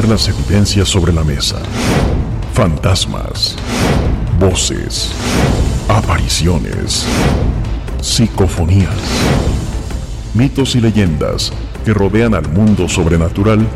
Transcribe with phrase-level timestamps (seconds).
[0.00, 1.56] las evidencias sobre la mesa.
[2.54, 3.56] Fantasmas,
[4.40, 5.12] voces,
[5.86, 7.04] apariciones,
[8.00, 8.96] psicofonías,
[10.32, 11.52] mitos y leyendas
[11.84, 13.66] que rodean al mundo sobrenatural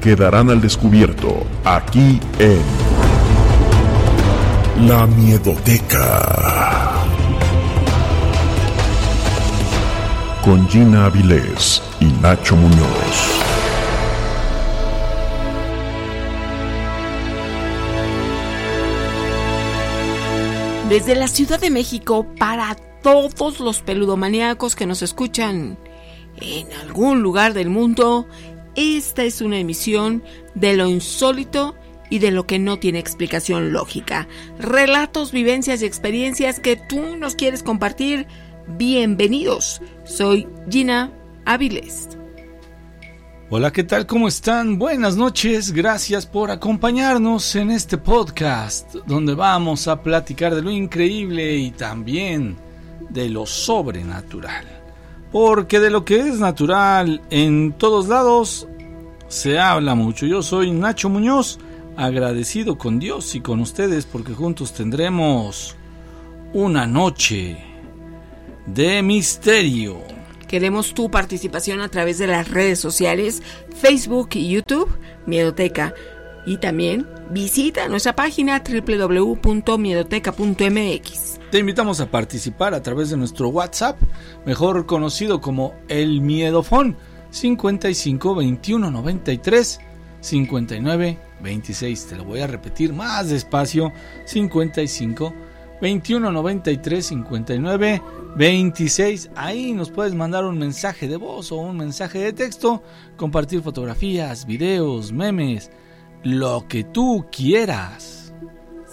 [0.00, 2.62] quedarán al descubierto aquí en
[4.86, 6.92] La Miedoteca.
[10.44, 13.45] Con Gina Avilés y Nacho Muñoz.
[20.88, 25.76] Desde la Ciudad de México para todos los peludomaníacos que nos escuchan
[26.40, 28.28] en algún lugar del mundo,
[28.76, 30.22] esta es una emisión
[30.54, 31.74] de lo insólito
[32.08, 34.28] y de lo que no tiene explicación lógica.
[34.60, 38.28] Relatos, vivencias y experiencias que tú nos quieres compartir.
[38.68, 39.82] Bienvenidos.
[40.04, 41.10] Soy Gina
[41.44, 42.16] Áviles.
[43.48, 44.06] Hola, ¿qué tal?
[44.06, 44.76] ¿Cómo están?
[44.76, 45.70] Buenas noches.
[45.70, 52.56] Gracias por acompañarnos en este podcast donde vamos a platicar de lo increíble y también
[53.08, 54.66] de lo sobrenatural.
[55.30, 58.66] Porque de lo que es natural en todos lados
[59.28, 60.26] se habla mucho.
[60.26, 61.60] Yo soy Nacho Muñoz,
[61.96, 65.76] agradecido con Dios y con ustedes porque juntos tendremos
[66.52, 67.58] una noche
[68.66, 70.15] de misterio.
[70.48, 73.42] Queremos tu participación a través de las redes sociales,
[73.74, 74.90] Facebook y YouTube,
[75.26, 75.94] Miedoteca.
[76.44, 81.40] Y también visita nuestra página www.miedoteca.mx.
[81.50, 83.98] Te invitamos a participar a través de nuestro WhatsApp,
[84.44, 86.96] mejor conocido como el Miedofón,
[87.30, 89.80] 55 21 93
[90.20, 92.06] 59 26.
[92.06, 93.92] Te lo voy a repetir más despacio,
[94.24, 95.34] 55
[95.80, 98.02] 21 93 59
[98.36, 99.30] 26.
[99.34, 102.82] Ahí nos puedes mandar un mensaje de voz o un mensaje de texto,
[103.16, 105.70] compartir fotografías, videos, memes,
[106.22, 108.15] lo que tú quieras.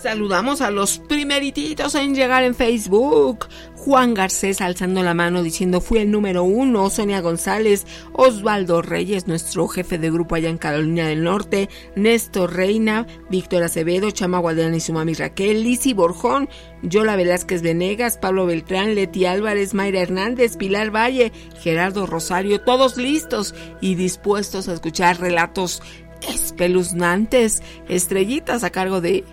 [0.04, 3.48] Saludamos a los primerititos en llegar en Facebook.
[3.78, 6.90] Juan Garcés alzando la mano diciendo fui el número uno.
[6.90, 11.70] Sonia González, Osvaldo Reyes, nuestro jefe de grupo allá en Carolina del Norte.
[11.96, 15.64] Néstor Reina, Víctor Acevedo, Chama Guadiana y su mami Raquel.
[15.64, 16.50] Lisi Borjón,
[16.82, 21.32] Yola Velázquez Venegas, Pablo Beltrán, Leti Álvarez, Mayra Hernández, Pilar Valle,
[21.62, 22.60] Gerardo Rosario.
[22.60, 25.82] Todos listos y dispuestos a escuchar relatos
[26.28, 27.64] espeluznantes.
[27.88, 29.24] Estrellitas a cargo de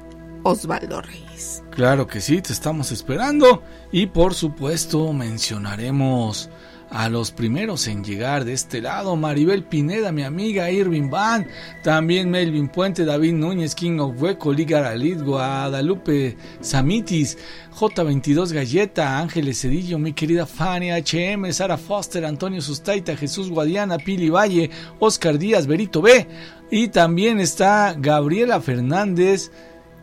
[0.43, 1.63] Osvaldo Reyes.
[1.71, 3.63] Claro que sí, te estamos esperando.
[3.93, 6.51] Y por supuesto mencionaremos
[6.91, 11.47] a los primeros en llegar de este lado, Maribel Pineda, mi amiga Irving Van,
[11.85, 17.39] también Melvin Puente, David Núñez, King of Hueco, Liga Alid, Guadalupe Samitis,
[17.79, 24.29] J22 Galleta, Ángeles Cedillo, mi querida Fanny HM, Sara Foster, Antonio Sustaita, Jesús Guadiana, Pili
[24.29, 26.27] Valle, Oscar Díaz, Berito B,
[26.73, 29.53] y también está Gabriela Fernández,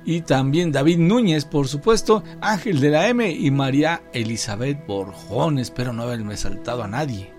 [0.07, 5.59] y también David Núñez, por supuesto, Ángel de la M y María Elizabeth Borjón.
[5.59, 7.34] Espero no haberme saltado a nadie.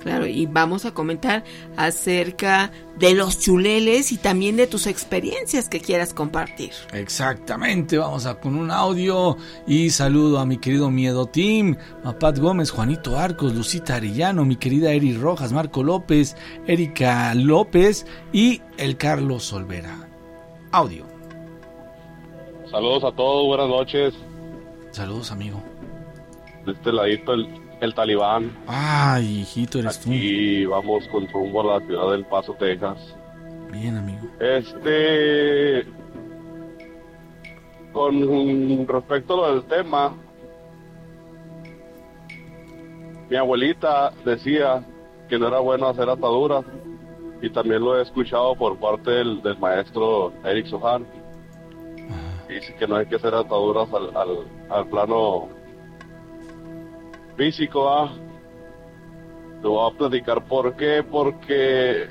[0.00, 1.44] Claro, y vamos a comentar
[1.76, 6.70] acerca de los chuleles y también de tus experiencias que quieras compartir.
[6.94, 9.36] Exactamente, vamos a con un audio
[9.66, 14.56] y saludo a mi querido Miedo Team, a Pat Gómez, Juanito Arcos, Lucita Arellano, mi
[14.56, 16.36] querida Eri Rojas, Marco López,
[16.66, 20.08] Erika López y el Carlos Solvera.
[20.72, 21.11] Audio.
[22.72, 24.14] Saludos a todos, buenas noches.
[24.92, 25.62] Saludos, amigo.
[26.64, 27.46] De este ladito, el,
[27.82, 28.50] el talibán.
[28.66, 30.10] Ay, hijito, eres tú.
[30.10, 32.96] Y vamos con rumbo a la ciudad del Paso, Texas.
[33.70, 34.26] Bien, amigo.
[34.40, 35.86] Este.
[37.92, 40.14] Con respecto a lo del tema,
[43.28, 44.82] mi abuelita decía
[45.28, 46.64] que no era bueno hacer ataduras
[47.42, 51.04] y también lo he escuchado por parte del, del maestro Eric Sohan
[52.52, 54.38] dice que no hay que hacer ataduras al, al,
[54.70, 55.48] al plano
[57.36, 57.88] físico.
[57.88, 58.12] ¿ah?
[59.60, 61.04] Te voy a platicar por qué.
[61.08, 62.08] Porque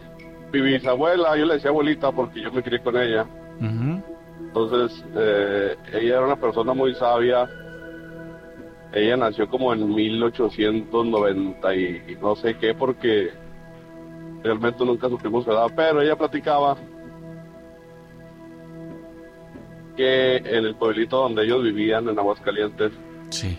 [0.51, 3.25] mi bisabuela, yo le decía abuelita porque yo me crié con ella.
[3.59, 7.47] Entonces, eh, ella era una persona muy sabia.
[8.93, 13.31] Ella nació como en 1890 y no sé qué, porque
[14.43, 16.75] realmente nunca supimos su edad, pero ella platicaba
[19.95, 22.91] que en el pueblito donde ellos vivían, en Aguascalientes,
[23.29, 23.57] sí.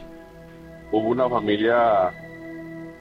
[0.90, 2.10] hubo una familia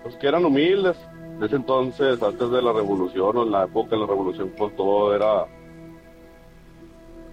[0.03, 0.97] pues, que eran humildes.
[1.37, 4.75] En ese entonces, antes de la revolución o en la época de la revolución, pues
[4.75, 5.45] todo era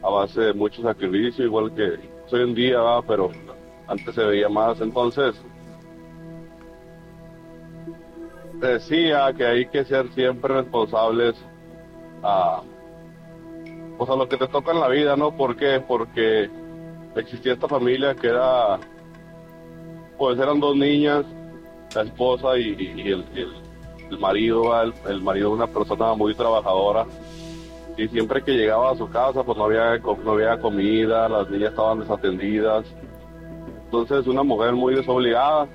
[0.03, 1.99] a base de mucho sacrificio, igual que
[2.31, 3.05] hoy en día, ¿verdad?
[3.07, 3.31] pero
[3.87, 4.81] antes se veía más.
[4.81, 5.35] Entonces,
[8.61, 11.35] decía que hay que ser siempre responsables
[12.23, 12.63] a
[13.99, 15.37] pues a lo que te toca en la vida, ¿no?
[15.37, 15.83] ¿Por qué?
[15.87, 16.49] Porque
[17.17, 18.79] existía esta familia que era,
[20.17, 21.25] pues eran dos niñas,
[21.95, 23.25] la esposa y, el,
[24.09, 27.07] el, marido, el, el, marido una persona muy trabajadora.
[27.97, 31.71] Y siempre que llegaba a su casa, pues no había, no había comida, las niñas
[31.71, 32.87] estaban desatendidas.
[33.87, 35.67] Entonces, una mujer muy desobligada.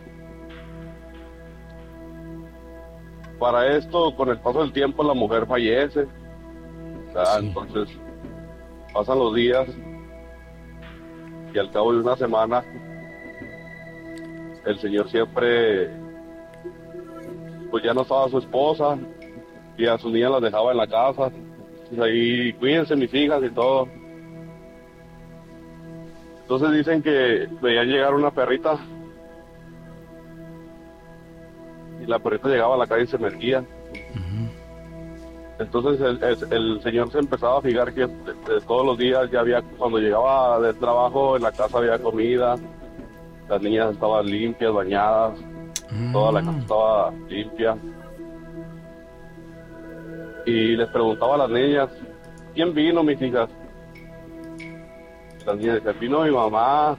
[3.38, 6.08] Para esto, con el paso del tiempo, la mujer fallece.
[7.40, 7.90] Entonces,
[8.94, 9.68] pasan los días
[11.54, 12.64] y al cabo de una semana
[14.66, 15.90] el señor siempre
[17.70, 18.98] pues ya no estaba su esposa
[19.78, 21.32] y a sus niñas las dejaba en la casa.
[21.90, 23.88] Pues ahí cuídense mis hijas y todo.
[26.42, 28.78] Entonces dicen que veían llegar una perrita
[32.02, 33.64] y la perrita llegaba a la calle y se metía
[35.64, 36.00] entonces
[36.52, 38.08] el, señor se empezaba a fijar que
[38.68, 42.56] todos los días ya había, cuando llegaba del trabajo en la casa había comida,
[43.50, 45.40] las niñas estaban limpias, bañadas,
[46.12, 46.62] toda la casa mm.
[46.62, 47.78] estaba limpia.
[50.46, 51.90] Y les preguntaba a las niñas,
[52.54, 53.50] ¿quién vino, mis hijas?
[55.46, 56.98] Las niñas decían, vino mi mamá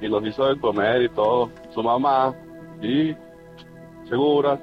[0.00, 1.50] y los hizo de comer y todo.
[1.74, 2.34] Su mamá,
[2.80, 3.14] y
[4.08, 4.58] segura,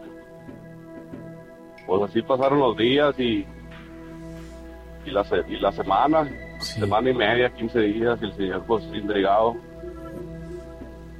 [1.87, 3.45] pues así pasaron los días y,
[5.05, 9.55] y, la, y la semana, semana y media, 15 días, y el señor pues intrigado.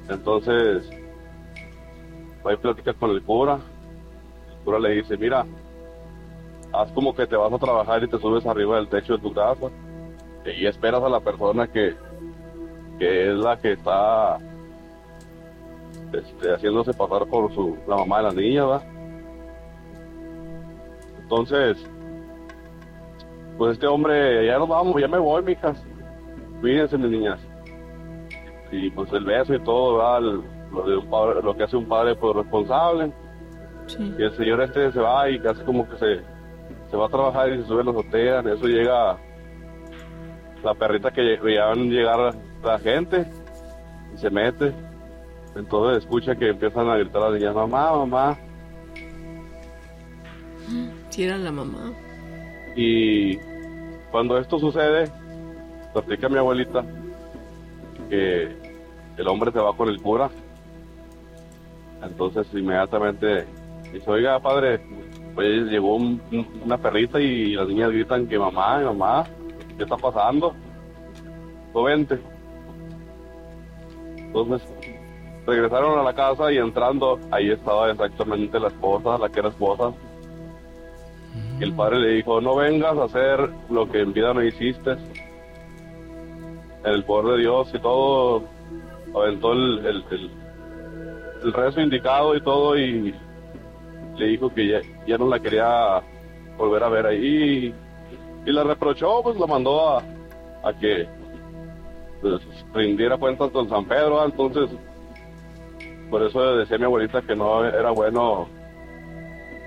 [0.08, 0.88] Entonces,
[2.44, 3.58] ahí platicas con el cura.
[4.50, 5.44] El cura le dice, mira,
[6.72, 9.32] haz como que te vas a trabajar y te subes arriba del techo de tu
[9.32, 9.70] casa
[10.44, 11.94] y esperas a la persona que,
[12.98, 14.38] que es la que está
[16.12, 18.82] este, haciéndose pasar por su, la mamá de la niña, ¿va?
[21.24, 21.90] Entonces,
[23.56, 25.82] pues este hombre, ya nos vamos, ya me voy, mijas.
[26.60, 27.40] Cuídense, mis niñas.
[28.70, 30.20] Y pues el beso y todo, ¿verdad?
[30.70, 33.12] Lo, de un padre, lo que hace un padre pues responsable.
[33.98, 36.20] Y el señor este se va y casi como que se,
[36.90, 38.40] se va a trabajar y se sube a la azotea.
[38.40, 39.16] En eso llega
[40.62, 43.26] la perrita que veían llegar la gente
[44.14, 44.74] y se mete.
[45.56, 48.38] Entonces escucha que empiezan a gritar a las niñas, mamá, mamá.
[51.16, 51.92] Era la mamá.
[52.76, 53.36] Y
[54.10, 55.10] cuando esto sucede,
[55.92, 56.84] platica mi abuelita
[58.10, 58.48] que
[59.16, 60.28] el hombre se va con el cura.
[62.02, 63.46] Entonces inmediatamente
[63.92, 64.80] dice, oiga padre,
[65.34, 69.24] pues llegó una perrita y las niñas gritan que mamá, mamá,
[69.76, 70.54] ¿qué está pasando?
[71.72, 72.18] No vente.
[74.16, 74.68] Entonces
[75.46, 79.92] regresaron a la casa y entrando, ahí estaba exactamente la esposa, la que era esposa,
[81.60, 84.92] el padre le dijo, no vengas a hacer lo que en vida no hiciste.
[86.84, 88.44] En el poder de Dios y todo,
[89.14, 90.04] aventó el,
[91.42, 93.14] el, rezo indicado y todo y
[94.16, 96.02] le dijo que ya, no la quería
[96.56, 97.74] volver a ver ahí.
[98.46, 100.02] Y, la reprochó, pues la mandó a,
[100.62, 101.06] a que
[102.20, 102.42] pues,
[102.74, 104.24] rindiera cuentas con San Pedro.
[104.24, 104.70] Entonces,
[106.10, 108.48] por eso decía mi abuelita que no era bueno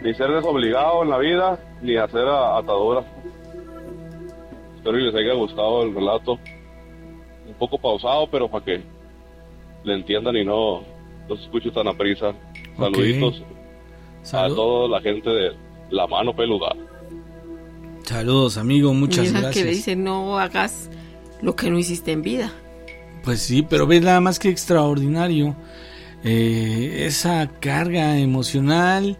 [0.02, 3.06] ni ser desobligado en la vida, ni hacer ataduras.
[4.78, 6.40] Espero que les haya gustado el relato.
[7.48, 8.82] Un poco pausado, pero para que
[9.84, 10.84] le entiendan y no
[11.28, 12.34] los escucho tan a prisa.
[12.78, 13.42] Saluditos
[14.34, 15.52] a toda la gente de
[15.90, 16.76] La Mano Peluda.
[18.04, 19.54] Saludos, amigo, muchas gracias.
[19.54, 20.90] que le dice, no hagas
[21.42, 22.54] lo que no hiciste en vida.
[23.24, 25.56] Pues sí, pero ves nada más que extraordinario.
[26.24, 29.18] Eh, esa carga emocional,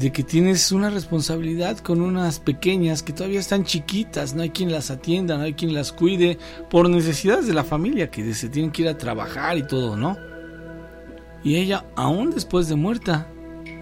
[0.00, 4.72] de que tienes una responsabilidad con unas pequeñas que todavía están chiquitas, no hay quien
[4.72, 6.38] las atienda, no hay quien las cuide
[6.70, 10.16] por necesidades de la familia que se tienen que ir a trabajar y todo, ¿no?
[11.44, 13.28] Y ella, aún después de muerta,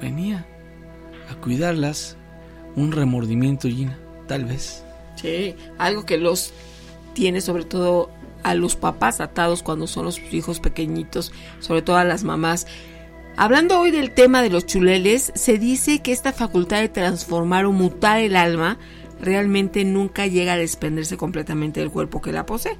[0.00, 0.44] venía
[1.30, 2.16] a cuidarlas,
[2.75, 3.96] un remordimiento, Gina,
[4.26, 4.84] tal vez.
[5.14, 6.52] Sí, algo que los
[7.14, 8.10] tiene sobre todo
[8.42, 12.66] a los papás atados cuando son los hijos pequeñitos, sobre todo a las mamás.
[13.40, 17.73] Hablando hoy del tema de los chuleles, se dice que esta facultad de transformar o
[17.73, 18.80] mutar el alma
[19.21, 22.76] realmente nunca llega a desprenderse completamente del cuerpo que la posee.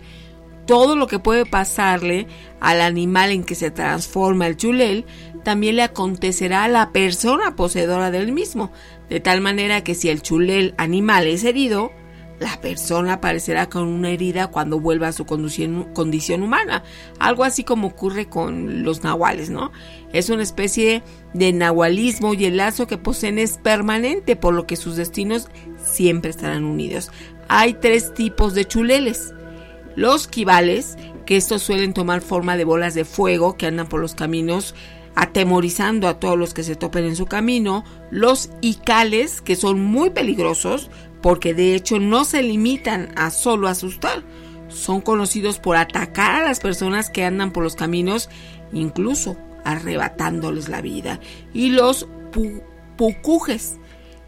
[0.67, 2.27] Todo lo que puede pasarle
[2.59, 5.05] al animal en que se transforma el chulel
[5.45, 8.73] también le acontecerá a la persona poseedora del mismo,
[9.09, 11.93] de tal manera que si el chulel animal es herido,
[12.39, 16.85] la persona aparecerá con una herida cuando vuelva a su condición, humana.
[17.19, 19.73] Algo así como ocurre con los nahuales, ¿no?
[20.13, 21.03] Es una especie
[21.35, 25.49] de nahualismo y el lazo que poseen es permanente, por lo que sus destinos
[25.83, 27.11] siempre estarán unidos.
[27.49, 29.35] hay tres tipos de chuleles.
[29.97, 34.15] Los quivales, que estos suelen tomar forma de bolas de fuego que andan por los
[34.15, 34.75] caminos
[35.19, 37.85] atemorizando a todos los que se topen en su camino.
[38.13, 40.91] Los icales, que son muy peligrosos
[41.21, 44.23] porque de hecho no se limitan a solo asustar.
[44.69, 48.29] Son conocidos por atacar a las personas que andan por los caminos,
[48.73, 51.21] incluso arrebatándoles la vida.
[51.55, 52.07] Y los
[52.97, 53.79] pucujes.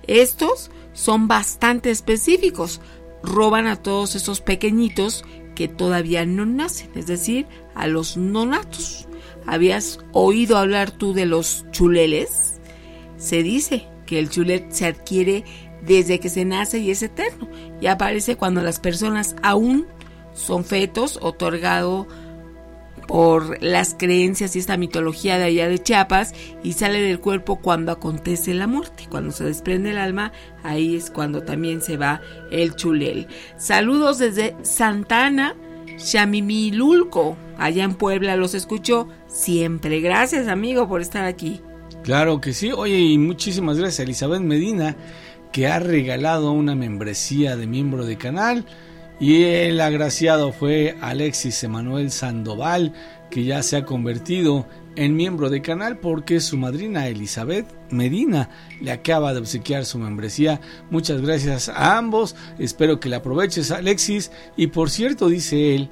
[0.06, 2.80] Estos son bastante específicos.
[3.22, 9.06] Roban a todos esos pequeñitos que todavía no nacen, es decir, a los nonatos.
[9.46, 12.60] ¿Habías oído hablar tú de los chuleles?
[13.18, 15.44] Se dice que el chulet se adquiere
[15.86, 17.48] desde que se nace y es eterno
[17.80, 19.86] y aparece cuando las personas aún
[20.34, 22.06] son fetos, otorgado
[23.10, 26.32] por las creencias y esta mitología de allá de Chiapas
[26.62, 29.08] y sale del cuerpo cuando acontece la muerte.
[29.10, 30.32] Cuando se desprende el alma,
[30.62, 32.20] ahí es cuando también se va
[32.52, 33.26] el chulel.
[33.56, 35.56] Saludos desde Santana,
[35.96, 40.00] Chamimilulco, allá en Puebla, los escucho siempre.
[40.00, 41.60] Gracias amigo por estar aquí.
[42.04, 44.96] Claro que sí, oye y muchísimas gracias Elizabeth Medina
[45.52, 48.64] que ha regalado una membresía de miembro de canal.
[49.18, 52.94] Y el agraciado fue Alexis Emanuel Sandoval,
[53.30, 54.66] que ya se ha convertido
[54.96, 60.60] en miembro de canal porque su madrina Elizabeth Medina le acaba de obsequiar su membresía.
[60.90, 62.34] Muchas gracias a ambos.
[62.58, 64.30] Espero que la aproveches, Alexis.
[64.56, 65.90] Y por cierto, dice él,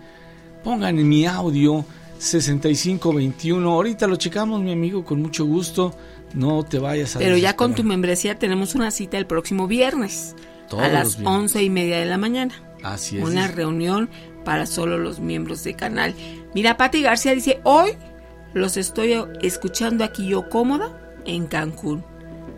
[0.65, 1.85] pongan en mi audio
[2.19, 3.71] 6521.
[3.71, 5.95] Ahorita lo checamos, mi amigo, con mucho gusto.
[6.35, 7.19] No te vayas a.
[7.19, 10.35] Pero ya con tu membresía tenemos una cita el próximo viernes
[10.77, 12.55] a las once y media de la mañana.
[12.83, 13.25] Así es.
[13.25, 14.09] Una reunión
[14.45, 16.15] para solo los miembros de canal.
[16.55, 17.93] Mira, Pati García dice, hoy
[18.55, 22.05] los estoy escuchando aquí yo cómoda en Cancún.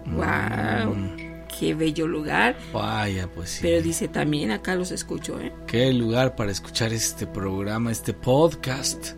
[0.06, 0.94] ¡Wow!
[0.94, 1.16] Mm.
[1.58, 2.56] ¡Qué bello lugar!
[2.72, 3.58] Vaya, pues sí.
[3.62, 5.52] Pero dice también acá los escucho, ¿eh?
[5.66, 9.14] Qué lugar para escuchar este programa, este podcast.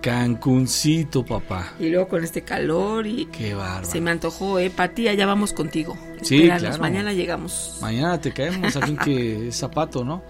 [0.00, 1.74] Cancuncito, papá.
[1.78, 3.26] Y luego con este calor y...
[3.26, 3.86] Qué bárbaro.
[3.86, 4.70] Se me antojó, ¿eh?
[4.70, 5.96] Pati, allá vamos contigo.
[6.22, 6.78] Sí, claro.
[6.78, 7.78] Mañana llegamos.
[7.80, 10.22] Mañana te caemos aquí que es zapato, ¿no?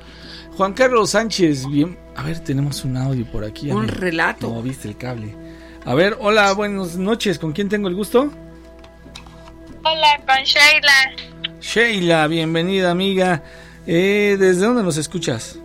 [0.57, 1.99] Juan Carlos Sánchez, bien.
[2.17, 3.71] A ver, tenemos un audio por aquí.
[3.71, 4.49] Un relato.
[4.53, 5.35] No, viste el cable.
[5.85, 7.39] A ver, hola, buenas noches.
[7.39, 8.31] ¿Con quién tengo el gusto?
[9.85, 11.15] Hola, con Sheila.
[11.61, 13.43] Sheila, bienvenida, amiga.
[13.87, 15.59] Eh, ¿Desde dónde nos escuchas?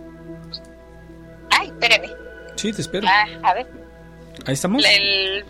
[1.50, 2.10] Ay, espérame.
[2.54, 3.06] Sí, te espero.
[3.08, 3.85] Ah, a ver.
[4.46, 4.84] Ahí estamos.
[4.84, 5.44] El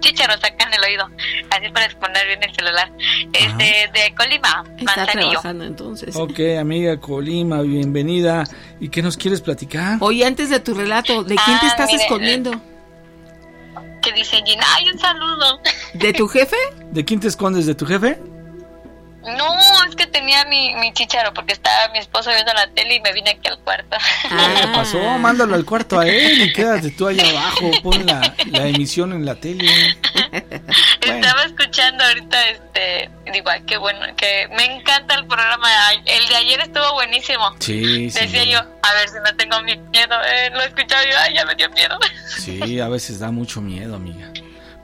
[0.00, 1.08] chicharo acá en el oído,
[1.50, 2.92] así para exponer bien el celular.
[3.32, 6.14] Este, de Colima, Está trabajando entonces.
[6.14, 8.44] Ok, amiga Colima, bienvenida.
[8.80, 9.98] ¿Y qué nos quieres platicar?
[10.00, 12.50] Oye, antes de tu relato, ¿de quién te Ah, estás mire, escondiendo?
[14.02, 15.60] Que dice Gina, ay, un saludo.
[15.94, 16.56] ¿De tu jefe?
[16.92, 17.66] ¿De quién te escondes?
[17.66, 18.20] ¿De tu jefe?
[19.36, 23.00] No, es que tenía mi, mi chicharo porque estaba mi esposo viendo la tele y
[23.00, 23.96] me vine aquí al cuarto.
[24.22, 24.72] ¿Qué Ah.
[24.74, 24.98] pasó?
[25.18, 27.70] Mándalo al cuarto a él y quédate tú allá abajo.
[27.82, 29.68] Pon la, la emisión en la tele.
[30.32, 31.26] Bueno.
[31.26, 35.68] Estaba escuchando ahorita, este, digo, ay, qué bueno, que me encanta el programa.
[36.04, 37.54] El de ayer estuvo buenísimo.
[37.60, 38.20] Sí, sí.
[38.20, 40.16] Decía yo, a ver si no tengo miedo.
[40.26, 41.98] Eh, lo escuchaba yo, ay, ya me dio miedo.
[42.38, 44.30] Sí, a veces da mucho miedo, amiga.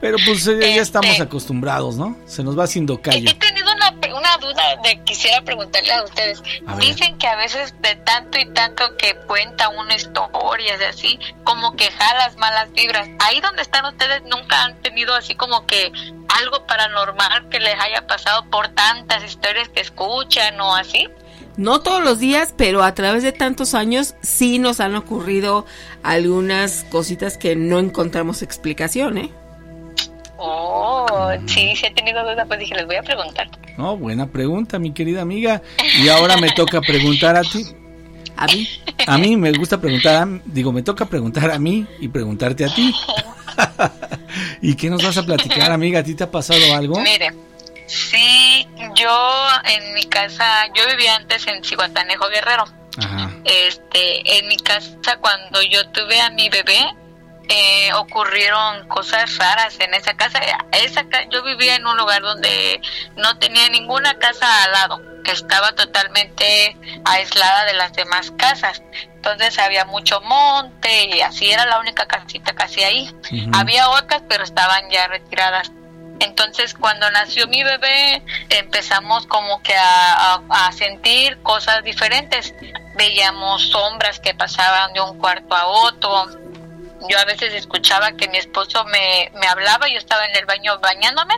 [0.04, 2.14] Pero pues eh, ya Este- estamos acostumbrados, ¿no?
[2.26, 3.26] Se nos va haciendo callo.
[3.26, 6.42] He tenido una, una duda de quisiera preguntarle a ustedes.
[6.66, 6.76] A.
[6.76, 11.74] Dicen que a veces de tanto y tanto que cuenta una historia de así, como
[11.74, 13.08] que jalas malas vibras.
[13.20, 15.90] Ahí donde están ustedes nunca han tenido así como que
[16.28, 21.08] algo paranormal que les haya pasado por tantas historias que escuchan o así.
[21.56, 25.64] No todos los días, pero a través de tantos años sí nos han ocurrido
[26.02, 29.32] algunas cositas que no encontramos explicación, ¿eh?
[30.46, 33.48] Oh, sí, sí he tenido duda, pues dije, les voy a preguntar.
[33.78, 35.62] No, buena pregunta, mi querida amiga.
[36.02, 37.64] Y ahora me toca preguntar a ti.
[38.36, 38.68] A mí.
[39.06, 42.74] A mí me gusta preguntar, a- digo, me toca preguntar a mí y preguntarte a
[42.74, 42.92] ti.
[44.62, 46.00] ¿Y qué nos vas a platicar, amiga?
[46.00, 46.98] ¿A ti te ha pasado algo?
[47.00, 47.32] Mire,
[47.86, 52.64] sí, yo en mi casa, yo vivía antes en Cihuatanejo Guerrero.
[52.98, 53.30] Ajá.
[53.44, 56.78] Este, en mi casa cuando yo tuve a mi bebé,
[57.48, 60.40] eh, ocurrieron cosas raras en esa casa.
[60.72, 62.80] Esa ca- yo vivía en un lugar donde
[63.16, 68.82] no tenía ninguna casa al lado, que estaba totalmente aislada de las demás casas.
[69.16, 73.14] Entonces había mucho monte y así era la única casita casi ahí.
[73.54, 75.70] Había otras, pero estaban ya retiradas.
[76.20, 82.54] Entonces, cuando nació mi bebé, empezamos como que a, a- a sentir cosas diferentes.
[82.94, 86.26] Veíamos sombras que pasaban de un cuarto a otro.
[87.08, 90.78] Yo a veces escuchaba que mi esposo me, me hablaba, yo estaba en el baño
[90.80, 91.34] bañándome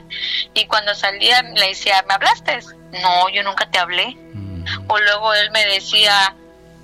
[0.55, 2.61] y cuando salía le decía, ¿me hablaste?
[3.03, 4.17] No, yo nunca te hablé.
[4.67, 4.91] Mm.
[4.91, 6.35] o luego él me decía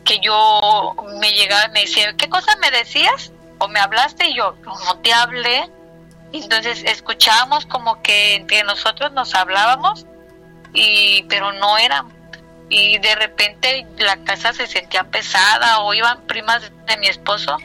[0.05, 3.33] que yo me llegaba y me decía, ¿qué cosa me decías?
[3.59, 5.71] O me hablaste y yo, no te hablé.
[6.33, 10.07] Entonces escuchábamos como que entre nosotros nos hablábamos,
[10.73, 12.05] y pero no era.
[12.75, 17.59] Y de repente la casa se sentía pesada o iban primas de mi esposo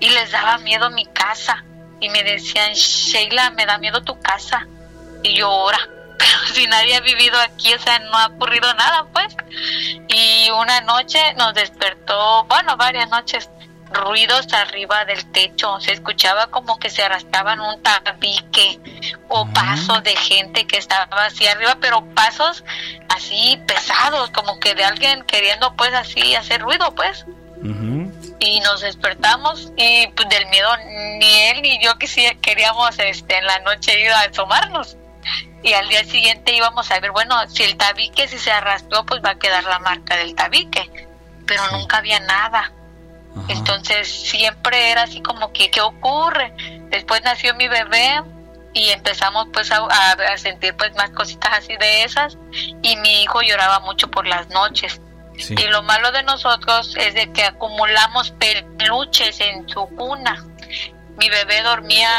[0.00, 1.62] y les daba miedo mi casa.
[2.00, 4.66] Y me decían, Sheila, me da miedo tu casa.
[5.22, 5.78] Y yo, ahora,
[6.18, 9.36] pero si nadie ha vivido aquí, o sea, no ha ocurrido nada, pues.
[10.08, 13.50] Y una noche nos despertó, bueno, varias noches,
[13.94, 18.78] ruidos arriba del techo, se escuchaba como que se arrastraban un tabique
[19.28, 22.64] o pasos de gente que estaba así arriba, pero pasos
[23.08, 27.24] así pesados, como que de alguien queriendo pues así hacer ruido pues.
[28.40, 30.68] Y nos despertamos y pues del miedo
[31.18, 31.92] ni él ni yo
[32.42, 34.98] queríamos este en la noche ir a asomarnos.
[35.62, 39.22] Y al día siguiente íbamos a ver, bueno, si el tabique si se arrastró, pues
[39.24, 40.90] va a quedar la marca del tabique.
[41.46, 42.70] Pero nunca había nada.
[43.48, 46.54] Entonces siempre era así como que, ¿qué ocurre?
[46.90, 48.22] Después nació mi bebé
[48.72, 52.36] y empezamos pues a, sentir pues más cositas así de esas
[52.82, 55.00] y mi hijo lloraba mucho por las noches.
[55.36, 58.32] Y lo malo de nosotros es de que acumulamos
[58.78, 60.44] peluches en su cuna.
[61.16, 62.10] Mi bebé dormía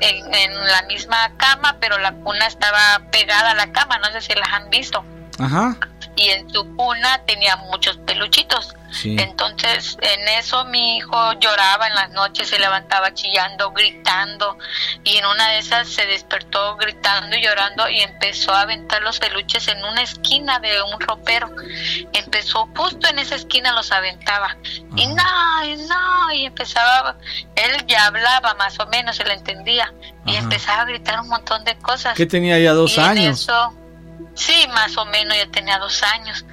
[0.00, 4.20] en, en la misma cama, pero la cuna estaba pegada a la cama, no sé
[4.20, 5.04] si las han visto.
[5.38, 5.76] Ajá.
[6.18, 8.74] Y en su cuna tenía muchos peluchitos.
[9.04, 14.56] Entonces, en eso mi hijo lloraba en las noches, se levantaba chillando, gritando,
[15.04, 19.18] y en una de esas se despertó gritando y llorando y empezó a aventar los
[19.18, 21.54] peluches en una esquina de un ropero.
[22.12, 24.56] Empezó justo en esa esquina los aventaba.
[24.96, 27.16] Y no, y no, y empezaba,
[27.54, 29.92] él ya hablaba más o menos, se le entendía,
[30.24, 32.14] y empezaba a gritar un montón de cosas.
[32.14, 33.46] ¿Qué tenía ya dos años?
[34.34, 36.44] Sí, más o menos ya tenía dos años.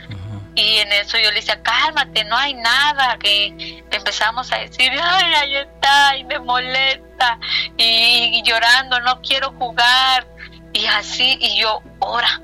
[0.55, 5.33] Y en eso yo le decía, cálmate, no hay nada, que empezamos a decir, ay,
[5.33, 7.37] ahí está, y me molesta,
[7.75, 10.25] y, llorando, no quiero jugar,
[10.71, 12.41] y así, y yo, ora.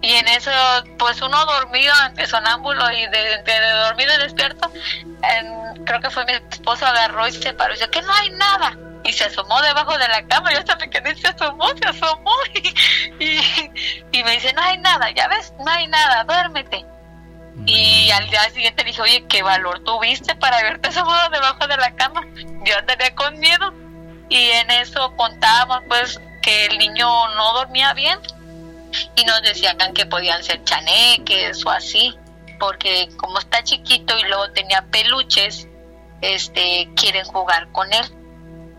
[0.00, 0.50] Y en eso,
[0.98, 4.72] pues uno dormido, entre sonámbulo y de, de, dormido y despierto,
[5.86, 8.76] creo que fue mi esposo agarró y se paró y dice, que no hay nada.
[9.04, 12.32] Y se asomó debajo de la cama, yo hasta me quedé, se asomó, se asomó,
[12.54, 12.68] y,
[13.24, 13.40] y,
[14.12, 16.84] y me dice, no hay nada, ya ves, no hay nada, duérmete.
[17.66, 21.94] Y al día siguiente dije, oye, ¿qué valor tuviste para haberte asomado debajo de la
[21.94, 22.22] cama?
[22.64, 23.72] Yo andaría con miedo.
[24.28, 28.18] Y en eso contábamos pues que el niño no dormía bien
[29.14, 32.16] y nos decían que podían ser chaneques o así,
[32.58, 35.68] porque como está chiquito y luego tenía peluches,
[36.22, 38.04] este, quieren jugar con él.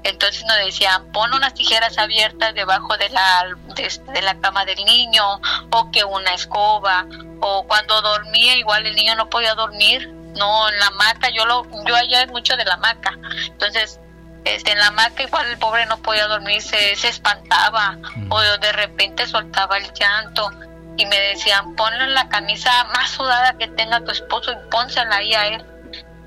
[0.03, 5.39] Entonces nos decían, pon unas tijeras abiertas debajo de la, de, la cama del niño,
[5.71, 7.05] o que una escoba,
[7.39, 11.65] o cuando dormía igual el niño no podía dormir, no, en la hamaca, yo lo,
[11.85, 13.99] yo allá es mucho de la hamaca, entonces
[14.43, 17.97] este, en la hamaca igual el pobre no podía dormir, se, se espantaba,
[18.29, 20.49] o de repente soltaba el llanto,
[20.97, 25.33] y me decían, ponle la camisa más sudada que tenga tu esposo y pónsela ahí
[25.33, 25.65] a él,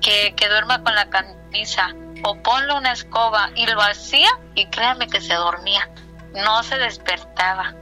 [0.01, 5.07] que, que duerma con la camisa o ponle una escoba y lo hacía y créanme
[5.07, 5.89] que se dormía,
[6.33, 7.75] no se despertaba.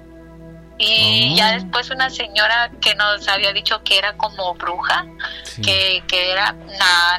[0.78, 1.38] Y oh.
[1.38, 5.06] ya después una señora que nos había dicho que era como bruja,
[5.64, 6.54] que, que era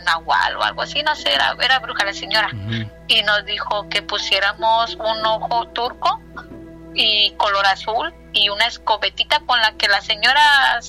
[0.05, 2.51] nahual o algo así, no sé, era, era bruja la señora.
[3.09, 6.21] Y nos dijo que pusiéramos un ojo turco
[6.95, 10.81] y color azul y una escobetita con la que la señora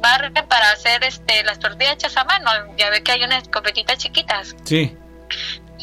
[0.00, 2.50] barre para hacer este las tortillas hechas a mano.
[2.76, 4.54] Ya ve que hay unas escopetitas chiquitas.
[4.64, 4.96] Sí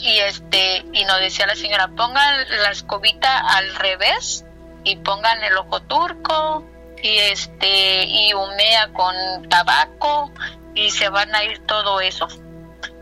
[0.01, 4.45] y este y nos decía la señora pongan la escobita al revés
[4.83, 6.65] y pongan el ojo turco
[7.01, 9.15] y este y humea con
[9.49, 10.31] tabaco
[10.73, 12.27] y se van a ir todo eso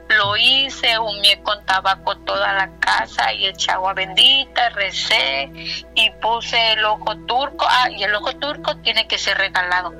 [0.09, 5.51] lo hice, humeé con tabaco toda la casa y eché agua bendita, recé
[5.93, 7.65] y puse el ojo turco.
[7.69, 9.93] Ah, y el ojo turco tiene que ser regalado,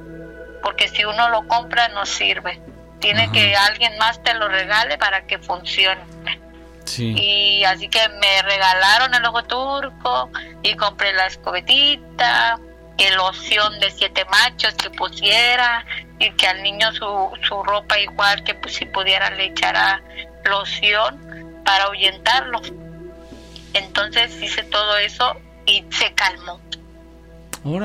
[0.63, 2.59] porque si uno lo compra no sirve.
[2.99, 6.01] Tiene que alguien más te lo regale para que funcione.
[6.97, 10.29] Y así que me regalaron el ojo turco
[10.63, 12.59] y compré la escobetita,
[12.97, 15.85] el loción de siete machos que pusiera
[16.19, 20.01] y que al niño su, su ropa igual que pues, si pudiera le echara
[20.45, 22.61] loción para ahuyentarlo.
[23.73, 26.59] Entonces hice todo eso y se calmó.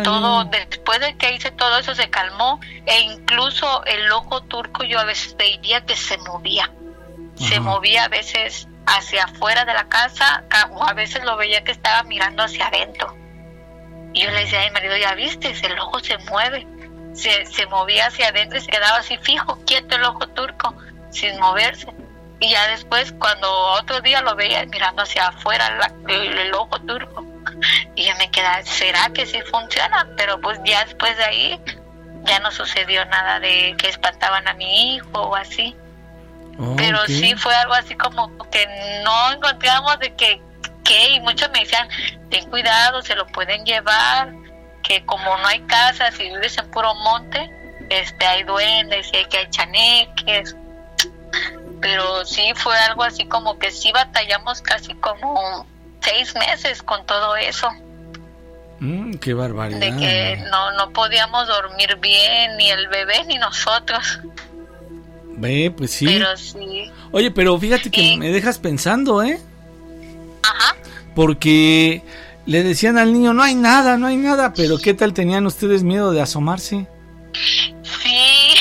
[0.04, 5.00] Todo después de que hice todo eso se calmó e incluso el ojo turco yo
[5.00, 6.70] a veces veía que se movía.
[7.36, 11.72] Se movía a veces hacia afuera de la casa o a veces lo veía que
[11.72, 13.16] estaba mirando hacia adentro.
[14.12, 16.66] Y yo le decía a mi marido, ya viste, el ojo se mueve.
[17.14, 20.74] se, se movía hacia adentro y se quedaba así fijo, quieto el ojo turco,
[21.10, 21.92] sin moverse.
[22.40, 27.24] Y ya después, cuando otro día lo veía mirando hacia afuera el, ojo turco,
[27.94, 30.08] y yo me quedaba, ¿será que sí funciona?
[30.16, 31.60] Pero pues ya después de ahí
[32.24, 35.76] ya no sucedió nada de que espantaban a mi hijo o así.
[36.76, 38.66] Pero sí fue algo así como que
[39.02, 40.40] no encontramos de que,
[40.84, 41.88] que, y muchos me decían,
[42.30, 44.32] ten cuidado, se lo pueden llevar,
[44.82, 47.50] que como no hay casas y vives en puro monte,
[47.90, 50.56] este hay duendes y hay que hay chaneques.
[51.80, 55.66] Pero sí fue algo así como que sí batallamos casi como
[56.00, 57.68] seis meses con todo eso.
[58.80, 59.80] Mm, qué barbaridad.
[59.80, 64.20] De que no, no podíamos dormir bien, ni el bebé ni nosotros.
[65.36, 66.06] Ve, pues sí.
[66.06, 66.90] Pero sí.
[67.12, 69.40] Oye, pero fíjate que me dejas pensando, ¿eh?
[70.42, 70.76] Ajá.
[71.14, 72.02] Porque
[72.46, 75.82] le decían al niño, no hay nada, no hay nada, pero ¿qué tal tenían ustedes
[75.82, 76.86] miedo de asomarse?
[77.82, 78.54] Sí.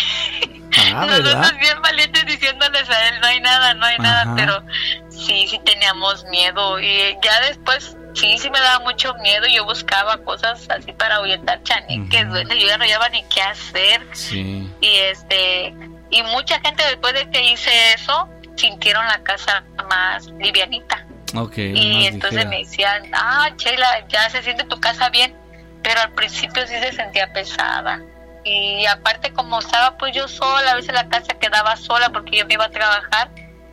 [0.94, 1.38] Ah, ¿verdad?
[1.38, 4.64] Nosotros bien valientes diciéndoles a él, no hay nada, no hay nada, pero
[5.10, 6.80] sí, sí teníamos miedo.
[6.80, 9.46] Y ya después, sí, sí me daba mucho miedo.
[9.48, 14.08] Yo buscaba cosas así para ahuyentar chaniques, yo ya no sabía ni qué hacer.
[14.14, 14.70] Sí.
[14.80, 15.76] Y este,
[16.14, 21.06] y mucha gente después de que hice eso, sintieron la casa más livianita.
[21.36, 25.36] Okay, y entonces me decían, ah, Sheila, ya se siente tu casa bien,
[25.82, 28.00] pero al principio sí se sentía pesada.
[28.46, 32.46] Y aparte como estaba pues yo sola, a veces la casa quedaba sola porque yo
[32.46, 33.32] me iba a trabajar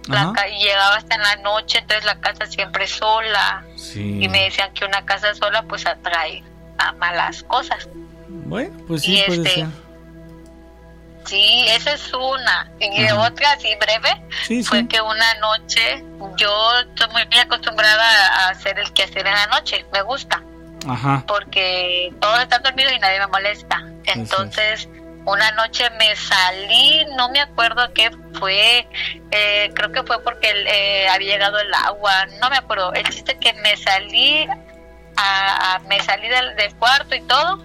[0.09, 3.65] la y llegaba hasta en la noche, entonces la casa siempre sola.
[3.95, 6.43] Y me decían que una casa sola pues atrae
[6.79, 7.87] a malas cosas.
[8.29, 9.90] Bueno, pues sí, puede este, ser
[11.25, 12.71] Sí, esa es una.
[12.81, 16.05] Y otra, así breve, fue que una noche,
[16.37, 20.43] yo estoy muy acostumbrada a hacer el quehacer en la noche, me gusta.
[20.89, 21.25] Ajá.
[21.27, 23.85] Porque todos están dormidos y nadie me molesta.
[24.07, 24.89] Entonces,
[25.27, 28.89] una noche me salí, no me acuerdo qué fue,
[29.31, 32.93] eh, creo que fue porque eh, había llegado el agua, no me acuerdo.
[32.95, 34.49] El chiste que me salí,
[35.17, 37.63] a, me salí del, del cuarto y todo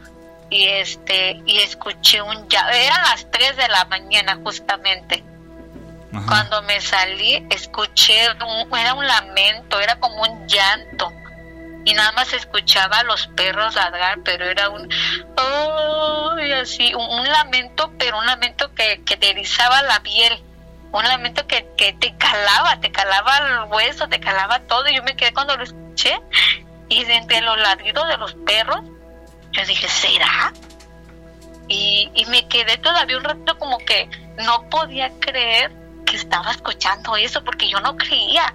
[0.50, 5.24] y este y escuché un ya eran las 3 de la mañana justamente.
[6.28, 11.12] Cuando me salí escuché un, era un lamento era como un llanto.
[11.84, 14.90] Y nada más escuchaba a los perros ladrar pero era un
[15.38, 20.42] oh, así un, lamento pero un lamento que, que te erizaba la piel.
[20.94, 24.88] Un lamento que, que te calaba te calaba el hueso te calaba todo.
[24.88, 26.18] Y yo me quedé cuando lo escuché
[26.88, 28.82] y de entre los ladridos de los perros
[29.56, 30.54] yo dije, ¿será?
[31.68, 35.72] Y, y me quedé todavía un rato como que no podía creer
[36.06, 38.54] que estaba escuchando eso porque yo no creía.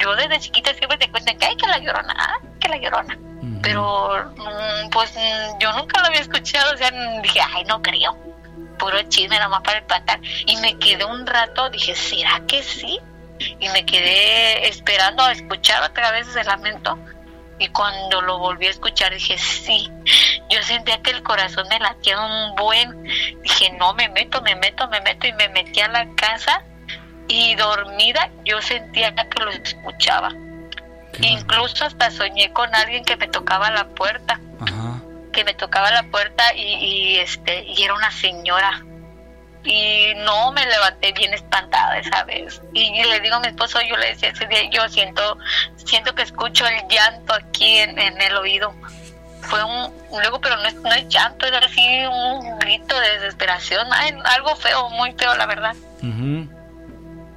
[0.00, 3.18] Yo desde chiquita siempre te cuentan que hay que la llorona, que la llorona.
[3.62, 6.90] Pero mm, pues mm, yo nunca lo había escuchado, o sea,
[7.22, 8.16] dije, ay, no creo.
[8.78, 10.20] Puro chisme nomás para espantar.
[10.46, 12.98] Y me quedé un rato, dije, ¿será que sí?
[13.38, 16.98] Y me quedé esperando a escuchar otra vez ese lamento.
[17.64, 19.90] Y cuando lo volví a escuchar dije, sí,
[20.50, 23.04] yo sentía que el corazón me latía un buen.
[23.42, 26.62] Dije, no, me meto, me meto, me meto y me metí a la casa
[27.26, 30.28] y dormida yo sentía que lo escuchaba.
[31.20, 34.38] Incluso hasta soñé con alguien que me tocaba la puerta.
[35.32, 38.84] Que me tocaba la puerta y, y, este y era una señora
[39.64, 42.60] y no me levanté bien espantada esa vez.
[42.72, 45.38] Y le digo a mi esposo yo le decía ese día yo siento
[45.76, 48.74] siento que escucho el llanto aquí en, el oído.
[49.42, 53.86] Fue un luego pero no es, no es llanto es así un grito de desesperación.
[54.24, 55.74] Algo feo muy feo la verdad.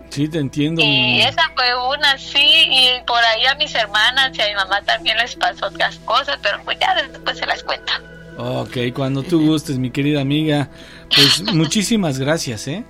[0.10, 4.42] Sí te entiendo y esa fue una sí y por ahí a mis hermanas y
[4.42, 7.94] a mi mamá también les pasó otras cosas pero pues ya después se las cuento.
[8.38, 10.70] Ok, cuando tú gustes, mi querida amiga.
[11.16, 12.84] Pues muchísimas gracias, ¿eh?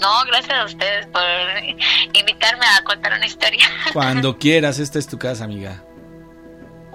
[0.00, 1.22] No, gracias a ustedes por
[2.14, 3.66] invitarme a contar una historia.
[3.92, 5.82] Cuando quieras, esta es tu casa, amiga.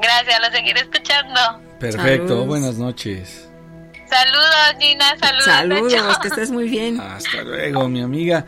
[0.02, 1.40] Gracias, lo seguiré escuchando.
[1.80, 3.50] Perfecto, buenas noches.
[4.10, 5.46] Saludos, Gina, saludos.
[5.46, 7.00] Saludos, que estés muy bien.
[7.00, 8.46] Hasta luego, mi amiga.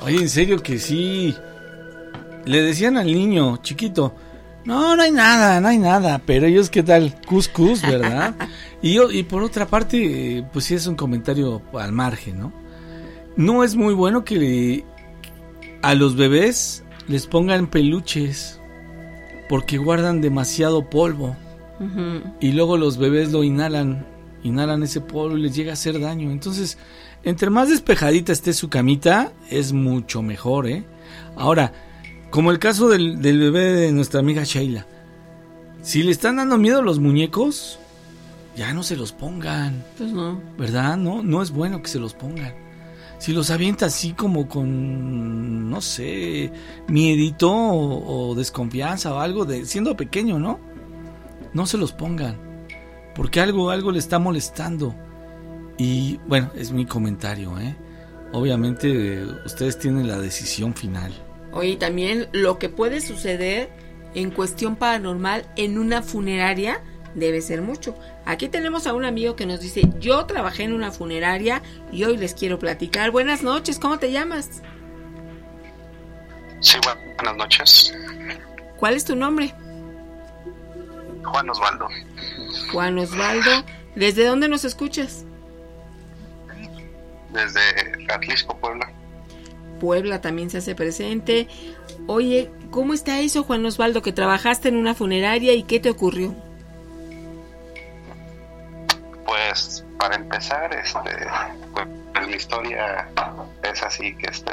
[0.00, 1.36] Oye, en serio que sí.
[2.44, 4.14] Le decían al niño chiquito,
[4.64, 6.20] no, no hay nada, no hay nada.
[6.24, 7.14] Pero ellos, ¿qué tal?
[7.26, 8.34] Cuscus, ¿verdad?
[8.82, 12.52] y, y por otra parte, pues sí es un comentario al margen, ¿no?
[13.36, 14.84] No es muy bueno que
[15.82, 18.60] a los bebés les pongan peluches
[19.48, 21.36] porque guardan demasiado polvo.
[22.40, 24.06] Y luego los bebés lo inhalan,
[24.42, 26.30] inhalan ese polvo y les llega a hacer daño.
[26.30, 26.78] Entonces,
[27.22, 30.84] entre más despejadita esté su camita, es mucho mejor, ¿eh?
[31.36, 31.72] Ahora,
[32.30, 34.86] como el caso del, bebé de nuestra amiga Sheila.
[35.82, 37.78] Si le están dando miedo los muñecos,
[38.56, 39.84] ya no se los pongan.
[39.98, 40.40] Pues no.
[40.58, 40.96] ¿Verdad?
[40.96, 42.54] No, no es bueno que se los pongan.
[43.18, 46.52] Si los avienta así como con, no sé,
[46.88, 50.58] miedito o, o desconfianza o algo de siendo pequeño, ¿no?
[51.52, 52.36] No se los pongan.
[53.14, 54.94] Porque algo, algo le está molestando.
[55.78, 57.76] Y bueno, es mi comentario, ¿eh?
[58.32, 61.12] Obviamente ustedes tienen la decisión final.
[61.52, 63.70] Oye, también lo que puede suceder
[64.14, 66.82] en cuestión paranormal en una funeraria
[67.14, 67.94] debe ser mucho.
[68.26, 71.62] Aquí tenemos a un amigo que nos dice, yo trabajé en una funeraria
[71.92, 73.12] y hoy les quiero platicar.
[73.12, 74.62] Buenas noches, ¿cómo te llamas?
[76.58, 76.76] Sí,
[77.14, 77.94] buenas noches.
[78.78, 79.54] ¿Cuál es tu nombre?
[81.22, 81.86] Juan Osvaldo.
[82.72, 85.24] Juan Osvaldo, ¿desde dónde nos escuchas?
[87.32, 87.60] Desde
[88.12, 88.92] Atlisco, Puebla.
[89.78, 91.46] Puebla también se hace presente.
[92.08, 96.34] Oye, ¿cómo está eso, Juan Osvaldo, que trabajaste en una funeraria y qué te ocurrió?
[99.26, 101.26] Pues para empezar, este,
[101.72, 103.08] pues, mi historia
[103.62, 104.52] es así que este,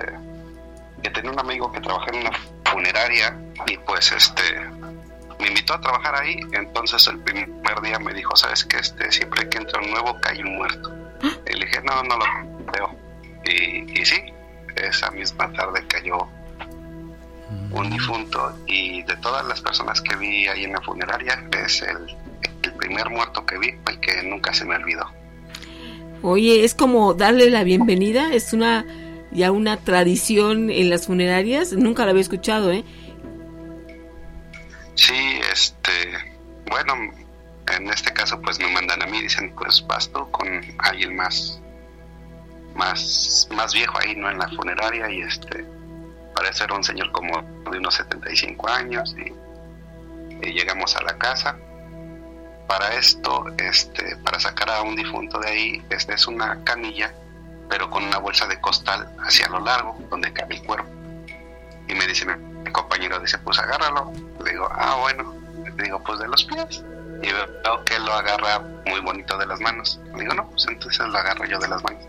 [1.01, 4.59] que tenía un amigo que trabajaba en una funeraria y pues este
[5.39, 9.49] me invitó a trabajar ahí, entonces el primer día me dijo, sabes que este siempre
[9.49, 10.91] que entra un nuevo cae un muerto.
[11.47, 12.25] Y le dije, no, no lo
[12.71, 12.95] veo.
[13.45, 14.21] Y, y sí,
[14.75, 16.27] esa misma tarde cayó
[17.71, 22.15] un difunto y de todas las personas que vi ahí en la funeraria es el,
[22.63, 25.05] el primer muerto que vi, el que nunca se me olvidó.
[26.21, 28.85] Oye, es como darle la bienvenida, es una
[29.33, 32.83] ya una tradición en las funerarias, nunca la había escuchado, ¿eh?
[34.95, 35.91] Sí, este,
[36.69, 36.93] bueno,
[37.75, 41.59] en este caso pues me mandan a mí, dicen pues vas tú con alguien más,
[42.75, 44.29] más, más viejo ahí, ¿no?
[44.29, 45.65] En la funeraria y este,
[46.35, 51.57] parece ser un señor como de unos 75 años y, y llegamos a la casa.
[52.73, 57.13] Para esto, este, para sacar a un difunto de ahí, este es una camilla,
[57.69, 60.89] pero con una bolsa de costal hacia lo largo, donde cabe el cuerpo.
[61.87, 64.11] Y me dice mi compañero, dice, pues agárralo.
[64.43, 65.35] Le digo, ah, bueno.
[65.77, 66.83] Le digo, pues de los pies.
[67.21, 69.99] Y veo que lo agarra muy bonito de las manos.
[70.15, 72.03] Le digo, no, pues entonces lo agarro yo de las manos.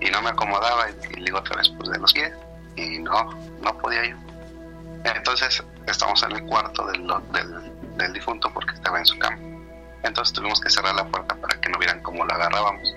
[0.00, 2.32] Y no me acomodaba y, le digo otra vez, pues de los pies.
[2.76, 4.16] Y no, no podía yo.
[5.04, 9.51] Entonces estamos en el cuarto del, del, del difunto porque estaba en su cama.
[10.02, 12.94] Entonces tuvimos que cerrar la puerta para que no vieran cómo lo agarrábamos.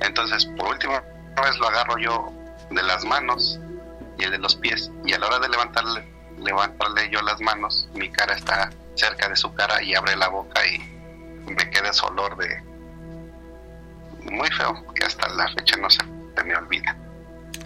[0.00, 1.02] Entonces, por última
[1.42, 2.32] vez lo agarro yo
[2.70, 3.58] de las manos
[4.18, 4.90] y el de los pies.
[5.04, 9.36] Y a la hora de levantarle, levantarle yo las manos, mi cara está cerca de
[9.36, 10.78] su cara y abre la boca y
[11.50, 12.62] me queda ese olor de
[14.30, 16.02] muy feo que hasta la fecha no se
[16.44, 16.96] me olvida.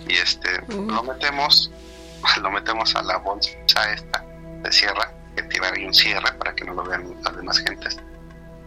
[0.09, 1.70] Y este lo metemos,
[2.40, 3.51] lo metemos a la bolsa
[3.92, 4.25] esta
[4.62, 7.99] de cierra, que tiene ahí un cierre para que no lo vean las demás gentes.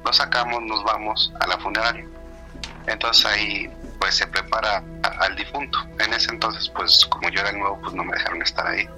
[0.10, 2.04] Lo sacamos, nos vamos a la funeraria.
[2.88, 3.70] Entonces ahí
[4.00, 4.84] pues se prepara
[5.20, 5.78] al difunto.
[6.00, 8.90] En ese entonces, pues como yo era nuevo, pues no me dejaron estar ahí.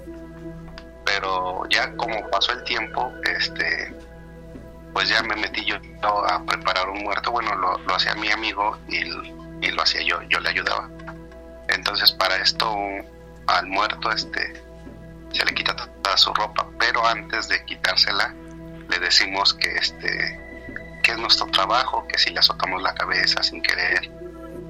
[1.04, 3.94] Pero ya como pasó el tiempo, este,
[4.94, 5.76] pues ya me metí yo
[6.30, 7.30] a preparar un muerto.
[7.30, 9.00] Bueno, lo, lo hacía mi amigo y,
[9.60, 10.88] y, lo hacía yo, yo le ayudaba.
[11.68, 12.74] Entonces para esto
[13.48, 14.64] al muerto, este,
[15.30, 18.34] se le quita toda su ropa, pero antes de quitársela,
[18.88, 20.51] le decimos que este
[21.02, 24.10] que es nuestro trabajo, que si le azotamos la cabeza sin querer,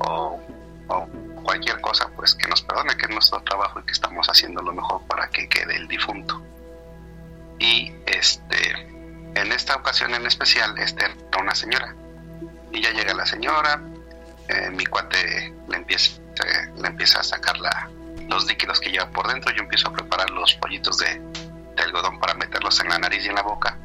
[0.00, 0.40] o,
[0.88, 1.06] o,
[1.42, 4.72] cualquier cosa, pues que nos perdone, que es nuestro trabajo y que estamos haciendo lo
[4.72, 6.42] mejor para que quede el difunto.
[7.58, 8.72] Y este,
[9.34, 11.94] en esta ocasión en especial, este era una señora.
[12.72, 13.80] Y ya llega la señora,
[14.48, 16.20] eh, mi cuate le empieza,
[16.76, 17.90] le empieza a sacar la,
[18.28, 21.20] los líquidos que lleva por dentro, yo empiezo a preparar los pollitos de,
[21.76, 23.76] de algodón para meterlos en la nariz y en la boca,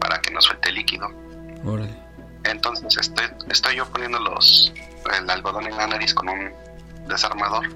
[0.00, 1.10] para que no suelte líquido.
[1.64, 1.94] Órale.
[2.44, 4.72] Entonces estoy, estoy yo poniendo los,
[5.18, 6.50] el algodón en la nariz con un
[7.06, 7.66] desarmador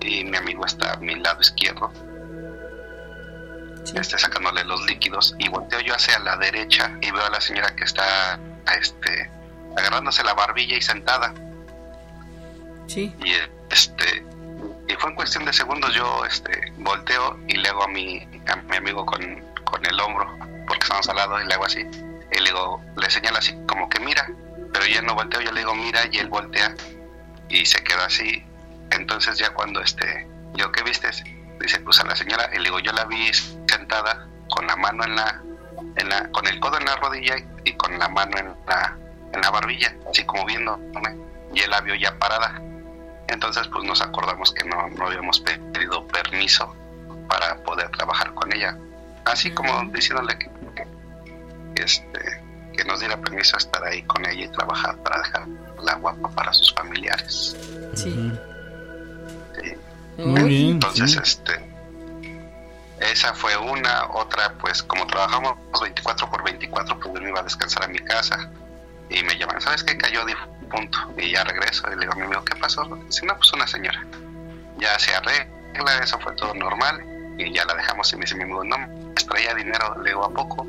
[0.00, 1.90] y mi amigo está a mi lado izquierdo,
[3.84, 3.94] sí.
[3.96, 7.74] este, sacándole los líquidos y volteo yo hacia la derecha y veo a la señora
[7.74, 8.38] que está
[8.78, 9.30] este,
[9.76, 11.34] agarrándose la barbilla y sentada.
[12.86, 13.14] Sí.
[13.22, 13.32] Y
[13.70, 14.24] este
[14.88, 18.56] y fue en cuestión de segundos yo este volteo y le hago a mi, a
[18.56, 19.20] mi amigo con,
[19.64, 20.26] con el hombro,
[20.66, 21.84] porque estamos al lado y le hago así
[22.32, 24.26] y le digo, le señalo así como que mira,
[24.72, 26.74] pero ya no volteo, yo le digo mira y él voltea
[27.48, 28.44] y se queda así.
[28.90, 31.08] Entonces ya cuando este, yo qué viste,
[31.60, 35.04] dice pues a la señora, y le digo yo la vi sentada con la mano
[35.04, 35.42] en la,
[35.96, 38.96] en la, con el codo en la rodilla y con la mano en la,
[39.32, 41.16] en la barbilla, así como viéndome,
[41.54, 42.60] y él la vio ya parada.
[43.28, 46.74] Entonces pues nos acordamos que no, no habíamos pedido permiso
[47.28, 48.76] para poder trabajar con ella.
[49.24, 50.48] Así como diciéndole que
[51.76, 52.40] este,
[52.76, 55.46] que no nos diera permiso a estar ahí con ella y trabajar para dejar
[55.82, 57.56] la guapa para sus familiares.
[57.94, 58.32] Sí.
[60.18, 60.70] Muy bien.
[60.72, 61.60] Entonces, este,
[63.00, 67.42] esa fue una, otra, pues como trabajamos 24 por 24, pues yo me iba a
[67.42, 68.50] descansar a mi casa
[69.10, 69.96] y me llaman, ¿sabes qué?
[69.96, 72.84] Cayó difunto y ya regreso y le digo a mi amigo, ¿qué pasó?
[73.06, 74.04] Dice, no, pues una señora.
[74.78, 77.04] Ya se arregla, eso fue todo normal
[77.38, 80.24] y ya la dejamos y me dice mi amigo, no, me traía dinero, le digo,
[80.24, 80.66] ¿a poco?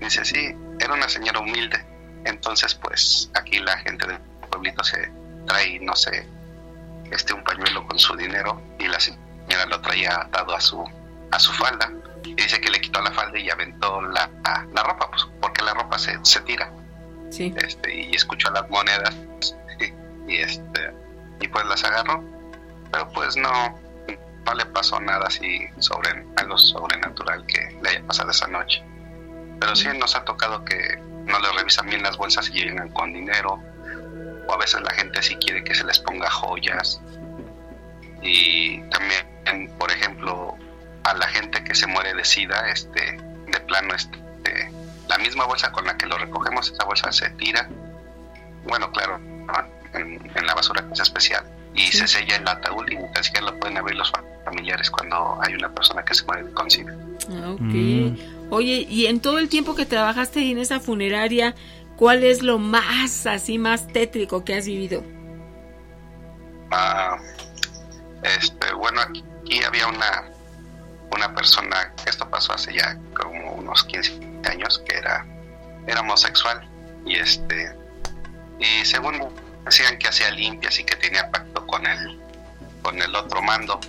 [0.00, 1.84] Dice, sí, era una señora humilde.
[2.24, 4.18] Entonces, pues aquí la gente del
[4.50, 5.10] pueblito se
[5.46, 6.26] trae, no sé,
[7.10, 10.84] este un pañuelo con su dinero y la señora lo traía atado a su
[11.30, 11.90] a su falda
[12.24, 14.30] y dice que le quitó la falda y aventó la,
[14.72, 16.70] la ropa, pues porque la ropa se, se tira.
[17.30, 17.54] Sí.
[17.56, 19.14] Este, y escuchó las monedas
[20.28, 20.92] y, este
[21.40, 22.22] y pues las agarró,
[22.90, 23.78] pero pues no
[24.46, 28.82] no le pasó nada así sobre algo sobrenatural que le haya pasado esa noche.
[29.60, 33.12] Pero sí nos ha tocado que no le revisan bien las bolsas y llegan con
[33.12, 33.60] dinero.
[34.46, 37.00] O a veces la gente sí quiere que se les ponga joyas.
[38.22, 40.56] Y también por ejemplo
[41.04, 43.00] a la gente que se muere de sida este
[43.46, 44.70] de plano este
[45.08, 47.68] la misma bolsa con la que lo recogemos esa bolsa se tira.
[48.64, 49.18] Bueno claro
[49.94, 51.44] en, la basura que es especial.
[51.74, 54.12] Y se sella el ataúd y ni siquiera lo pueden abrir los
[54.44, 56.94] familiares cuando hay una persona que se muere con sida.
[57.30, 57.60] Ah, ok.
[57.60, 58.16] Mm.
[58.50, 61.54] Oye y en todo el tiempo que trabajaste en esa funeraria
[61.98, 65.02] ¿Cuál es lo más así más tétrico que has vivido?
[66.70, 67.18] Ah,
[68.22, 69.24] este, bueno, aquí,
[69.64, 70.30] había una
[71.10, 75.26] una persona esto pasó hace ya como unos 15 años que era
[75.86, 76.68] era homosexual
[77.06, 77.74] y este
[78.60, 79.18] y según
[79.64, 82.20] decían que hacía limpias y que tenía pacto con el
[82.82, 83.80] con el otro mando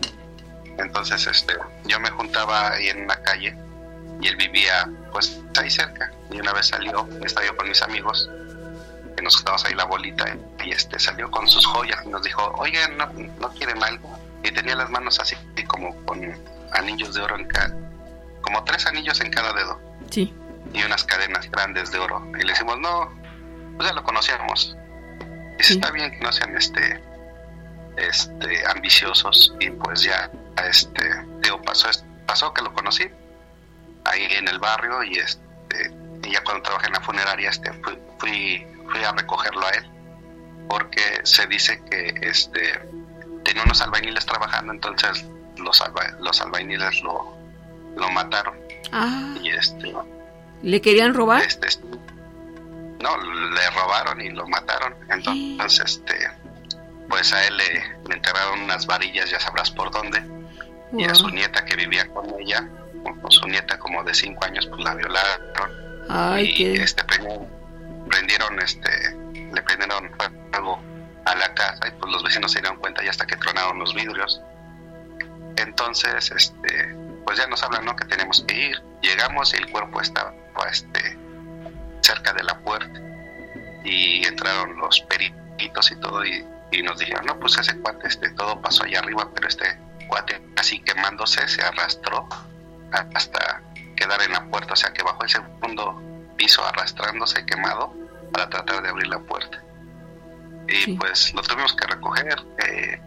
[0.77, 3.53] entonces este yo me juntaba ahí en una calle
[4.21, 8.29] y él vivía pues ahí cerca y una vez salió, estaba yo con mis amigos
[9.15, 10.25] que nos juntamos ahí la bolita
[10.63, 13.05] y este salió con sus joyas y nos dijo, oye, ¿no,
[13.39, 14.17] no quieren algo?
[14.43, 15.35] Y tenía las manos así
[15.67, 16.21] como con
[16.71, 17.75] anillos de oro en cada,
[18.41, 19.79] como tres anillos en cada dedo.
[20.09, 20.33] Sí.
[20.73, 22.25] Y unas cadenas grandes de oro.
[22.39, 23.11] Y le decimos, no,
[23.75, 24.77] pues ya lo conocíamos.
[25.59, 25.73] Y sí.
[25.73, 27.03] está bien que no sean este
[27.97, 30.31] este ambiciosos y pues ya
[30.69, 31.03] este
[31.41, 31.89] digo pasó
[32.25, 33.11] pasó que lo conocí
[34.05, 35.91] ahí en el barrio y este
[36.23, 39.89] y ya cuando trabajé en la funeraria este fui, fui, a recogerlo a él
[40.67, 42.79] porque se dice que este
[43.43, 45.25] tenía unos albañiles trabajando entonces
[45.57, 45.83] los
[46.19, 47.35] los albañiles lo,
[47.95, 48.55] lo mataron.
[48.91, 49.35] Ah.
[49.41, 49.93] y este
[50.61, 51.67] le querían robar este,
[52.99, 54.93] no le robaron y lo mataron.
[55.09, 56.15] Entonces este
[57.07, 57.73] pues a él le,
[58.07, 60.19] le, enterraron unas varillas ya sabrás por dónde.
[60.91, 61.01] Wow.
[61.01, 62.67] y a su nieta que vivía con ella
[63.29, 66.05] su nieta como de cinco años pues la violaron.
[66.09, 66.83] Ay, y qué...
[66.83, 67.03] este
[68.09, 68.89] prendieron este
[69.53, 70.09] le prendieron
[70.51, 70.81] fuego
[71.25, 73.93] a la casa y pues los vecinos se dieron cuenta ya hasta que tronaron los
[73.93, 74.41] vidrios.
[75.57, 78.83] Entonces este pues ya nos hablan no que tenemos que ir.
[79.01, 80.33] Llegamos y el cuerpo estaba
[80.69, 81.17] este
[82.01, 82.99] cerca de la puerta.
[83.83, 88.29] Y entraron los peritos y todo y, y nos dijeron no pues ese cuate este
[88.31, 92.27] todo pasó allá arriba pero este cuate así quemándose se arrastró
[92.91, 93.61] hasta
[93.95, 96.01] quedar en la puerta, o sea que bajó el segundo
[96.37, 97.93] piso arrastrándose quemado
[98.31, 99.61] para tratar de abrir la puerta.
[100.67, 100.93] Y sí.
[100.93, 102.45] pues lo tuvimos que recoger.
[102.59, 103.01] Eh,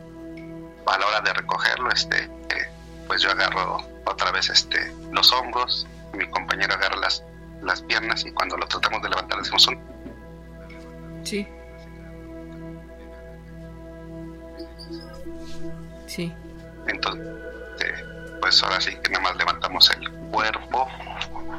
[0.87, 2.69] a la hora de recogerlo, este, eh,
[3.07, 7.25] pues yo agarro otra vez este, los hombros, mi compañero agarra las,
[7.63, 9.81] las piernas y cuando lo tratamos de levantar decimos un...
[11.25, 11.47] Sí.
[16.07, 16.33] Sí.
[16.89, 17.27] Entonces,
[18.43, 20.89] pues ahora sí que nada más levantamos el cuerpo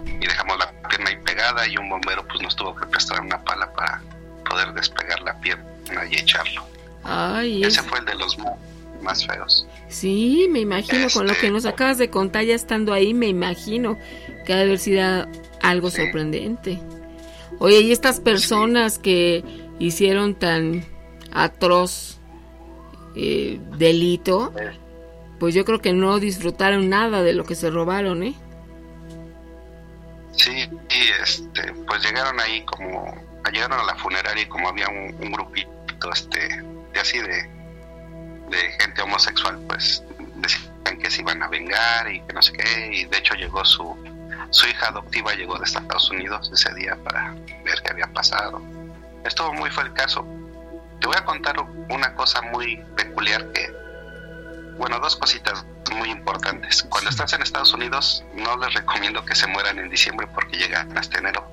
[0.05, 3.41] y dejamos la pierna ahí pegada y un bombero pues nos tuvo que prestar una
[3.41, 4.01] pala para
[4.49, 6.67] poder despegar la pierna y echarlo.
[7.05, 7.85] Ay, Ese es...
[7.87, 8.37] fue el de los
[9.01, 9.65] más feos.
[9.87, 11.19] Sí, me imagino, este...
[11.19, 13.97] con lo que nos acabas de contar ya estando ahí, me imagino
[14.45, 15.25] que ha de haber sido
[15.61, 16.01] algo sí.
[16.01, 16.81] sorprendente.
[17.59, 19.01] Oye, y estas personas sí.
[19.01, 19.43] que
[19.79, 20.85] hicieron tan
[21.31, 22.19] atroz
[23.15, 24.82] eh, delito, sí
[25.43, 28.33] pues yo creo que no disfrutaron nada de lo que se robaron, ¿eh?
[30.37, 33.13] Sí, y este, pues llegaron ahí como,
[33.51, 36.47] llegaron a la funeraria y como había un, un grupito, este,
[36.93, 37.43] de así de,
[38.51, 40.01] de gente homosexual, pues
[40.35, 43.65] decían que se iban a vengar y que no sé qué, y de hecho llegó
[43.65, 43.97] su,
[44.49, 47.35] su hija adoptiva, llegó de Estados Unidos ese día para
[47.65, 48.61] ver qué había pasado.
[49.25, 50.25] Estuvo muy fue el caso.
[51.01, 51.57] Te voy a contar
[51.89, 53.82] una cosa muy peculiar que
[54.77, 55.65] bueno, dos cositas
[55.95, 56.83] muy importantes.
[56.83, 60.97] Cuando estás en Estados Unidos, no les recomiendo que se mueran en diciembre porque llegan
[60.97, 61.45] hasta enero.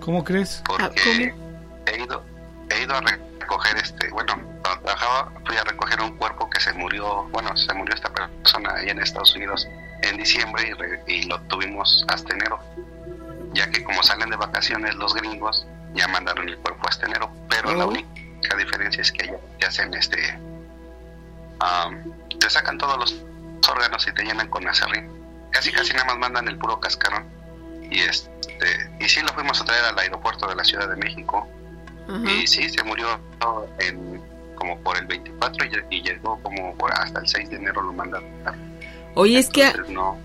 [0.00, 0.62] ¿Cómo crees?
[0.64, 1.46] Porque ah,
[1.86, 2.24] He, ido,
[2.70, 6.72] he ido a recoger este, bueno, cuando trabajaba fui a recoger un cuerpo que se
[6.72, 9.68] murió, bueno, se murió esta persona ahí en Estados Unidos
[10.02, 12.58] en diciembre y, lo tuvimos hasta enero,
[13.52, 17.74] ya que como salen de vacaciones los gringos, ya mandaron el cuerpo hasta enero, pero
[17.74, 17.90] la oh.
[17.90, 20.38] única diferencia es que ya, hacen este,
[22.38, 23.24] te sacan todos los
[23.70, 25.10] órganos y te llenan con acerrín,
[25.50, 27.24] casi casi nada más mandan el puro cascarón.
[27.90, 28.26] Y este
[29.00, 31.46] y sí lo fuimos a traer al aeropuerto de la Ciudad de México.
[32.24, 33.08] Y sí se murió
[33.80, 34.22] en
[34.56, 38.28] como por el 24 y, llegó como hasta el 6 de enero lo mandaron.
[39.14, 39.64] Oye, es que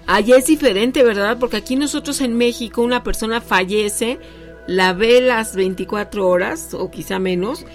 [0.08, 1.38] allá es diferente, ¿verdad?
[1.40, 4.20] Porque aquí nosotros en México una persona fallece,
[4.68, 7.66] la ve las 24 horas o quizá menos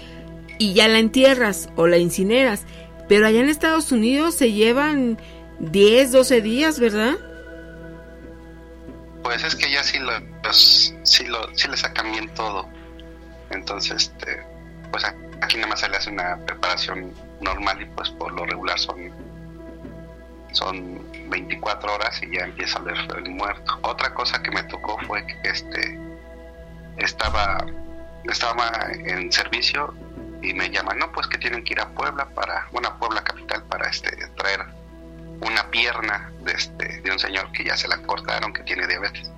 [0.59, 2.65] y ya la entierras o la incineras.
[3.07, 5.17] Pero allá en Estados Unidos se llevan
[5.59, 7.15] 10, 12 días, ¿verdad?
[9.23, 12.67] Pues es que ya sí, los, sí, lo, sí le sacan bien todo.
[13.49, 14.43] Entonces, este,
[14.91, 15.03] pues
[15.41, 19.11] aquí nada más se le hace una preparación normal y pues por lo regular son
[20.53, 23.79] son 24 horas y ya empieza a ver el muerto.
[23.83, 25.99] Otra cosa que me tocó fue que este
[26.97, 27.63] estaba
[28.23, 28.71] estaba
[29.05, 29.93] en servicio
[30.41, 33.63] y me llaman, no, pues que tienen que ir a Puebla para, una Puebla capital
[33.63, 34.65] para este traer
[35.41, 39.31] una pierna de este de un señor que ya se la cortaron que tiene diabetes.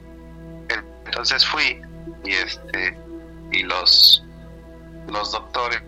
[1.05, 1.81] Entonces fui
[2.23, 2.97] y este
[3.51, 4.23] y los
[5.07, 5.81] los doctores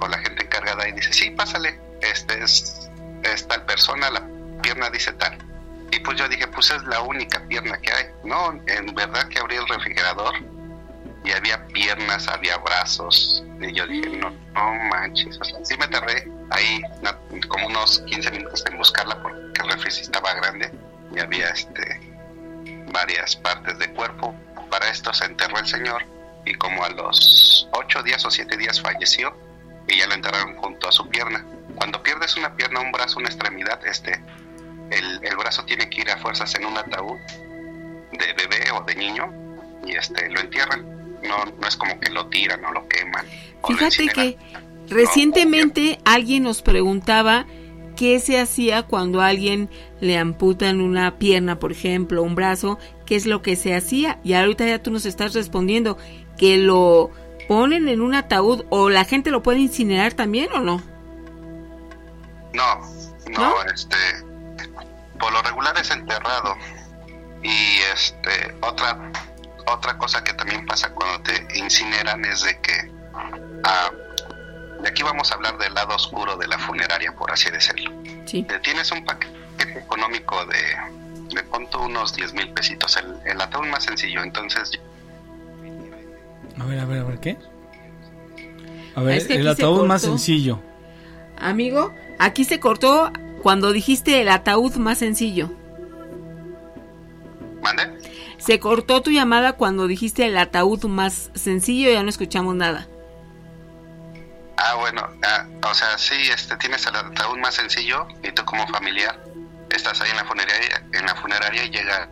[0.00, 2.88] o la gente encargada y dice, "Sí, pásale, este es,
[3.66, 4.22] persona, la
[4.62, 5.36] pierna dice tal.
[5.90, 8.06] Y pues yo dije, pues es la única pierna que hay.
[8.24, 10.34] No, en verdad que abrí el refrigerador
[11.24, 13.42] y había piernas, había brazos.
[13.60, 15.38] Y yo dije, no, no manches.
[15.40, 16.80] O sí me tardé ahí
[17.48, 20.70] como unos 15 minutos en buscarla porque el refri estaba grande
[21.14, 22.00] y había este
[22.92, 24.34] varias partes de cuerpo.
[24.70, 26.04] Para esto se enterró el señor
[26.44, 29.36] y como a los 8 días o 7 días falleció
[29.86, 31.44] y ya lo enterraron junto a su pierna.
[31.74, 34.12] Cuando pierdes una pierna, un brazo, una extremidad, este,
[34.90, 37.18] el, el, brazo tiene que ir a fuerzas en un ataúd
[38.12, 39.32] de bebé o de niño
[39.84, 40.99] y este lo entierran.
[41.22, 43.26] No, no es como que lo tiran o lo queman.
[43.66, 44.38] Fíjate que
[44.88, 47.46] recientemente alguien nos preguntaba
[47.96, 49.68] qué se hacía cuando a alguien
[50.00, 54.18] le amputan una pierna, por ejemplo, un brazo, qué es lo que se hacía.
[54.24, 55.98] Y ahorita ya tú nos estás respondiendo
[56.38, 57.10] que lo
[57.46, 60.82] ponen en un ataúd o la gente lo puede incinerar también o no.
[62.54, 62.80] No,
[63.30, 63.96] no, este,
[65.18, 66.56] por lo regular es enterrado.
[67.42, 69.12] Y este, otra,
[69.74, 72.92] otra cosa que también pasa cuando te incineran es de que,
[73.64, 73.90] ah,
[74.82, 77.92] de aquí vamos a hablar del lado oscuro de la funeraria, por así decirlo.
[78.26, 78.46] Sí.
[78.62, 83.84] Tienes un paquete económico de, de punto unos 10 mil pesitos, el, el ataúd más
[83.84, 84.72] sencillo, entonces...
[86.58, 87.38] A ver, a ver, a ver, ¿qué?
[88.94, 90.60] A ver, el ataúd más sencillo.
[91.38, 93.12] Amigo, aquí se cortó
[93.42, 95.50] cuando dijiste el ataúd más sencillo.
[97.62, 97.99] ¿Mande?
[98.40, 102.88] Se cortó tu llamada cuando dijiste el ataúd más sencillo, ya no escuchamos nada.
[104.56, 108.66] Ah, bueno, ah, o sea, sí, este, tienes el ataúd más sencillo y tú como
[108.68, 109.18] familiar
[109.70, 112.08] estás ahí en la funeraria, en la funeraria y llega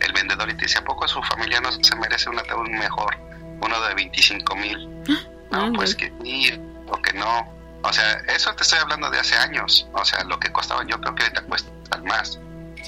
[0.00, 3.16] el, vendedor y te dice, ¿a poco su familia no se merece un ataúd mejor?
[3.60, 4.88] Uno de 25 mil.
[5.52, 6.52] Ah, no, pues que sí,
[6.88, 7.48] o que no.
[7.82, 9.88] O sea, eso te estoy hablando de hace años.
[9.92, 11.70] O sea, lo que costaba yo creo que ahorita cuesta
[12.04, 12.38] más.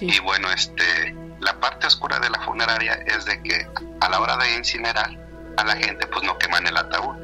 [0.00, 3.66] Y bueno, este, la parte oscura de la funeraria es de que
[4.00, 5.10] a la hora de incinerar
[5.56, 7.16] a la gente, pues no queman el ataúd.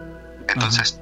[0.49, 1.01] Entonces,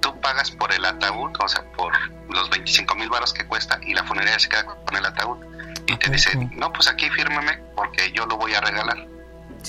[0.00, 1.92] tú pagas por el ataúd, o sea, por
[2.28, 5.38] los 25 mil baros que cuesta y la funeraria se queda con el ataúd.
[5.86, 9.06] Y te dice, no, pues aquí fírmeme porque yo lo voy a regalar.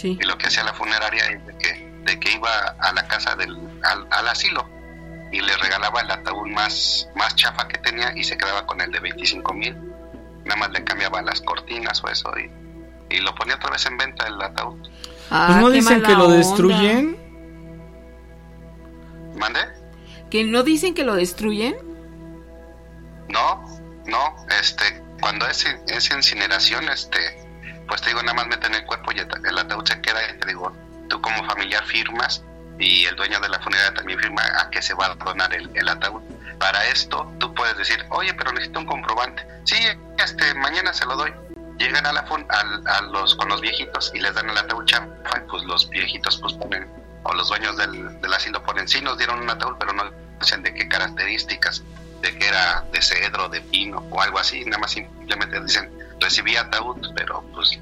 [0.04, 2.50] Y lo que hacía la funeraria es de que, de que iba
[2.80, 4.68] a la casa del, al asilo
[5.32, 8.92] y le regalaba el ataúd más, más chafa que tenía y se quedaba con el
[8.92, 9.76] de 25 mil.
[10.46, 13.98] Nada más le cambiaba las cortinas o eso y, y lo ponía otra vez en
[13.98, 14.78] venta el ataúd.
[15.30, 17.18] Ah, pues no dicen que lo destruyen.
[19.36, 19.60] ¿Mande?
[20.30, 21.76] ¿Que no dicen que lo destruyen?
[23.28, 23.66] No,
[24.06, 27.20] no, este, cuando es, es incineración, este,
[27.88, 30.48] pues te digo, nada más meten el cuerpo y el ataúd se queda y te
[30.48, 30.72] digo,
[31.10, 32.44] tú como familiar firmas
[32.80, 35.90] y el dueño de la funeraria también firma a que se va a donar el,
[35.90, 36.22] ataúd.
[36.60, 39.46] Para esto tú puedes decir, oye, pero necesito un comprobante.
[39.64, 39.78] Sí,
[40.18, 41.34] este, mañana se lo doy.
[41.78, 45.08] Llegan a la fun a, los con los viejitos y les dan el ataúd chafa,
[45.50, 46.88] pues los viejitos pues ponen,
[47.24, 50.10] o los dueños del, del asilo ponen, sí nos dieron un ataúd, pero no
[50.40, 51.84] dicen de qué características,
[52.22, 56.56] de que era de cedro, de pino o algo así, nada más simplemente dicen, recibí
[56.56, 57.78] ataúd, pero pues...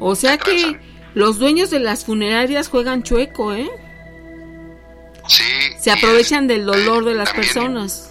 [0.00, 0.80] O sea que
[1.14, 3.70] Los dueños de las funerarias juegan chueco, ¿eh?
[5.28, 5.72] Sí.
[5.78, 8.10] Se aprovechan del dolor de las también- personas.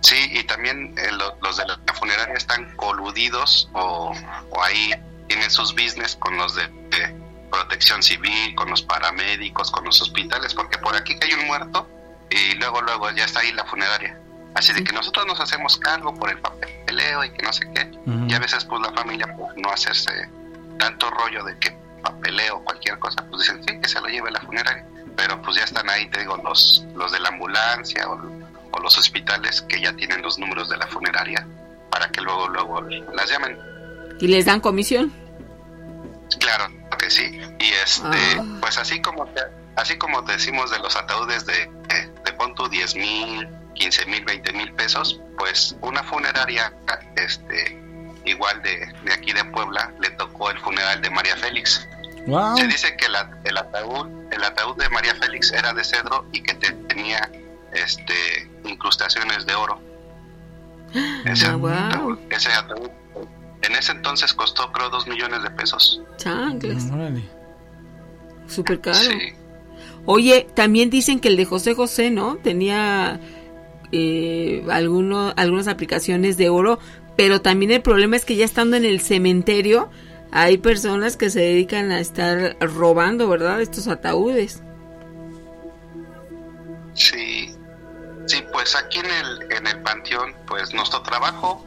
[0.00, 4.12] Sí, y también eh, lo- los de la funeraria están coludidos o,
[4.50, 4.92] o ahí
[5.28, 7.14] tienen sus business con los de, de
[7.50, 11.88] protección civil, con los paramédicos, con los hospitales, porque por aquí que hay un muerto
[12.30, 14.18] y luego, luego ya está ahí la funeraria.
[14.54, 17.90] Así de que nosotros nos hacemos cargo por el papeleo y que no sé qué.
[18.06, 18.26] Ujú.
[18.26, 20.10] Y a veces pues la familia por no hacerse
[20.78, 21.70] tanto rollo de que
[22.02, 24.84] papeleo o cualquier cosa, pues dicen sí, que se lo lleve la funeraria.
[25.16, 28.20] Pero pues ya están ahí, te digo, los, los de la ambulancia o,
[28.72, 31.46] o los hospitales que ya tienen los números de la funeraria
[31.90, 33.58] para que luego, luego las llamen.
[34.20, 35.12] Y les dan comisión.
[36.38, 36.68] Claro
[37.02, 37.40] que sí.
[37.58, 38.06] Y este,
[38.38, 38.44] Ah.
[38.60, 39.28] pues así como
[39.76, 41.54] así como decimos de los ataúdes de,
[41.88, 46.72] de, de tu 10 mil, 15 mil, 20 mil pesos, pues una funeraria,
[47.16, 47.80] este,
[48.24, 51.88] igual de, de aquí de Puebla, le tocó el funeral de María Félix.
[52.26, 52.56] Wow.
[52.56, 56.40] Se dice que la- el ataúd, el ataúd de María Félix era de cedro y
[56.42, 57.30] que te- tenía
[57.72, 58.14] este
[58.64, 59.80] incrustaciones de oro.
[61.24, 61.70] Ese, Ah, wow.
[61.70, 62.90] ataúd, ese ataúd
[63.62, 66.02] en ese entonces costó creo dos millones de pesos.
[66.16, 66.90] Chanclas.
[66.92, 67.22] Órale.
[68.48, 68.96] Súper caro.
[68.98, 69.32] Sí.
[70.04, 72.36] Oye, también dicen que el de José José, ¿no?
[72.36, 73.20] Tenía
[73.92, 76.78] eh, alguno- algunas aplicaciones de oro,
[77.16, 79.90] pero también el problema es que ya estando en el cementerio
[80.32, 83.60] hay personas que se dedican a estar robando, ¿verdad?
[83.60, 84.62] Estos ataúdes.
[86.94, 87.54] Sí,
[88.26, 91.64] sí, pues aquí en el, en el panteón, pues nuestro trabajo,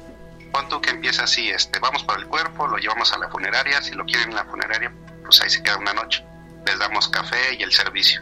[0.52, 3.94] cuánto que empieza así, este, vamos por el cuerpo, lo llevamos a la funeraria, si
[3.96, 4.92] lo quieren en la funeraria,
[5.24, 6.24] pues ahí se queda una noche,
[6.66, 8.22] les damos café y el servicio.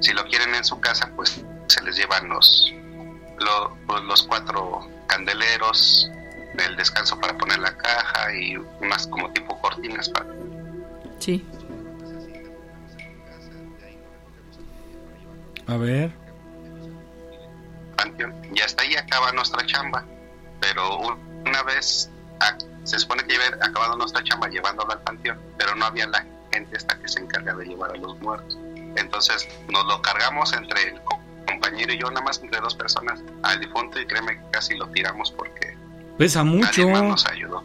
[0.00, 2.72] Si lo quieren en su casa, pues se les llevan los,
[3.38, 6.10] lo- pues, los cuatro candeleros,
[6.58, 10.26] el descanso para poner la caja y unas como tipo cortinas para
[11.18, 11.44] Sí.
[15.66, 16.10] A ver.
[17.96, 20.04] panteón y hasta ahí acaba nuestra chamba
[20.60, 25.38] pero un- una vez ah, se supone que había acabado nuestra chamba llevándolo al panteón
[25.56, 28.58] pero no había la gente esta que se encarga de llevar a los muertos
[28.96, 33.22] entonces nos lo cargamos entre el co- compañero y yo nada más entre dos personas
[33.44, 35.76] al difunto y créeme que casi lo tiramos porque
[36.18, 36.66] Pesa mucho.
[36.66, 37.64] nadie más nos ayudó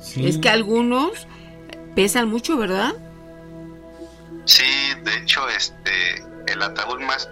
[0.00, 0.26] Sí.
[0.28, 1.26] Es que algunos
[1.94, 2.92] pesan mucho, ¿verdad?
[4.44, 4.64] Sí,
[5.02, 7.28] de hecho, este, el ataúd más,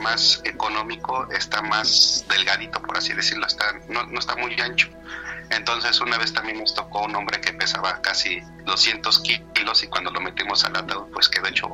[0.00, 4.88] más económico está más delgadito, por así decirlo, está, no, no está muy ancho.
[5.50, 10.10] Entonces, una vez también nos tocó un hombre que pesaba casi 200 kilos y cuando
[10.10, 11.68] lo metimos al ataúd, pues quedó hecho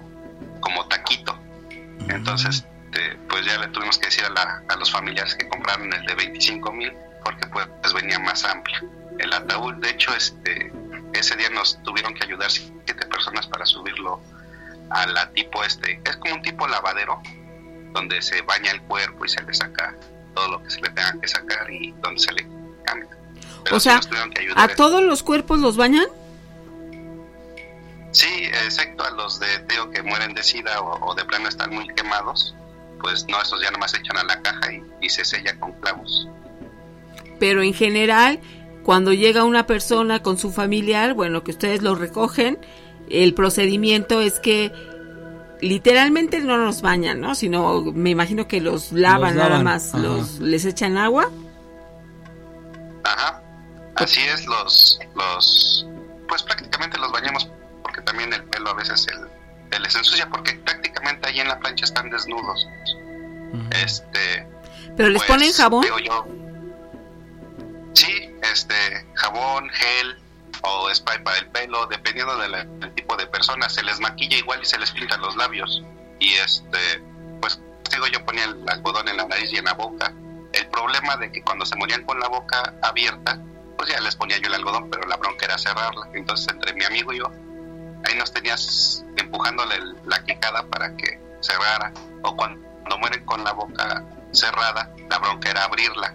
[0.61, 1.39] como taquito.
[2.09, 5.93] Entonces, este, pues ya le tuvimos que decir a, la- a los familiares que compraron
[5.93, 6.93] el de 25 mil
[7.27, 8.79] porque pues, pues venía más amplio.
[9.19, 10.73] El ataúd, de hecho, este,
[11.13, 14.21] ese día nos tuvieron que ayudar siete personas para subirlo
[14.91, 17.21] a la tipo este, es como un tipo lavadero
[17.93, 19.97] donde se baña el cuerpo y se le saca
[20.37, 22.47] todo lo que se le tenga que sacar y donde se le
[22.85, 23.11] cambia.
[23.65, 23.99] Pero O sea,
[24.33, 24.53] que.
[24.55, 26.07] ¿A todos los cuerpos los bañan?
[28.13, 31.75] Sí, excepto a los de Teo que mueren de sida o, o de plano están
[31.75, 32.55] muy quemados,
[33.01, 35.73] pues no, esos ya nomás se echan a la caja y, y se sella con
[35.81, 36.29] clavos.
[37.39, 38.41] Pero en general,
[38.83, 42.59] cuando llega una persona con su familiar, bueno, que ustedes lo recogen,
[43.11, 44.73] el procedimiento es que
[45.61, 47.35] literalmente no los bañan, ¿no?
[47.35, 50.03] Sino me imagino que los lavan, Los nada más, ajá.
[50.03, 51.31] los les echan agua.
[53.05, 53.41] Ajá,
[53.97, 55.87] así es, los, los,
[56.29, 57.49] pues prácticamente los bañamos
[57.83, 59.29] porque también el pelo a veces el,
[59.71, 62.69] se les ensucia porque prácticamente ahí en la plancha están desnudos.
[63.83, 64.47] Este,
[64.97, 65.83] Pero les pues, ponen jabón.
[65.83, 66.33] digo yo, sí,
[68.57, 70.19] este, jabón, gel
[70.63, 74.61] o spray para el pelo, dependiendo de del tipo de persona, se les maquilla igual
[74.63, 75.83] y se les pintan los labios.
[76.19, 77.03] Y este,
[77.41, 80.13] pues digo yo ponía el algodón en la nariz y en la boca.
[80.55, 83.39] El problema de que cuando se morían con la boca abierta,
[83.77, 86.09] pues ya les ponía yo el algodón, pero la bronca era cerrarla.
[86.15, 87.31] Entonces entre mi amigo y yo,
[88.07, 89.77] ahí nos tenías empujándole
[90.07, 91.93] la quijada para que cerrara.
[92.23, 94.03] O cuando mueren con la boca
[94.33, 96.15] cerrada, la bronca era abrirla.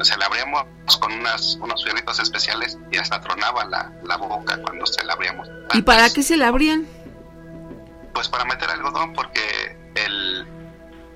[0.00, 0.64] O sea, la abríamos
[0.98, 5.46] con unas, unos fierritos especiales y hasta tronaba la, la boca cuando se la abríamos.
[5.74, 6.86] ¿Y para qué se la abrían?
[8.14, 10.46] Pues para meter algodón, porque el,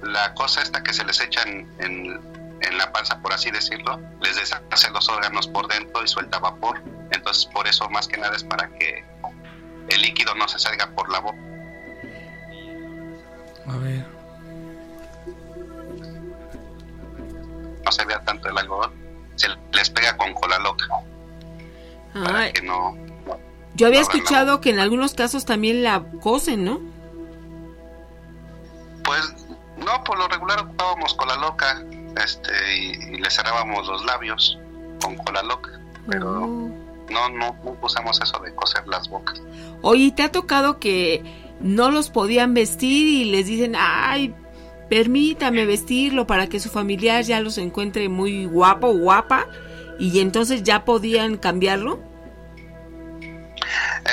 [0.03, 2.21] la cosa esta que se les echan en,
[2.61, 6.83] en la panza, por así decirlo, les deshace los órganos por dentro y suelta vapor.
[7.11, 9.03] Entonces, por eso más que nada es para que
[9.89, 11.39] el líquido no se salga por la boca.
[13.67, 14.14] A ver.
[17.85, 18.93] No se vea tanto el algodón,
[19.37, 20.87] se les pega con cola loca
[22.23, 22.97] para que no,
[23.75, 26.81] Yo había escuchado que en algunos casos también la cosen, ¿no?
[29.03, 29.35] Pues
[29.77, 31.85] no, por lo regular ocupábamos cola loca
[32.23, 34.59] este, y, le cerrábamos los labios
[35.03, 35.71] con cola loca,
[36.09, 36.47] pero oh.
[37.11, 39.43] no, no, no usamos eso de coser las bocas.
[39.83, 41.23] Oye, ¿te ha tocado que
[41.61, 44.35] no los podían vestir y les dicen, ay,
[44.89, 49.47] permítame vestirlo para que su familiar ya los encuentre muy guapo o guapa
[49.99, 52.01] y entonces ya podían cambiarlo?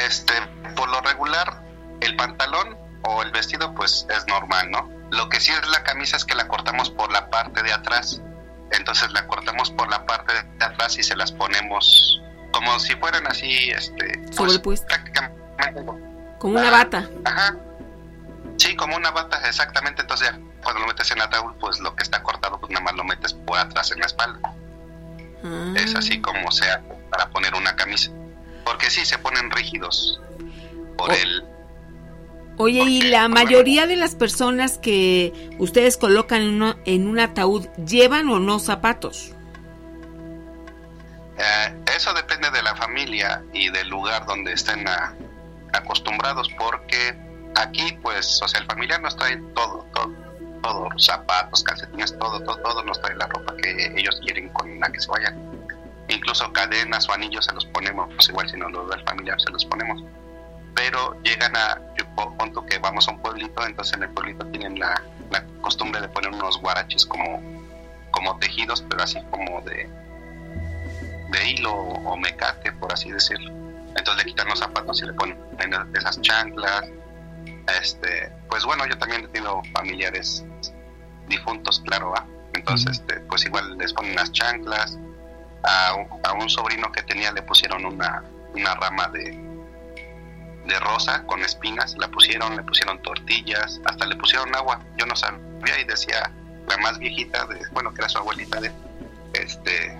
[0.05, 0.33] Este,
[0.75, 1.63] por lo regular,
[2.01, 4.89] el pantalón o el vestido pues es normal, ¿no?
[5.11, 8.21] Lo que sí es la camisa es que la cortamos por la parte de atrás.
[8.71, 12.21] Entonces la cortamos por la parte de atrás y se las ponemos
[12.53, 14.83] como si fueran así, este, pues,
[16.37, 17.09] como una bata.
[17.25, 17.55] Ajá.
[18.57, 20.01] Sí, como una bata, exactamente.
[20.01, 22.95] Entonces ya cuando lo metes en ataúd, pues lo que está cortado, pues nada más
[22.95, 24.39] lo metes por atrás en la espalda.
[25.43, 25.73] Ah.
[25.75, 28.11] Es así como sea para poner una camisa.
[28.65, 30.21] Porque sí, se ponen rígidos
[30.97, 31.43] por el...
[32.57, 38.29] Oye, ¿y la mayoría de las personas que ustedes colocan en, en un ataúd llevan
[38.29, 39.33] o no zapatos?
[41.37, 44.85] Eh, eso depende de la familia y del lugar donde estén
[45.73, 47.17] acostumbrados, porque
[47.55, 50.13] aquí, pues, o sea, el familiar nos trae todo, todo,
[50.61, 54.91] todo, zapatos, calcetines, todo, todo, todo nos trae la ropa que ellos quieren con la
[54.91, 55.37] que se vayan.
[56.07, 59.39] Incluso cadenas o anillos se los ponemos, pues igual si no los da el familiar
[59.39, 60.03] se los ponemos.
[60.75, 62.05] Pero llegan a, yo
[62.37, 66.09] punto que vamos a un pueblito, entonces en el pueblito tienen la, la costumbre de
[66.09, 67.41] poner unos guaraches como,
[68.11, 69.89] como tejidos, pero así como de,
[71.29, 73.51] de hilo o mecate, por así decirlo.
[73.95, 75.37] Entonces le quitan los zapatos y le ponen
[75.93, 76.85] esas chanclas.
[77.79, 80.43] Este, pues bueno, yo también he tenido familiares
[81.27, 82.25] difuntos, claro, ¿va?
[82.53, 84.97] Entonces, este, pues igual les ponen las chanclas.
[85.63, 88.23] A un, a un sobrino que tenía le pusieron una,
[88.55, 89.39] una rama de,
[90.65, 94.81] de rosa con espinas, la pusieron, le pusieron tortillas, hasta le pusieron agua.
[94.97, 96.31] Yo no sabía y decía
[96.67, 98.71] la más viejita, de, bueno, que era su abuelita de,
[99.33, 99.95] este,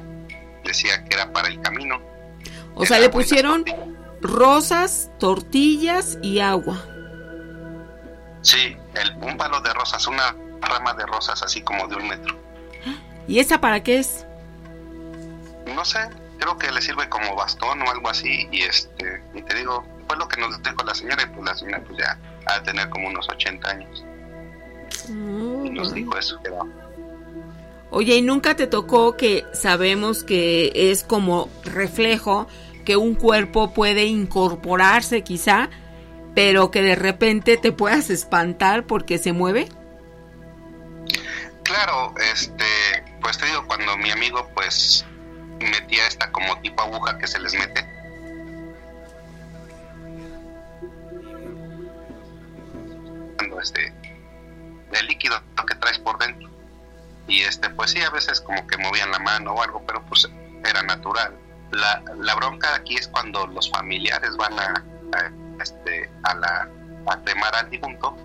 [0.64, 2.01] decía que era para el camino.
[2.74, 3.64] O sea, le pusieron
[4.22, 6.84] rosas, tortillas y agua.
[8.41, 12.37] Sí, el, un palo de rosas, una rama de rosas así como de un metro.
[13.27, 14.25] ¿Y esa para qué es?
[15.75, 15.99] No sé,
[16.39, 20.17] creo que le sirve como bastón o algo así y este, y te digo, fue
[20.17, 22.17] lo que nos dijo la señora y pues la señora pues ya
[22.47, 24.03] ha de tener como unos 80 años.
[25.07, 26.39] Mm, y nos dijo eso,
[27.91, 32.47] Oye, ¿y nunca te tocó que sabemos que es como reflejo
[32.85, 35.69] que un cuerpo puede incorporarse quizá,
[36.36, 39.67] pero que de repente te puedas espantar porque se mueve?
[41.63, 42.65] Claro, este,
[43.21, 45.05] pues te digo, cuando mi amigo pues
[45.59, 47.86] metía esta como tipo aguja que se les mete,
[53.61, 53.93] este
[54.91, 56.49] el líquido que traes por dentro.
[57.27, 60.27] Y este pues sí a veces como que movían la mano o algo pero pues
[60.65, 61.38] era natural.
[61.71, 64.84] La, la bronca aquí es cuando los familiares van a,
[65.62, 66.70] este a la
[67.07, 68.16] a cremar al difunto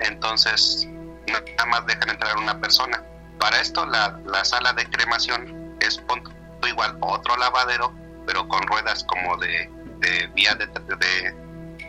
[0.00, 0.88] entonces
[1.26, 3.02] nada más dejan entrar una persona.
[3.38, 6.30] Para esto la, la sala de cremación es punto
[6.66, 7.92] igual otro lavadero
[8.26, 11.34] pero con ruedas como de, de vía de, de,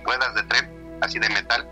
[0.04, 1.68] ruedas de tren así de metal.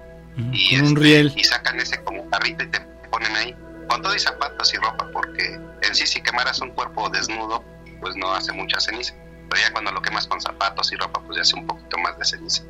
[0.52, 1.34] Y, un este, riel.
[1.36, 2.80] y sacan ese como carrito y te
[3.10, 3.56] ponen ahí.
[3.90, 7.64] Con todo y zapatos y ropa, porque en sí si quemaras un cuerpo desnudo,
[8.00, 9.14] pues no hace mucha ceniza,
[9.50, 12.18] pero ya cuando lo quemas con zapatos y ropa, pues ya hace un poquito más
[12.18, 12.64] de ceniza.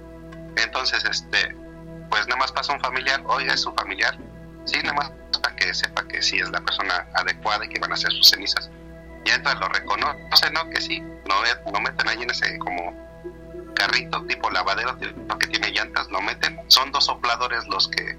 [0.56, 1.56] Entonces, este,
[2.10, 4.18] pues nada más pasa un familiar, oiga, es su familiar,
[4.66, 7.92] sí, nada más para que sepa que sí es la persona adecuada y que van
[7.92, 8.70] a hacer sus cenizas.
[9.26, 10.70] Ya entonces lo reconoce, ¿no?
[10.70, 12.94] Que sí, no meten ahí en ese como
[13.76, 16.60] carrito tipo lavadero que tiene llantas, lo meten.
[16.68, 18.18] Son dos sopladores los que,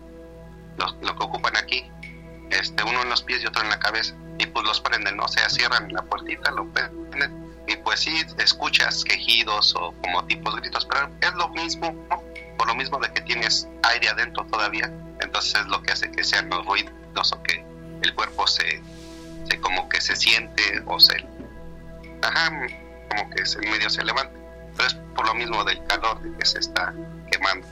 [0.78, 1.91] los, lo que ocupan aquí
[2.53, 5.24] este, uno en los pies y otro en la cabeza, y pues los prenden, ¿no?
[5.24, 10.57] O sea, cierran la puertita, lo prenden, y pues sí, escuchas quejidos o como tipos
[10.57, 12.23] gritos, pero es lo mismo, ¿no?
[12.57, 16.25] Por lo mismo de que tienes aire adentro todavía, entonces es lo que hace que
[16.25, 17.65] sean los ruidos o que
[18.03, 18.83] el cuerpo se,
[19.61, 21.25] como que se siente o se,
[22.23, 22.51] ajá,
[23.09, 24.33] como que se medio se levanta,
[24.77, 26.93] pero es por lo mismo del calor de que se está
[27.31, 27.67] quemando.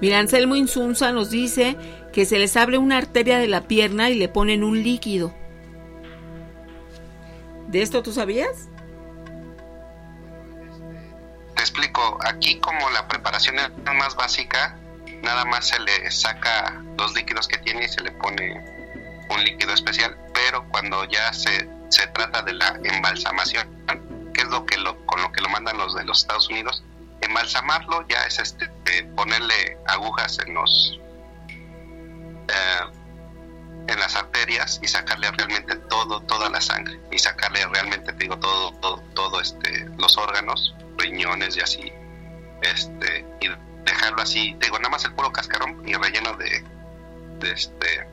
[0.00, 1.76] Mira, Anselmo Insunza nos dice
[2.12, 5.34] que se les abre una arteria de la pierna y le ponen un líquido.
[7.68, 8.68] ¿De esto tú sabías?
[11.96, 14.76] Te aquí como la preparación es más básica,
[15.22, 18.62] nada más se le saca los líquidos que tiene y se le pone
[19.30, 23.66] un líquido especial, pero cuando ya se, se trata de la embalsamación,
[24.34, 26.84] que es lo que lo, con lo que lo mandan los de los Estados Unidos,
[27.22, 28.68] embalsamarlo ya es este
[29.16, 31.00] ponerle agujas en los
[32.48, 32.84] eh,
[33.88, 38.72] en las arterias y sacarle realmente todo toda la sangre y sacarle realmente digo todo
[38.80, 41.92] todo, todo este los órganos riñones y así
[42.62, 43.48] este y
[43.84, 46.64] dejarlo así digo nada más el puro cascarón y relleno de,
[47.50, 48.08] este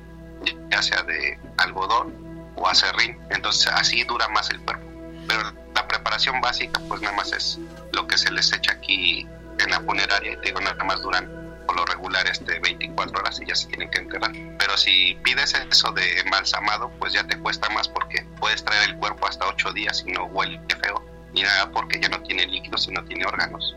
[0.70, 3.18] ya sea de algodón o acerrín.
[3.30, 4.86] Entonces así dura más el cuerpo.
[5.28, 7.60] Pero la preparación básica pues nada más es
[7.94, 9.28] lo que se les echa aquí
[9.60, 11.30] en la funeraria digo nada más duran
[11.66, 14.32] por lo regular este 24 horas y ya se tienen que enterrar.
[14.60, 18.98] Pero si pides eso de embalsamado pues ya te cuesta más porque puedes traer el
[18.98, 22.88] cuerpo hasta 8 días y no huele feo ni nada porque ya no tiene líquidos
[22.88, 23.76] y no tiene órganos.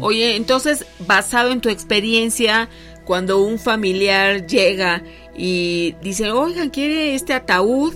[0.00, 2.68] Oye, entonces, basado en tu experiencia,
[3.04, 5.02] cuando un familiar llega
[5.34, 7.94] y dice, oigan, quiere este ataúd,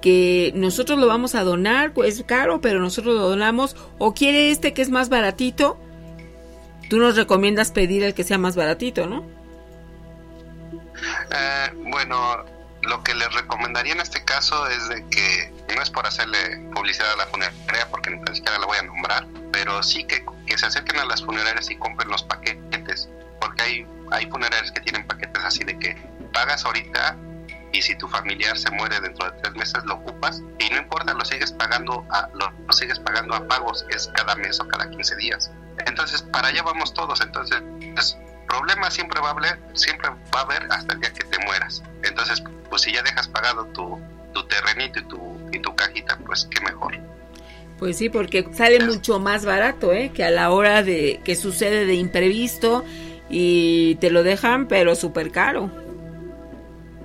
[0.00, 4.74] que nosotros lo vamos a donar, pues caro, pero nosotros lo donamos, o quiere este
[4.74, 5.78] que es más baratito,
[6.88, 9.24] tú nos recomiendas pedir el que sea más baratito, ¿no?
[11.30, 12.44] Eh, bueno,
[12.82, 17.12] lo que les recomendaría en este caso es de que no es por hacerle publicidad
[17.12, 20.66] a la funeraria porque ni siquiera la voy a nombrar, pero sí que, que se
[20.66, 23.08] acerquen a las funerarias y compren los paquetes,
[23.40, 25.96] porque hay, hay funerarias que tienen paquetes así de que
[26.32, 27.16] pagas ahorita
[27.72, 31.14] y si tu familiar se muere dentro de tres meses lo ocupas y no importa
[31.14, 34.88] lo sigues pagando a lo, sigues pagando a pagos que es cada mes o cada
[34.88, 35.50] 15 días.
[35.86, 37.62] Entonces para allá vamos todos entonces
[37.94, 41.38] pues, problema siempre va a haber siempre va a haber hasta el día que te
[41.44, 41.82] mueras.
[42.02, 44.00] Entonces pues si ya dejas pagado tu,
[44.32, 46.98] tu terrenito y tu, y tu cajita pues qué mejor
[47.82, 50.12] pues sí, porque sale mucho más barato, ¿eh?
[50.14, 52.84] Que a la hora de que sucede de imprevisto
[53.28, 55.68] y te lo dejan, pero súper caro.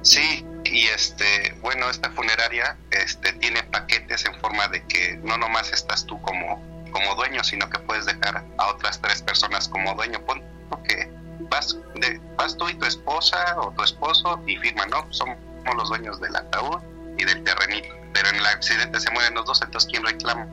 [0.03, 5.73] Sí, y este, bueno, esta funeraria este, tiene paquetes en forma de que no nomás
[5.73, 6.61] estás tú como,
[6.91, 10.23] como dueño, sino que puedes dejar a otras tres personas como dueño.
[10.27, 10.43] Pon
[10.87, 11.09] que
[11.49, 15.11] vas, de, vas tú y tu esposa o tu esposo y firman, ¿no?
[15.11, 15.37] Somos
[15.75, 16.83] los dueños del ataúd
[17.17, 17.89] y del terrenito.
[18.13, 20.47] Pero en el accidente se mueren los dos, entonces ¿quién reclama?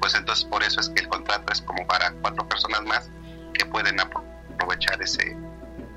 [0.00, 3.10] Pues entonces por eso es que el contrato es como para cuatro personas más
[3.54, 5.36] que pueden aprovechar ese,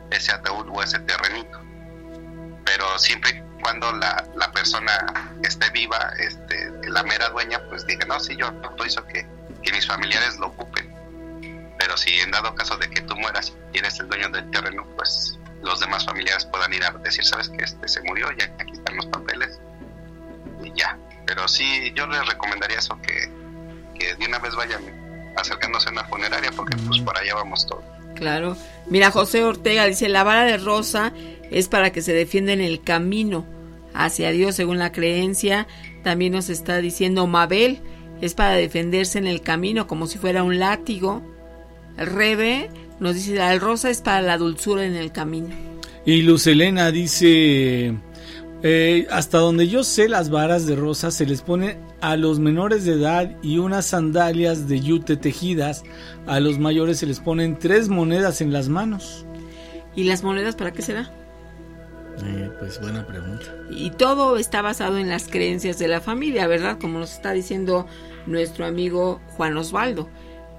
[0.09, 1.59] ese ataúd o ese terrenito.
[2.66, 4.91] Pero siempre cuando la, la persona
[5.43, 9.28] esté viva, este, la mera dueña, pues diga, no, sí, yo autorizo que,
[9.62, 10.91] que mis familiares lo ocupen.
[11.78, 14.86] Pero si en dado caso de que tú mueras y eres el dueño del terreno,
[14.95, 18.74] pues los demás familiares puedan ir a decir, sabes que este se murió, ya aquí
[18.74, 19.59] están los papeles
[20.74, 20.97] y ya.
[21.26, 23.32] Pero sí, yo les recomendaría eso, que,
[23.97, 24.82] que de una vez vayan
[25.38, 27.84] acercándose a una funeraria, porque pues por allá vamos todos.
[28.15, 28.57] Claro.
[28.88, 31.13] Mira, José Ortega dice, la vara de rosa
[31.49, 33.45] es para que se defienda en el camino
[33.93, 35.67] hacia Dios según la creencia.
[36.03, 37.80] También nos está diciendo Mabel,
[38.22, 41.22] es para defenderse en el camino como si fuera un látigo.
[41.97, 42.69] Rebe
[42.99, 45.49] nos dice, la rosa es para la dulzura en el camino.
[46.05, 47.93] Y Luz Elena dice,
[48.64, 52.86] eh, hasta donde yo sé las varas de rosa se les pone a los menores
[52.86, 55.84] de edad y unas sandalias de yute tejidas.
[56.28, 59.26] A los mayores se les ponen tres monedas en las manos.
[59.95, 61.12] ¿Y las monedas para qué será?
[62.24, 63.45] Eh, pues buena pregunta.
[63.70, 66.78] Y todo está basado en las creencias de la familia, ¿verdad?
[66.80, 67.88] Como nos está diciendo
[68.28, 70.07] nuestro amigo Juan Osvaldo,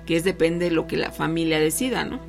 [0.07, 2.21] que es depende de lo que la familia decida, ¿no?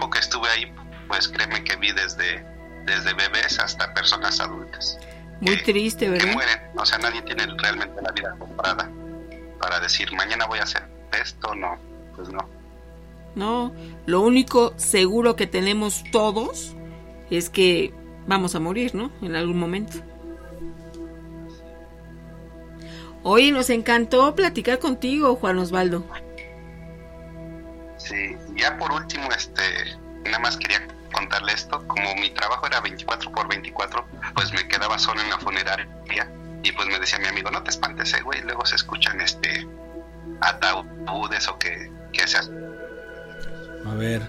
[0.00, 0.72] Porque estuve ahí,
[1.10, 2.44] pues créeme que vi desde,
[2.86, 4.96] desde bebés hasta personas adultas.
[5.40, 6.32] Muy que- triste, Que ¿verdad?
[6.34, 8.88] mueren, o sea, nadie tiene realmente la vida comprada
[9.58, 10.84] para decir, mañana voy a hacer
[11.20, 11.76] esto, no,
[12.14, 12.48] pues no.
[13.34, 13.72] No,
[14.06, 16.76] lo único seguro que tenemos todos
[17.28, 17.92] es que
[18.28, 19.10] vamos a morir, ¿no?
[19.20, 19.98] En algún momento.
[23.24, 26.04] Oye, nos encantó platicar contigo, Juan Osvaldo.
[27.98, 29.62] Sí, ya por último, este,
[30.24, 34.04] nada más quería contarle esto, como mi trabajo era 24 por 24,
[34.34, 35.88] pues me quedaba solo en la funeraria
[36.62, 39.66] y pues me decía mi amigo, no te espantes, eh, güey, luego se escuchan este
[40.40, 44.22] ataúdes o que, que se A ver.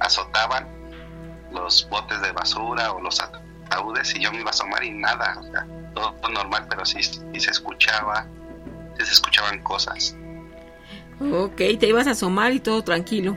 [0.00, 0.66] azotaban
[1.52, 5.36] los botes de basura o los ataúdes y yo me iba a asomar y nada,
[5.38, 8.26] o sea, todo, todo normal, pero sí, sí se escuchaba,
[8.98, 10.16] sí se escuchaban cosas.
[11.20, 13.36] Ok, te ibas a asomar y todo tranquilo.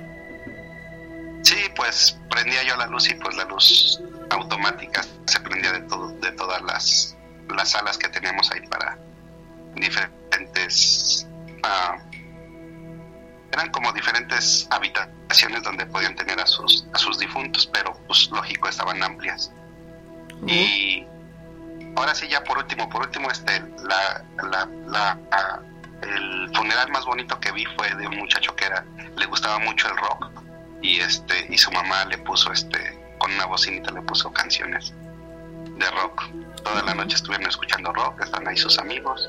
[1.43, 6.09] Sí, pues prendía yo la luz y pues la luz automática se prendía de todo,
[6.09, 7.17] de todas las,
[7.49, 8.97] las salas que teníamos ahí para
[9.75, 11.27] diferentes
[11.63, 11.97] ah,
[13.51, 18.69] eran como diferentes habitaciones donde podían tener a sus a sus difuntos, pero pues lógico
[18.69, 19.51] estaban amplias.
[20.47, 21.05] Y
[21.95, 25.61] ahora sí ya por último, por último, este, la, la, la,
[26.01, 28.83] el funeral más bonito que vi fue de un muchacho que era,
[29.15, 30.42] le gustaba mucho el rock
[30.83, 32.77] y este, y su mamá le puso este,
[33.17, 34.93] con una bocinita le puso canciones
[35.77, 36.29] de rock.
[36.61, 39.27] Toda la noche estuvieron escuchando rock, están ahí sus amigos.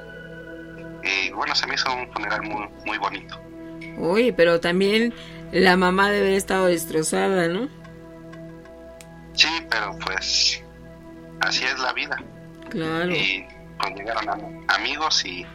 [1.02, 3.40] Y bueno, se me hizo un funeral muy, muy bonito.
[3.96, 5.14] Uy, pero también
[5.52, 7.68] la mamá debe haber estado destrozada, ¿no?
[9.34, 10.62] Sí, pero pues
[11.40, 12.16] así es la vida.
[12.70, 13.10] Claro.
[13.10, 13.46] Y
[13.78, 15.46] pues llegaron amigos y,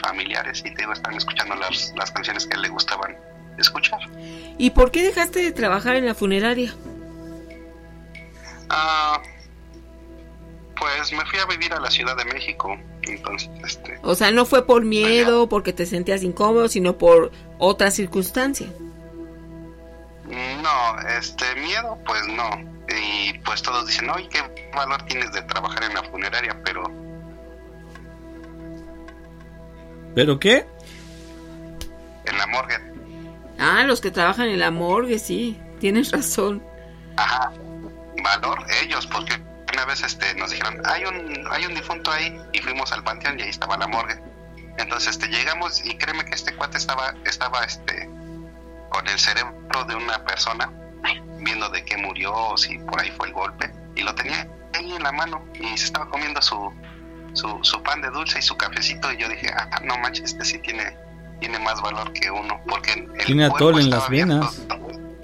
[0.00, 3.16] familiares y te digo, están escuchando las, las canciones que le gustaban
[3.58, 4.00] escuchar.
[4.58, 6.74] ¿Y por qué dejaste de trabajar en la funeraria?
[8.68, 9.20] Ah,
[10.78, 13.98] pues me fui a vivir a la Ciudad de México, entonces, este...
[14.02, 18.66] O sea, no fue por miedo, porque te sentías incómodo, sino por otra circunstancia.
[20.26, 22.48] No, este, miedo, pues no.
[22.88, 26.58] Y pues todos dicen, oye, ¿qué valor tienes de trabajar en la funeraria?
[26.64, 26.84] Pero...
[30.14, 30.66] ¿Pero qué?
[32.24, 32.91] En la morgue.
[33.62, 36.62] Ah, los que trabajan en la morgue, sí, tienes razón.
[37.16, 37.52] Ajá,
[38.22, 39.40] valor ellos, porque
[39.72, 43.38] una vez este, nos dijeron, hay un, hay un difunto ahí, y fuimos al panteón
[43.38, 44.20] y ahí estaba la morgue.
[44.78, 48.10] Entonces este, llegamos y créeme que este cuate estaba, estaba este,
[48.90, 50.70] con el cerebro de una persona,
[51.38, 54.92] viendo de qué murió, o si por ahí fue el golpe, y lo tenía ahí
[54.92, 56.72] en la mano y se estaba comiendo su,
[57.34, 60.44] su, su pan de dulce y su cafecito y yo dije, ah, no manches, este
[60.44, 60.96] sí tiene,
[61.42, 64.62] tiene más valor que uno, porque el tiene atol en las venas.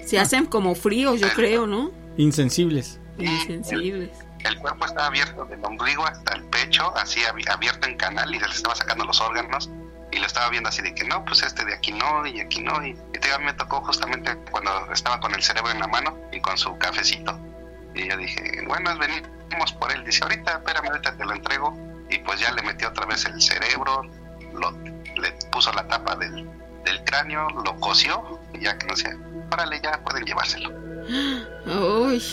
[0.05, 1.91] Se hacen como fríos, yo creo, ¿no?
[2.17, 2.99] Insensibles.
[3.17, 4.09] Insensibles
[4.45, 8.47] el cuerpo estaba abierto del ombligo hasta el pecho, así abierto en canal y se
[8.47, 9.69] le estaba sacando los órganos
[10.11, 12.61] y lo estaba viendo así de que no, pues este de aquí no y aquí
[12.61, 16.39] no y, y me tocó justamente cuando estaba con el cerebro en la mano y
[16.39, 17.37] con su cafecito
[17.93, 21.77] y yo dije, bueno, venimos por él, dice ahorita, espérame, ahorita te lo entrego
[22.09, 24.03] y pues ya le metió otra vez el cerebro,
[24.53, 24.71] lo,
[25.21, 26.49] le puso la tapa del,
[26.85, 29.15] del cráneo, lo cosió y ya que no sé,
[29.51, 30.69] órale, ya pueden llevárselo.
[31.65, 32.23] Uy.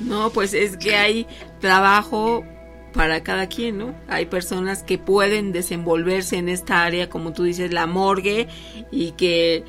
[0.00, 1.26] No, pues es que hay
[1.60, 2.44] trabajo
[2.92, 3.94] para cada quien, ¿no?
[4.08, 8.48] Hay personas que pueden desenvolverse en esta área, como tú dices, la morgue,
[8.90, 9.64] y que,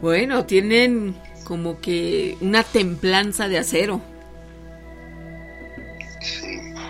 [0.00, 4.00] bueno, tienen como que una templanza de acero.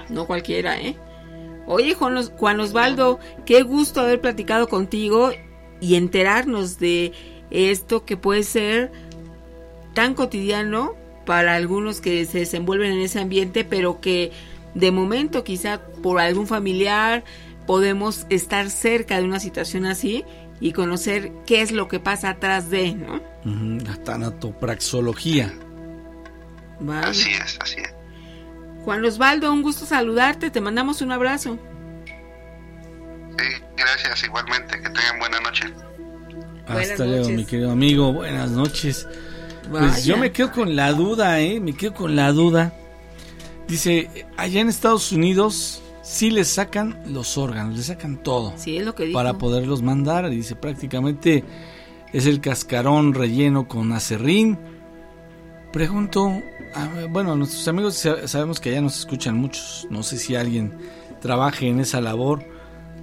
[0.09, 0.97] No cualquiera, ¿eh?
[1.69, 5.33] Oye, Juan, Juan Osvaldo, qué gusto haber platicado contigo
[5.81, 7.13] y enterarnos de
[7.51, 8.91] esto que puede ser
[9.93, 10.95] tan cotidiano
[11.27, 14.33] para algunos que se desenvuelven en ese ambiente, pero que
[14.75, 17.23] de momento quizá por algún familiar
[17.67, 20.25] podemos estar cerca de una situación así
[20.61, 23.21] y conocer qué es lo que pasa atrás de, ¿no?
[23.85, 25.53] la tanatopraxología.
[27.03, 27.98] Así es, así es.
[28.85, 31.59] Juan Osvaldo, un gusto saludarte, te mandamos un abrazo.
[33.39, 33.45] Sí,
[33.77, 35.73] gracias, igualmente, que tengan buena noche.
[36.67, 39.07] Hasta luego, mi querido amigo, buenas noches.
[39.71, 41.61] Pues yo me quedo con la duda, ¿eh?
[41.61, 42.73] Me quedo con la duda.
[43.67, 48.55] Dice, allá en Estados Unidos sí les sacan los órganos, les sacan todo.
[48.57, 49.19] Sí, es lo que dijo.
[49.19, 50.31] Para poderlos mandar.
[50.31, 51.45] Dice, prácticamente
[52.13, 54.59] es el cascarón relleno con acerrín.
[55.73, 56.43] Pregunto,
[57.11, 59.87] bueno, nuestros amigos sabemos que allá nos escuchan muchos.
[59.91, 60.77] No sé si alguien
[61.21, 62.45] trabaje en esa labor.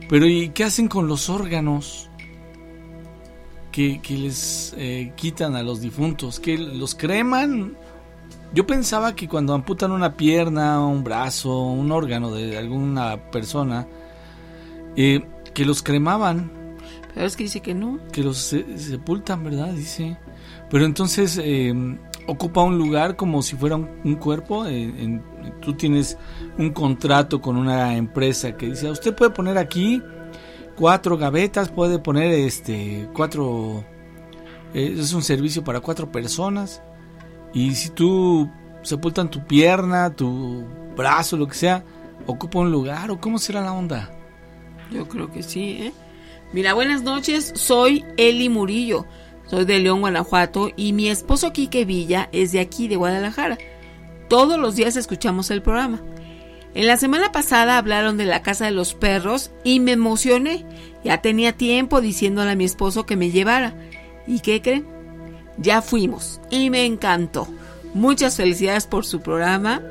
[0.09, 2.09] Pero ¿y qué hacen con los órganos?
[3.76, 7.76] que, les eh, quitan a los difuntos, que los creman.
[8.53, 13.86] Yo pensaba que cuando amputan una pierna, un brazo, un órgano de alguna persona,
[14.95, 16.49] eh, que los cremaban.
[17.13, 17.99] Pero es que dice que no.
[18.13, 19.74] Que los sepultan, ¿verdad?
[19.74, 20.18] Dice.
[20.70, 21.97] Pero entonces em,
[22.28, 24.66] ocupa un lugar como si fuera un, cuerpo.
[24.66, 25.22] Eh,
[25.62, 26.18] tú tienes
[26.58, 30.02] un contrato con una empresa que dice, usted puede poner aquí
[30.76, 33.84] cuatro gavetas, puede poner este cuatro
[34.74, 36.82] eh, es un servicio para cuatro personas
[37.54, 38.50] y si tú
[38.82, 40.66] sepultan tu pierna, tu
[40.96, 41.84] brazo, lo que sea,
[42.28, 44.12] ocupa un lugar o cómo será la onda?
[44.92, 45.94] Yo creo que sí, ¿eh?
[46.54, 49.06] Mira, buenas noches, soy Eli Murillo,
[49.48, 53.58] soy de León, Guanajuato y mi esposo Quique Villa es de aquí, de Guadalajara.
[54.28, 56.02] Todos los días escuchamos el programa.
[56.74, 60.66] En la semana pasada hablaron de la casa de los perros y me emocioné.
[61.04, 63.76] Ya tenía tiempo diciéndole a mi esposo que me llevara.
[64.28, 64.86] ¿Y qué creen?
[65.58, 67.48] Ya fuimos y me encantó.
[67.93, 69.82] Muchas felicidades por su programa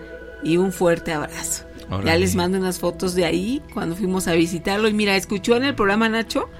[0.42, 1.64] y un fuerte abrazo.
[2.05, 4.88] Ya les mando unas fotos de ahí cuando fuimos a visitarlo.
[4.88, 6.50] Y mira, escuchó en el programa Nacho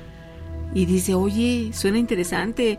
[0.75, 2.79] y dice, oye, suena interesante.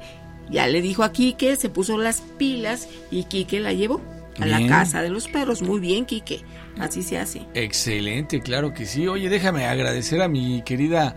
[0.50, 4.02] Ya le dijo a Quique, se puso las pilas y Quique la llevó.
[4.39, 5.62] a la casa de los perros.
[5.62, 6.41] Muy bien, Quique.
[6.78, 7.43] Así se hace.
[7.54, 9.08] Excelente, claro que sí.
[9.08, 11.16] Oye, déjame agradecer a mi querida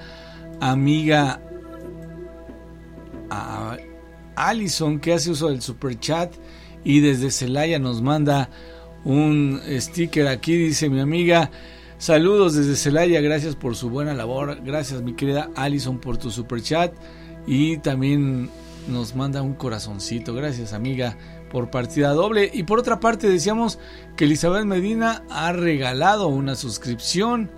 [0.60, 1.40] amiga
[3.30, 3.76] a
[4.36, 6.32] Allison que hace uso del super chat
[6.84, 8.48] y desde Celaya nos manda
[9.04, 11.50] un sticker aquí dice mi amiga
[11.98, 16.62] saludos desde Celaya gracias por su buena labor gracias mi querida Allison por tu super
[16.62, 16.92] chat
[17.46, 18.50] y también
[18.88, 21.16] nos manda un corazoncito gracias amiga
[21.50, 23.78] por partida doble y por otra parte decíamos
[24.16, 27.50] que Elizabeth Medina ha regalado una suscripción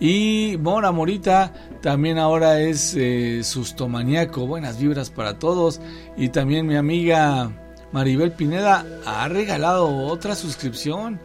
[0.00, 1.52] y Mora Morita
[1.82, 4.46] también ahora es eh, sustomaniaco.
[4.46, 5.80] Buenas vibras para todos.
[6.16, 7.52] Y también mi amiga
[7.92, 11.20] Maribel Pineda ha regalado otra suscripción.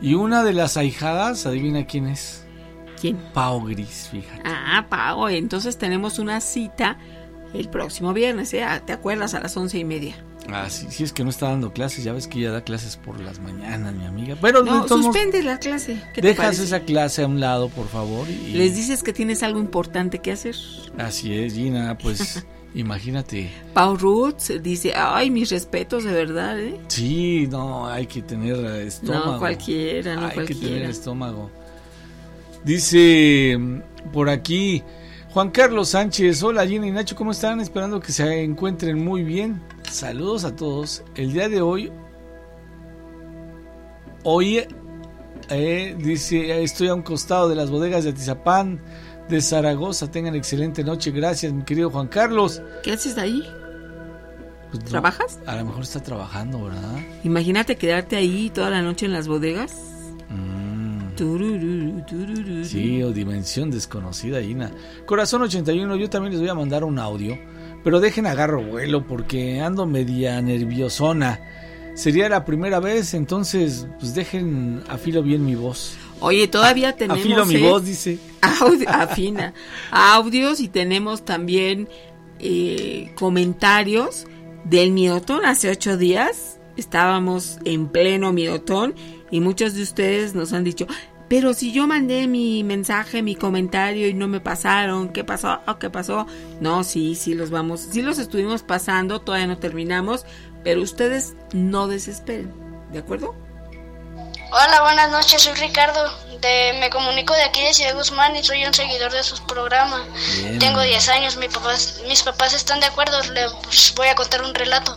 [0.00, 2.44] Y una de las ahijadas, adivina quién es.
[3.00, 3.16] ¿Quién?
[3.34, 4.42] Pau Gris, fíjate.
[4.44, 5.28] Ah, Pau.
[5.28, 6.98] Entonces tenemos una cita
[7.54, 8.64] el próximo viernes, ¿eh?
[8.84, 9.34] ¿Te acuerdas?
[9.34, 10.16] A las once y media.
[10.52, 12.96] Ah, sí, sí, es que no está dando clases, ya ves que ella da clases
[12.96, 14.36] por las mañanas, mi amiga.
[14.40, 16.00] Pero no, suspende la clase.
[16.14, 18.28] dejas esa clase a un lado, por favor.
[18.28, 18.52] Y...
[18.52, 20.54] Les dices que tienes algo importante que hacer.
[20.98, 23.50] Así es, Gina, pues imagínate.
[23.74, 26.80] Pau Roots dice, ay, mis respetos, de verdad, ¿eh?
[26.88, 29.32] Sí, no, hay que tener estómago.
[29.32, 31.50] No, cualquiera, no Hay que tener estómago.
[32.64, 33.58] Dice
[34.12, 34.82] por aquí...
[35.36, 37.60] Juan Carlos Sánchez, hola Gina y Nacho, ¿cómo están?
[37.60, 39.60] Esperando que se encuentren muy bien.
[39.82, 41.04] Saludos a todos.
[41.14, 41.92] El día de hoy,
[44.22, 44.66] hoy
[45.50, 48.80] eh, dice, estoy a un costado de las bodegas de Atizapán,
[49.28, 50.10] de Zaragoza.
[50.10, 51.10] Tengan excelente noche.
[51.10, 52.62] Gracias, mi querido Juan Carlos.
[52.82, 53.42] ¿Qué haces ahí?
[54.70, 55.38] Pues ¿Trabajas?
[55.46, 56.98] A lo mejor está trabajando, ¿verdad?
[57.24, 59.74] Imagínate quedarte ahí toda la noche en las bodegas.
[60.28, 60.96] Mm.
[62.64, 64.70] Sí, o dimensión desconocida, Gina.
[65.06, 67.38] Corazón 81, yo también les voy a mandar un audio
[67.86, 71.38] pero dejen agarro vuelo porque ando media nerviosona.
[71.94, 75.96] Sería la primera vez, entonces pues dejen afilo bien mi voz.
[76.26, 77.20] Oye, todavía tenemos...
[77.20, 77.70] Afilo mi ¿eh?
[77.70, 78.18] voz, dice.
[78.88, 79.54] afina.
[79.92, 81.88] Audios y tenemos también
[82.40, 84.26] eh, comentarios
[84.64, 85.44] del miotón.
[85.44, 88.96] Hace ocho días estábamos en pleno miotón
[89.30, 90.88] y muchos de ustedes nos han dicho,
[91.28, 95.60] pero si yo mandé mi mensaje, mi comentario y no me pasaron, ¿qué pasó?
[95.68, 96.26] Oh, ¿Qué pasó?
[96.60, 100.26] No, sí, sí los vamos, sí los estuvimos pasando, todavía no terminamos,
[100.64, 102.50] pero ustedes no desesperen,
[102.90, 103.45] ¿de acuerdo?
[104.52, 106.00] Hola, buenas noches, soy Ricardo,
[106.40, 110.02] de, me comunico de aquí de Ciudad Guzmán y soy un seguidor de sus programas.
[110.60, 114.42] Tengo 10 años, mis papás, mis papás están de acuerdo, les pues, voy a contar
[114.42, 114.96] un relato.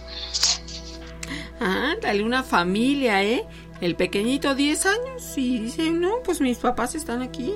[1.60, 3.44] Ah, dale una familia, ¿eh?
[3.82, 7.54] El pequeñito 10 años y dice, no, pues mis papás están aquí.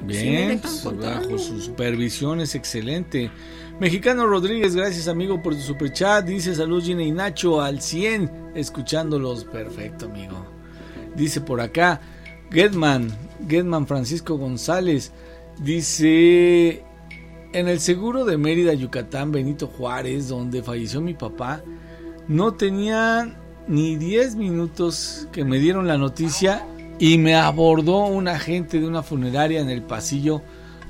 [0.00, 0.60] Bien,
[1.00, 3.30] bajo su supervisión es excelente.
[3.78, 6.24] Mexicano Rodríguez, gracias amigo por tu super chat.
[6.24, 9.44] Dice salud Gina y Nacho al 100, escuchándolos.
[9.44, 10.57] Perfecto amigo.
[11.18, 12.00] Dice por acá,
[12.52, 13.10] Getman,
[13.48, 15.12] Getman Francisco González.
[15.60, 16.84] Dice,
[17.52, 21.62] en el seguro de Mérida, Yucatán, Benito Juárez, donde falleció mi papá,
[22.28, 26.64] no tenían ni 10 minutos que me dieron la noticia
[27.00, 30.42] y me abordó un agente de una funeraria en el pasillo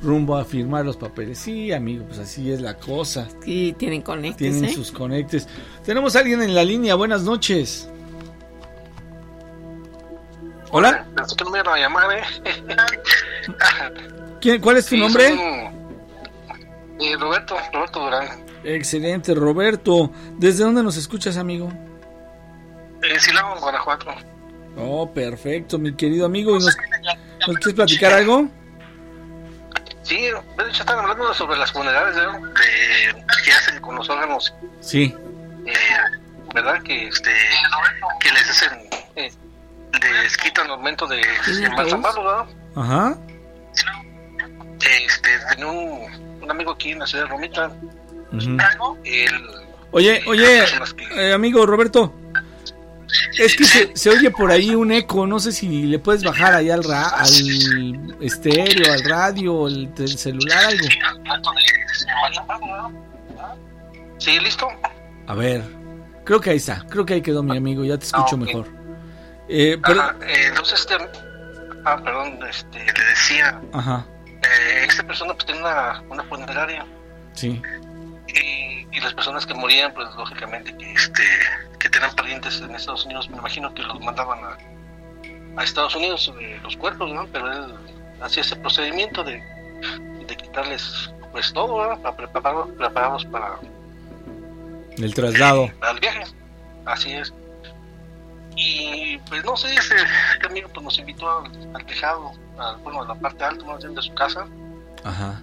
[0.02, 1.38] rumbo a firmar los papeles.
[1.38, 3.28] Sí, amigo, pues así es la cosa.
[3.44, 4.52] Sí, tienen conectes.
[4.52, 4.74] Tienen ¿eh?
[4.74, 5.48] sus conectes.
[5.84, 6.94] Tenemos a alguien en la línea.
[6.94, 7.88] Buenas noches.
[10.70, 11.06] Hola.
[14.40, 15.70] ¿Quién, ¿Cuál es tu nombre?
[17.18, 18.28] Roberto, Roberto Durán.
[18.64, 20.10] Excelente, Roberto.
[20.36, 21.72] ¿Desde dónde nos escuchas, amigo?
[23.02, 24.06] En Silao, Guanajuato.
[24.76, 26.54] Oh, perfecto, mi querido amigo.
[26.54, 26.76] ¿Nos,
[27.46, 28.48] ¿nos quieres platicar algo?
[30.02, 32.22] Sí, de hecho están hablando sobre las funerales de,
[33.44, 34.54] que hacen con los órganos.
[34.80, 35.14] Sí.
[35.66, 35.72] Eh,
[36.54, 36.82] ¿Verdad?
[36.82, 37.30] Que este
[38.20, 39.30] que les hacen eh,
[39.92, 41.20] les quitan el aumento de
[41.64, 42.46] embalsamarlo, ¿verdad?
[42.76, 43.18] Ajá.
[44.80, 47.72] Este, tenía un, un amigo aquí en la ciudad de Romita.
[49.04, 49.30] el,
[49.90, 50.64] oye, oye,
[51.16, 52.14] eh, amigo Roberto.
[53.38, 56.54] Es que se, se, oye por ahí un eco, no sé si le puedes bajar
[56.54, 57.30] ahí al, ra al
[58.20, 60.86] estéreo, al radio, al celular, algo.
[64.18, 64.68] Sí, listo.
[65.26, 65.62] A ver,
[66.24, 68.77] creo que ahí está, creo que ahí quedó mi amigo, ya te escucho ah, mejor.
[69.48, 70.00] Eh, pero...
[70.00, 70.96] Ajá, eh, entonces, este,
[71.84, 74.06] ah, perdón, este, le decía, Ajá.
[74.26, 76.86] Eh, esta persona pues tiene una, una funeraria.
[77.34, 77.60] Sí.
[78.28, 81.22] Y, y las personas que morían, pues lógicamente que este
[81.78, 84.58] que tenían parientes en Estados Unidos, me imagino que los mandaban a,
[85.60, 87.26] a Estados Unidos eh, los cuerpos, ¿no?
[87.32, 87.74] Pero él
[88.20, 89.42] hacía ese procedimiento de,
[90.26, 92.00] de quitarles pues todo, ¿no?
[92.02, 93.58] Para prepararlos, prepararlos para
[94.98, 95.64] el traslado.
[95.64, 96.24] Eh, para el viaje,
[96.84, 97.32] así es.
[98.60, 99.94] Y pues no sé, ese,
[100.32, 101.44] este amigo pues nos invitó
[101.74, 102.32] al, tejado,
[102.82, 104.48] bueno, a la parte alta más bien de su casa.
[105.04, 105.40] Ajá.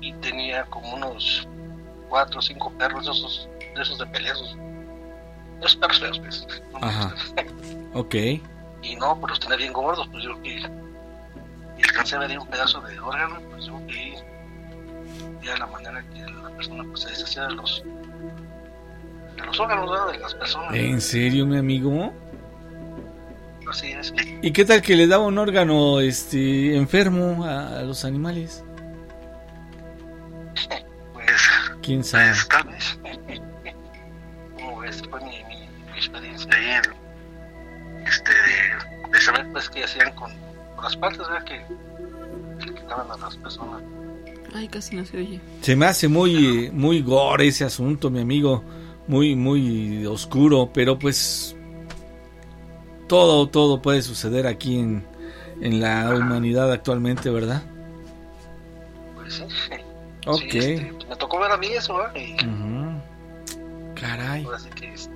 [0.00, 1.48] Y tenía como unos
[2.08, 4.38] cuatro o cinco perros de esos de, esos de peleas.
[5.58, 6.46] Esos perros feos, pues.
[6.80, 7.12] Ajá.
[7.94, 8.14] ok.
[8.82, 10.58] Y no, pues los tenía bien gordos, pues yo que...
[11.76, 14.14] Y alcancé a ver un pedazo de órgano, pues yo que...
[15.42, 17.82] Ya la manera que la persona pues se deshacía de los...
[19.36, 20.72] De los órganos, De las personas.
[20.72, 22.12] ¿En serio, mi amigo?
[23.68, 24.12] Así es.
[24.42, 28.64] ¿Y qué tal que le daba un órgano este enfermo a, los animales?
[31.12, 31.32] Pues,
[31.82, 32.30] ¿Quién sabe?
[32.30, 32.98] Pues, tal vez.
[34.56, 40.14] Como ves, fue mi, mi, experiencia ahí en, este, de, de, saber pues qué hacían
[40.14, 40.32] con,
[40.74, 41.44] con las partes ¿verdad?
[41.44, 41.64] que,
[42.60, 43.82] que le quitaban a las personas.
[44.54, 45.40] Ay, casi no se oye.
[45.62, 48.62] Se me hace muy, muy gore ese asunto, mi amigo.
[49.08, 51.53] Muy, muy oscuro, pero pues
[53.06, 55.06] todo, todo puede suceder aquí en,
[55.60, 57.62] en la humanidad actualmente, ¿verdad?
[59.14, 59.44] Pues sí.
[60.26, 60.40] Ok.
[60.54, 62.34] Este, me tocó ver a mí eso, ¿eh?
[63.94, 64.46] Caray.
[64.94, 65.10] Este,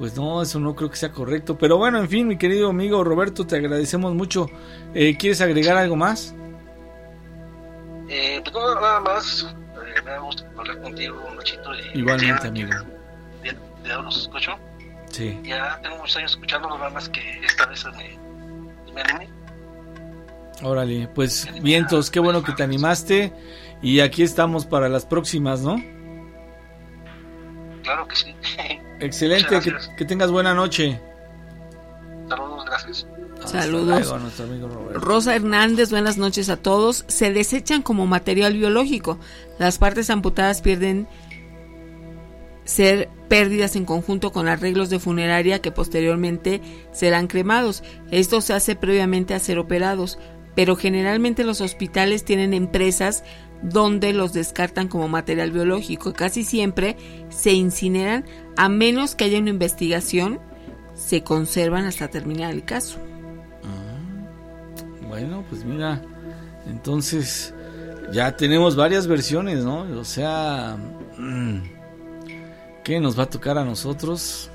[0.00, 1.56] pues no, eso no creo que sea correcto.
[1.58, 4.48] Pero bueno, en fin, mi querido amigo Roberto, te agradecemos mucho.
[4.94, 6.34] Eh, ¿Quieres agregar algo más?
[8.08, 9.46] Eh, pues no, nada más.
[9.46, 11.70] Eh, me gusta hablar contigo, Machito.
[11.94, 12.70] Igualmente, amigo.
[13.44, 13.54] Ya,
[13.86, 14.52] ya los escucho.
[15.10, 15.38] Sí.
[15.42, 18.18] Ya tengo muchos años escuchándolo, nada más que esta vez me,
[18.92, 19.28] me animé.
[20.62, 23.32] Órale, pues vientos, qué bueno que te animaste
[23.82, 25.76] y aquí estamos para las próximas, ¿no?
[27.82, 28.34] Claro que sí.
[29.00, 29.60] Excelente,
[29.96, 31.00] que, tengas buena noche.
[32.28, 33.06] Saludos, gracias.
[33.46, 34.14] Saludos.
[34.92, 37.04] Rosa Hernández, buenas noches a todos.
[37.08, 39.18] Se desechan como material biológico.
[39.58, 41.08] Las partes amputadas pierden
[42.70, 46.60] ser pérdidas en conjunto con arreglos de funeraria que posteriormente
[46.92, 47.82] serán cremados.
[48.12, 50.20] Esto se hace previamente a ser operados,
[50.54, 53.24] pero generalmente los hospitales tienen empresas
[53.60, 56.12] donde los descartan como material biológico.
[56.12, 56.96] Casi siempre
[57.28, 58.24] se incineran
[58.56, 60.38] a menos que haya una investigación,
[60.94, 62.98] se conservan hasta terminar el caso.
[63.64, 66.02] Ah, bueno, pues mira,
[66.68, 67.52] entonces
[68.12, 69.80] ya tenemos varias versiones, ¿no?
[69.98, 70.76] O sea...
[71.18, 71.79] Mm,
[72.84, 74.48] ¿Qué nos va a tocar a nosotros?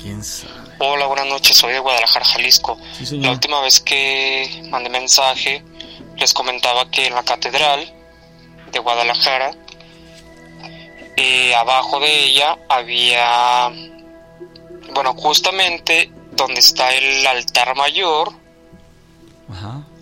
[0.00, 0.52] ¿Quién sabe?
[0.78, 2.78] Hola, buenas noches, soy de Guadalajara, Jalisco.
[3.12, 5.64] la última vez que mandé mensaje
[6.16, 7.92] les comentaba que en la catedral
[8.70, 9.52] de Guadalajara,
[11.16, 13.70] eh, abajo de ella había,
[14.94, 18.32] bueno, justamente donde está el altar mayor,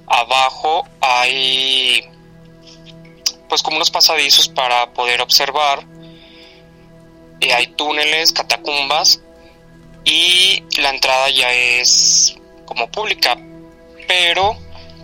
[0.07, 2.03] abajo hay
[3.49, 5.87] pues como unos pasadizos para poder observar
[7.41, 9.21] eh, hay túneles, catacumbas
[10.05, 13.37] y la entrada ya es como pública,
[14.07, 14.57] pero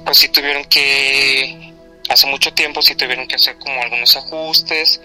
[0.04, 1.72] pues sí tuvieron que,
[2.08, 5.00] hace mucho tiempo sí tuvieron que hacer como algunos ajustes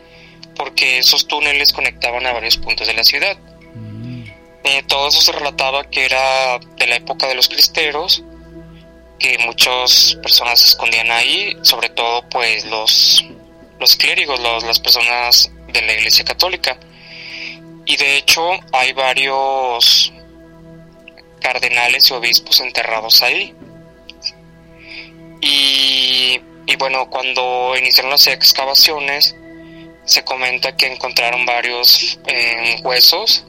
[0.55, 3.37] porque esos túneles conectaban a varios puntos de la ciudad.
[3.75, 4.23] Mm.
[4.63, 8.23] Eh, todo eso se relataba que era de la época de los cristeros,
[9.19, 13.23] que muchas personas se escondían ahí, sobre todo pues los,
[13.79, 16.79] los clérigos, las personas de la iglesia católica.
[17.87, 18.41] Y de hecho
[18.73, 20.11] hay varios
[21.39, 23.55] cardenales y obispos enterrados ahí.
[25.39, 26.41] Y,
[26.77, 29.35] bueno, cuando iniciaron las excavaciones,
[30.03, 33.45] se comenta que encontraron varios eh, huesos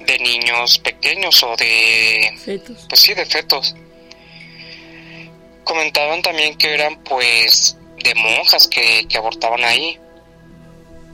[0.00, 2.86] de niños pequeños o de fetos.
[2.88, 3.74] Pues sí, de fetos.
[5.64, 9.98] Comentaban también que eran pues de monjas que, que abortaban ahí.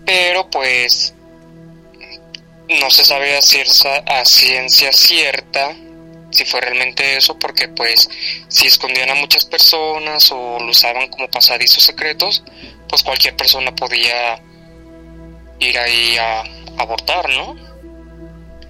[0.06, 1.14] Pero pues
[2.68, 5.76] no se sabe a, a ciencia cierta
[6.34, 8.10] si fue realmente eso, porque pues
[8.48, 12.42] si escondían a muchas personas o lo usaban como pasadizos secretos,
[12.88, 14.42] pues cualquier persona podía
[15.60, 16.42] ir ahí a,
[16.76, 17.54] abortar, ¿no?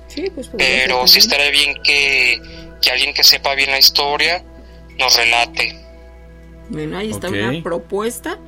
[0.08, 2.38] Sí, pues Pero sí estaría bien que,
[2.82, 4.44] que alguien que sepa bien la historia
[4.98, 5.80] nos relate.
[6.68, 8.38] Bueno, ahí está una propuesta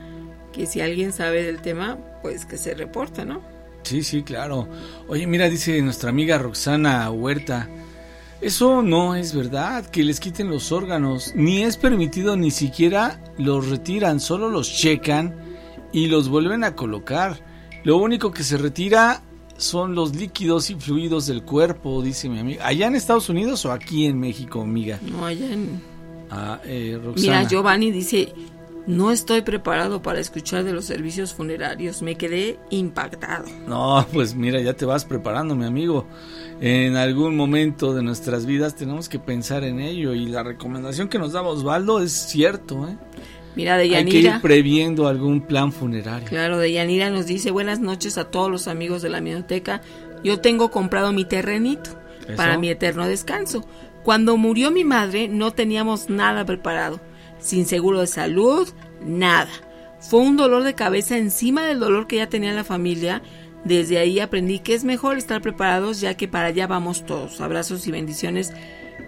[0.52, 3.42] que si alguien sabe del tema, pues que se reporta, ¿no?
[3.86, 4.68] Sí, sí, claro.
[5.06, 7.68] Oye, mira, dice nuestra amiga Roxana Huerta.
[8.40, 11.32] Eso no es verdad, que les quiten los órganos.
[11.36, 15.36] Ni es permitido, ni siquiera los retiran, solo los checan
[15.92, 17.40] y los vuelven a colocar.
[17.84, 19.22] Lo único que se retira
[19.56, 22.66] son los líquidos y fluidos del cuerpo, dice mi amiga.
[22.66, 24.98] ¿Allá en Estados Unidos o aquí en México, amiga?
[25.00, 25.80] No, allá en...
[26.28, 27.38] Ah, eh, Roxana.
[27.38, 28.34] Mira, Giovanni dice,
[28.86, 32.02] No estoy preparado para escuchar de los servicios funerarios.
[32.02, 33.46] Me quedé impactado.
[33.66, 36.06] No, pues mira, ya te vas preparando, mi amigo.
[36.60, 41.18] En algún momento de nuestras vidas tenemos que pensar en ello y la recomendación que
[41.18, 42.96] nos daba Osvaldo es cierto, ¿eh?
[43.56, 46.28] Mira, de Hay que ir previendo algún plan funerario.
[46.28, 49.80] Claro, de Yanira nos dice buenas noches a todos los amigos de la biblioteca.
[50.22, 51.90] Yo tengo comprado mi terrenito
[52.36, 53.64] para mi eterno descanso.
[54.02, 57.00] Cuando murió mi madre no teníamos nada preparado,
[57.38, 58.68] sin seguro de salud,
[59.04, 59.50] nada.
[60.00, 63.22] Fue un dolor de cabeza encima del dolor que ya tenía la familia.
[63.64, 67.40] Desde ahí aprendí que es mejor estar preparados ya que para allá vamos todos.
[67.40, 68.52] Abrazos y bendiciones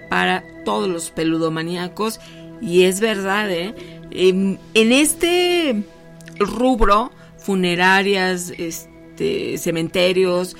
[0.08, 2.20] para todos los peludomaníacos.
[2.60, 3.74] Y es verdad, ¿eh?
[4.10, 5.84] en, este
[6.38, 10.56] rubro, funerarias, este, cementerios,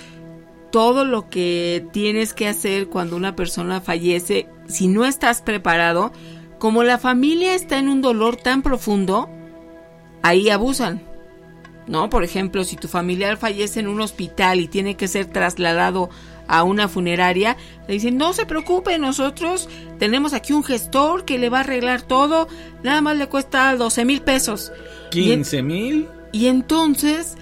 [0.70, 6.12] todo lo que tienes que hacer cuando una persona fallece, si no estás preparado,
[6.58, 9.28] como la familia está en un dolor tan profundo,
[10.22, 11.02] ahí abusan.
[11.86, 12.10] ¿No?
[12.10, 16.10] Por ejemplo, si tu familiar fallece en un hospital y tiene que ser trasladado
[16.46, 17.56] a una funeraria,
[17.86, 22.02] le dicen, no se preocupe, nosotros tenemos aquí un gestor que le va a arreglar
[22.02, 22.46] todo,
[22.82, 24.70] nada más le cuesta 12 mil pesos.
[25.12, 26.08] ¿15 mil?
[26.30, 27.38] Y, entonces,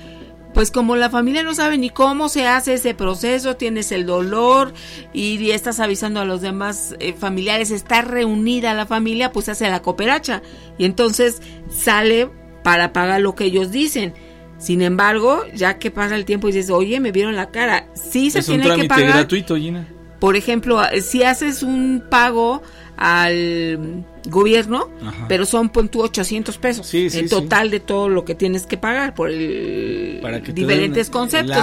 [0.56, 4.72] pues como la familia no sabe ni cómo se hace ese proceso, tienes el dolor
[5.12, 9.82] y, estás avisando a los demás eh, familiares, está reunida la familia, pues hace la
[9.82, 10.40] cooperacha.
[10.78, 12.30] Y entonces sale
[12.62, 14.14] para pagar lo que ellos dicen.
[14.56, 18.30] Sin embargo, ya que pasa el tiempo y dices, oye, me vieron la cara, sí
[18.30, 19.08] se tiene que pagar.
[19.08, 19.86] gratuito, Gina.
[20.18, 22.62] Por ejemplo, si haces un pago
[22.96, 24.88] al gobierno,
[25.28, 29.30] pero son pon 800 pesos en total de todo lo que tienes que pagar por
[29.30, 30.20] el
[30.54, 31.56] diferentes conceptos.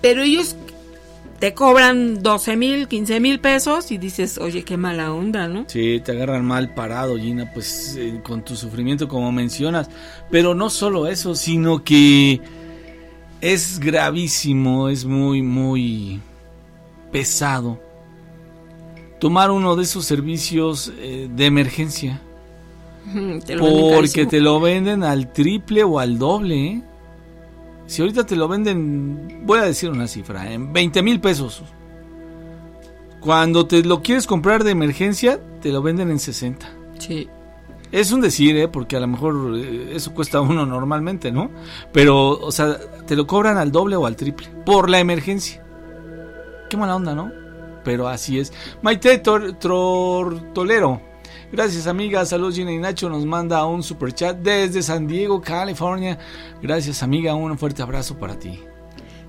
[0.00, 0.56] Pero ellos
[1.40, 5.64] te cobran 12 mil, 15 mil pesos y dices, oye, qué mala onda, ¿no?
[5.68, 9.88] Sí, te agarran mal parado, Gina, pues eh, con tu sufrimiento como mencionas.
[10.30, 12.40] Pero no solo eso, sino que
[13.40, 16.20] es gravísimo, es muy, muy
[17.10, 17.78] pesado
[19.20, 22.20] tomar uno de esos servicios eh, de emergencia.
[23.60, 26.82] porque te lo venden al triple o al doble, ¿eh?
[27.86, 31.62] Si ahorita te lo venden, voy a decir una cifra, en 20 mil pesos.
[33.20, 36.72] Cuando te lo quieres comprar de emergencia, te lo venden en 60.
[36.98, 37.28] Sí.
[37.92, 38.68] Es un decir, ¿eh?
[38.68, 39.58] Porque a lo mejor
[39.92, 41.50] eso cuesta uno normalmente, ¿no?
[41.92, 44.48] Pero, o sea, te lo cobran al doble o al triple.
[44.64, 45.62] Por la emergencia.
[46.70, 47.30] Qué mala onda, ¿no?
[47.84, 48.52] Pero así es.
[48.80, 51.00] Maite Tortolero
[51.52, 56.16] Gracias amiga, saludos Gina y Nacho nos manda un super chat desde San Diego, California.
[56.62, 58.60] Gracias amiga, un fuerte abrazo para ti.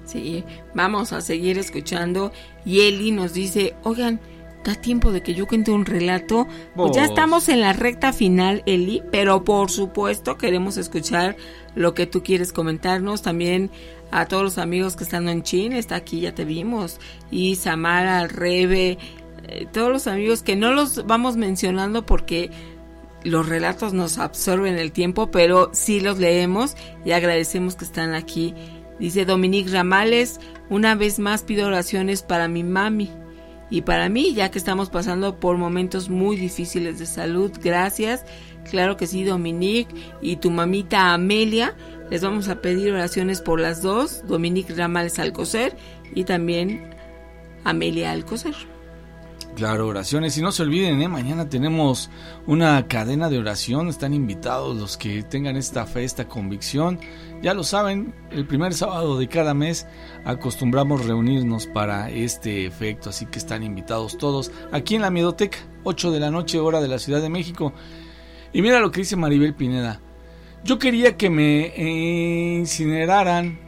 [0.06, 0.44] Sí,
[0.76, 2.32] vamos a seguir escuchando.
[2.64, 4.20] Y Eli nos dice, oigan,
[4.64, 6.48] da tiempo de que yo cuente un relato.
[6.76, 11.38] Pues ya estamos en la recta final, Eli, pero por supuesto queremos escuchar
[11.74, 13.24] lo que tú quieres comentarnos.
[13.24, 13.72] También
[14.12, 17.00] a todos los amigos que están en China, está aquí, ya te vimos.
[17.32, 18.98] Y Samara, Rebe,
[19.48, 22.52] eh, todos los amigos que no los vamos mencionando porque
[23.24, 26.76] los relatos nos absorben el tiempo, pero sí los leemos
[27.06, 28.54] y agradecemos que están aquí.
[29.00, 30.40] Dice Dominique Ramales,
[30.70, 33.10] una vez más pido oraciones para mi mami
[33.72, 37.52] y para mí, ya que estamos pasando por momentos muy difíciles de salud.
[37.64, 38.26] Gracias.
[38.70, 41.76] Claro que sí, Dominique y tu mamita Amelia.
[42.10, 45.78] Les vamos a pedir oraciones por las dos, Dominique Ramales Alcocer
[46.14, 46.94] y también
[47.64, 48.56] Amelia Alcocer.
[49.56, 50.38] Claro, oraciones.
[50.38, 51.08] Y no se olviden, ¿eh?
[51.08, 52.10] mañana tenemos
[52.48, 53.90] una cadena de oración.
[53.90, 57.00] Están invitados los que tengan esta fe, esta convicción.
[57.42, 59.88] Ya lo saben, el primer sábado de cada mes
[60.24, 63.10] acostumbramos reunirnos para este efecto.
[63.10, 66.88] Así que están invitados todos aquí en la Miedoteca, 8 de la noche, hora de
[66.88, 67.74] la Ciudad de México.
[68.54, 70.00] Y mira lo que dice Maribel Pineda.
[70.64, 71.74] Yo quería que me
[72.58, 73.60] incineraran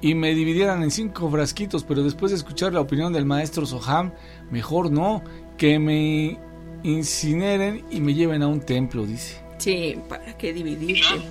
[0.00, 4.12] y me dividieran en cinco frasquitos, pero después de escuchar la opinión del maestro Soham,
[4.50, 5.22] mejor no,
[5.56, 6.38] que me
[6.82, 9.40] incineren y me lleven a un templo, dice.
[9.58, 11.22] Sí, ¿para qué dividirte?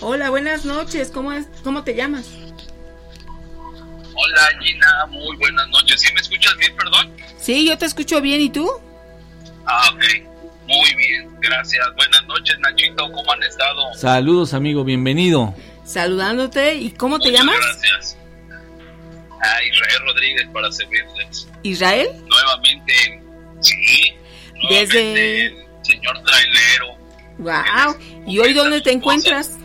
[0.00, 2.28] Hola, buenas noches, ¿cómo, es, cómo te llamas?
[4.14, 6.00] Hola Gina, muy buenas noches.
[6.00, 7.10] ¿Sí me escuchas bien, perdón?
[7.38, 8.68] Sí, yo te escucho bien, ¿y tú?
[9.64, 10.02] Ah, ok.
[10.70, 11.84] Muy bien, gracias.
[11.96, 13.92] Buenas noches, Nachito, ¿cómo han estado?
[13.94, 15.52] Saludos, amigo, bienvenido.
[15.84, 17.56] Saludándote, ¿y cómo te llamas?
[17.58, 18.16] Gracias.
[19.42, 21.48] A Israel Rodríguez para servirles.
[21.64, 22.08] ¿Israel?
[22.28, 23.20] Nuevamente,
[23.60, 24.14] sí.
[24.68, 25.56] Desde.
[25.82, 26.96] señor trailero.
[27.38, 27.96] Wow.
[28.28, 29.58] ¿Y hoy dónde te encuentras?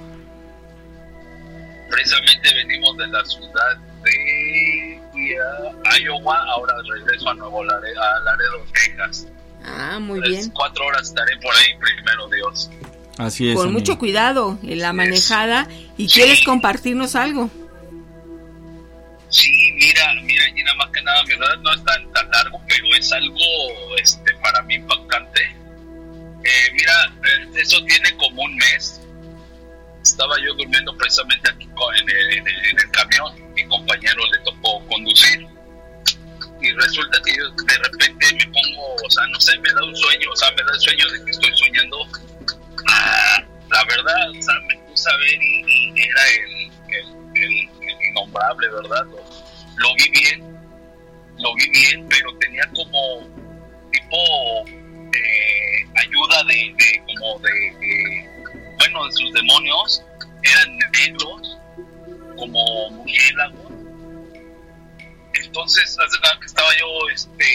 [1.92, 5.00] Precisamente venimos de la ciudad de
[6.02, 9.28] Iowa, ahora regreso a Nuevo Laredo, Texas.
[9.68, 10.50] Ah, muy bien.
[10.52, 12.70] Cuatro horas estaré por ahí, primero Dios.
[13.18, 13.56] Así es.
[13.56, 13.80] Con amigo.
[13.80, 15.68] mucho cuidado en la manejada
[15.98, 17.50] y quieres compartirnos algo.
[19.30, 22.86] Sí, mira, mira, Gina, más que nada, mi verdad no es tan, tan largo, pero
[22.98, 23.38] es algo
[24.02, 25.42] este, para mí impactante.
[25.42, 26.94] Eh, mira,
[27.24, 29.02] eh, eso tiene como un mes.
[30.04, 33.54] Estaba yo durmiendo precisamente aquí co- en el, en el- en el camión.
[33.56, 35.48] Mi compañero le tocó conducir.
[36.66, 39.96] Y resulta que yo de repente me pongo, o sea, no sé, me da un
[39.96, 41.98] sueño, o sea, me da el sueño de que estoy soñando.
[42.90, 47.70] Ah, la verdad, o sea, me puse a ver y, y era el, el, el-
[47.90, 49.06] el innombrable, ¿verdad?
[49.06, 49.18] Lo,
[49.78, 50.58] lo vi bien,
[51.40, 53.28] lo vi bien, pero tenía como
[53.92, 58.30] tipo eh, ayuda de, de como de, de-
[58.80, 60.02] bueno, de sus demonios,
[60.44, 61.58] eran negros,
[62.38, 63.65] como murciélagos.
[65.56, 67.46] Entonces, hace nada que estaba yo, este,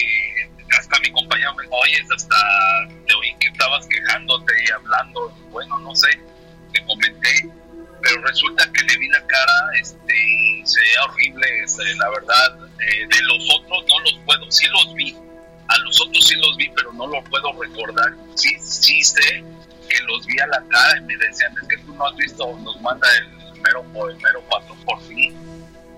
[0.75, 2.35] hasta mi compañero me dijo, oye, hasta
[3.05, 6.09] te oí que estabas quejándote y hablando, y bueno, no sé,
[6.73, 7.47] te comenté,
[8.01, 12.71] pero resulta que le vi la cara, este, y se veía horrible, este, la verdad,
[12.79, 15.15] eh, de los otros no los puedo, sí los vi,
[15.67, 19.43] a los otros sí los vi, pero no los puedo recordar, sí, sí sé
[19.87, 22.57] que los vi a la cara y me decían, es que tú no has visto,
[22.63, 25.31] nos manda el mero, el mero patrón por ti,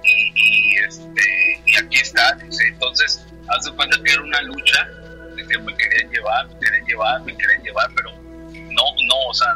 [0.04, 4.88] y, y, este y aquí está entonces haz cuenta que era una lucha
[5.36, 9.34] de que me querían llevar me querían llevar me querían llevar pero no no o
[9.34, 9.54] sea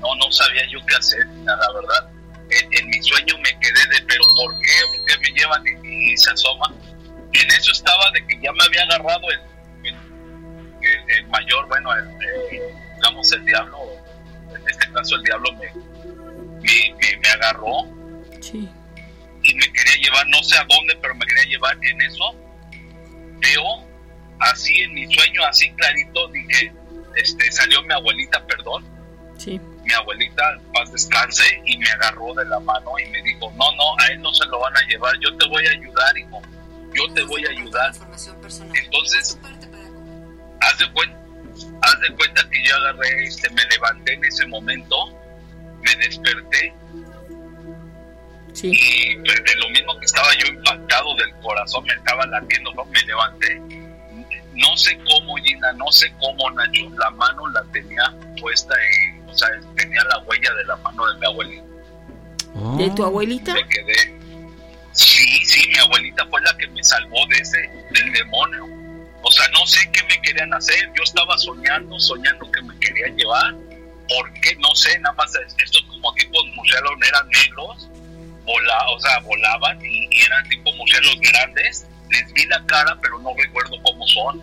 [0.00, 2.10] no no sabía yo qué hacer la verdad
[2.50, 6.16] en, mi sueño me quedé de pero por qué por qué me llevan y, y
[6.16, 6.66] se asoma.
[7.32, 9.40] En eso estaba de que ya me había agarrado el
[9.86, 11.90] el, el- el mayor bueno
[12.96, 13.78] digamos el diablo
[14.56, 15.72] en este caso el diablo me
[16.60, 17.84] me, me, me agarró.
[18.40, 18.68] Sí.
[19.50, 22.34] Y me quería llevar, no sé a dónde, pero me quería llevar en eso.
[23.40, 23.86] Veo
[24.38, 26.72] así en mi sueño, así clarito, dije,
[27.16, 28.84] este, salió mi abuelita, perdón,
[29.36, 29.60] Sí.
[29.84, 30.42] mi abuelita,
[30.74, 34.20] paz descanse, y me agarró de la mano y me dijo, no, no, a él
[34.20, 36.42] no se lo van a llevar, yo te voy a ayudar, hijo,
[36.94, 37.92] yo te voy a ayudar.
[38.74, 39.38] Entonces,
[40.60, 41.16] haz de cuenta,
[41.82, 45.18] haz de cuenta que yo agarré, este, me levanté en ese momento,
[45.82, 46.74] me desperté
[48.52, 48.72] Sí.
[48.72, 52.84] y pues, de lo mismo que estaba yo impactado del corazón, me estaba latiendo, ¿no?
[52.84, 53.60] me levanté.
[54.54, 59.34] No sé cómo, Gina, no sé cómo, Nacho, la mano la tenía puesta, en, o
[59.34, 61.64] sea, tenía la huella de la mano de mi abuelita.
[62.76, 63.54] ¿De tu abuelita?
[63.54, 64.18] Me quedé.
[64.92, 67.58] Sí, sí, mi abuelita fue la que me salvó de ese,
[67.90, 68.66] del demonio.
[69.22, 70.90] O sea, no sé qué me querían hacer.
[70.96, 73.54] Yo estaba soñando, soñando que me querían llevar.
[74.08, 74.56] ¿Por qué?
[74.56, 77.90] No sé, nada más estos como tipos murciélagos eran negros
[78.44, 81.86] vola, o sea, volaban y, y eran tipo murciélagos grandes.
[82.10, 84.42] Les vi la cara, pero no recuerdo cómo son.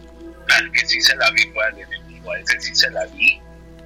[0.50, 3.40] Al que sí se la vi fue al enemigo, a ese sí se la vi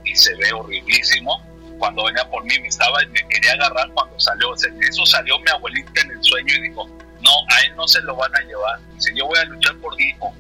[0.06, 1.44] y se ve horriblísimo.
[1.80, 4.52] Cuando venía por mí me estaba me quería agarrar cuando salió.
[4.52, 6.88] O sea, eso salió mi abuelita en el sueño y dijo,
[7.22, 8.80] no, a él no se lo van a llevar.
[8.96, 10.34] Dice, yo voy a luchar por ti, hijo.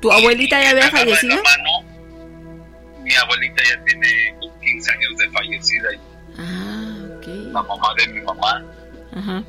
[0.00, 1.36] ¿Tu abuelita ya había fallecido?
[1.42, 1.84] mano.
[3.02, 5.88] Mi abuelita ya tiene 15 años de fallecida
[6.38, 6.77] Ah,
[7.52, 8.64] la mamá de mi mamá.
[9.14, 9.44] Ajá.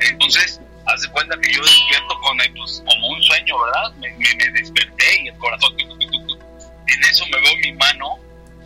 [0.00, 3.92] Entonces, hace cuenta que yo despierto con él, pues, como un sueño, ¿verdad?
[3.98, 5.76] Me, me, me desperté y el corazón.
[5.76, 6.40] tuc, tuc, tuc, tuc.
[6.86, 8.18] En eso me veo mi mano,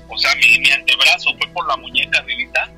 [0.08, 2.70] o sea, mi, mi antebrazo fue por la muñeca arribita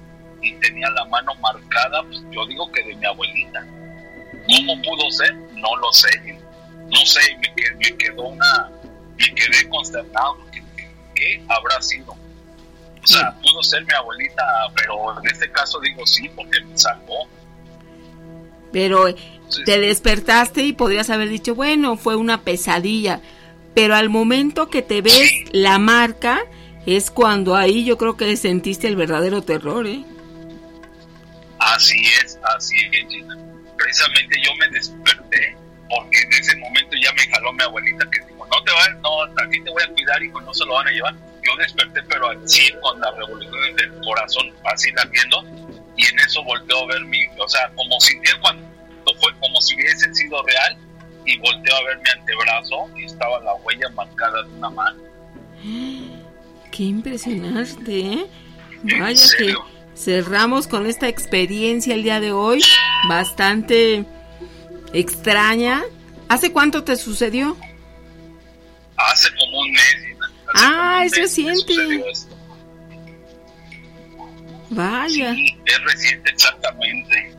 [0.42, 3.64] y tenía la mano marcada, pues yo digo que de mi abuelita.
[4.46, 5.34] ¿Cómo pudo ser?
[5.34, 6.40] No lo sé.
[6.88, 8.70] No sé, me, me quedó una.
[9.16, 10.38] Me quedé consternado.
[11.14, 12.16] ¿Qué habrá sido?
[13.02, 14.44] O sea, pudo ser mi abuelita,
[14.76, 17.28] pero en este caso digo sí, porque me salvó.
[18.72, 19.16] Pero eh,
[19.64, 23.20] te despertaste y podrías haber dicho, bueno, fue una pesadilla.
[23.74, 26.40] Pero al momento que te ves la marca,
[26.86, 30.04] es cuando ahí yo creo que sentiste el verdadero terror, ¿eh?
[31.58, 33.36] Así es, así es, Gina.
[33.76, 35.56] Precisamente yo me desperté
[35.88, 39.22] porque en ese momento ya me jaló mi abuelita que dijo, no te vayas, no,
[39.42, 41.14] aquí te voy a cuidar, hijo, no se lo van a llevar.
[41.50, 45.44] Yo desperté, pero 100 con las revoluciones del corazón así latiendo
[45.96, 48.64] y en eso volteó a ver mi, o sea, como si cuando
[49.20, 50.78] fue como si hubiese sido real
[51.26, 55.02] y volteó a ver mi antebrazo y estaba la huella marcada de una mano.
[56.70, 58.26] Qué impresionante, ¿eh?
[58.86, 59.54] ¿En Vaya que
[59.94, 62.62] cerramos con esta experiencia el día de hoy,
[63.08, 64.06] bastante
[64.94, 65.82] extraña.
[66.28, 67.56] ¿Hace cuánto te sucedió?
[68.96, 70.09] Hace como un mes,
[70.54, 71.74] Ah, es reciente.
[74.70, 75.34] Vaya.
[75.34, 77.36] Sí, es reciente exactamente.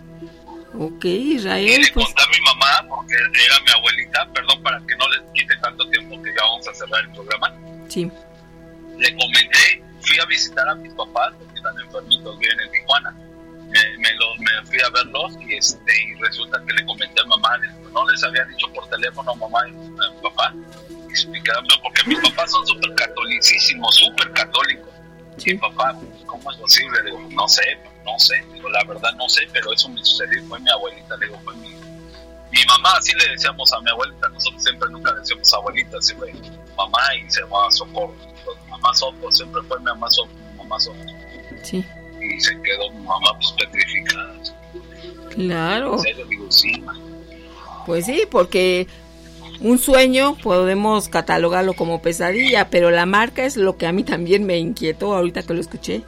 [0.78, 4.78] Ok, Y Israel, le pues conté a mi mamá, porque era mi abuelita, perdón para
[4.80, 7.54] que no les quite tanto tiempo que ya vamos a cerrar el programa.
[7.90, 8.12] sí.
[8.98, 13.12] Le comenté, fui a visitar a mis papás, porque están enfermitos, viven en Tijuana.
[13.72, 17.26] Me, me, lo, me fui a verlos y, este, y resulta que le comenté a
[17.26, 17.58] mamá,
[17.92, 20.54] no les había dicho por teléfono a mamá y a mi papá,
[21.12, 24.90] explicando, porque mis papás son súper catolicísimos, súper católicos.
[25.46, 27.04] Mi papá, ¿cómo es posible?
[27.04, 27.64] Digo, no sé,
[28.06, 31.26] no sé, digo, la verdad no sé, pero eso me sucedió, fue mi abuelita, le
[31.28, 31.70] digo, fue mi,
[32.52, 36.34] mi mamá, así le decíamos a mi abuelita, nosotros siempre nunca decíamos abuelita, siempre
[36.78, 38.16] mamá y se llamaba Socorro,
[38.70, 41.12] mamá Socorro, siempre fue mi mamá Socorro, mamá Socorro.
[41.64, 41.86] Sí.
[42.22, 44.34] Y se quedó mi mamá pues petrificada.
[45.32, 45.94] Claro.
[45.94, 46.84] En serio, digo, sí.
[47.86, 48.88] Pues sí, porque
[49.62, 54.46] un sueño podemos catalogarlo como pesadilla, pero la marca es lo que a mí también
[54.46, 56.02] me inquietó ahorita que lo escuché.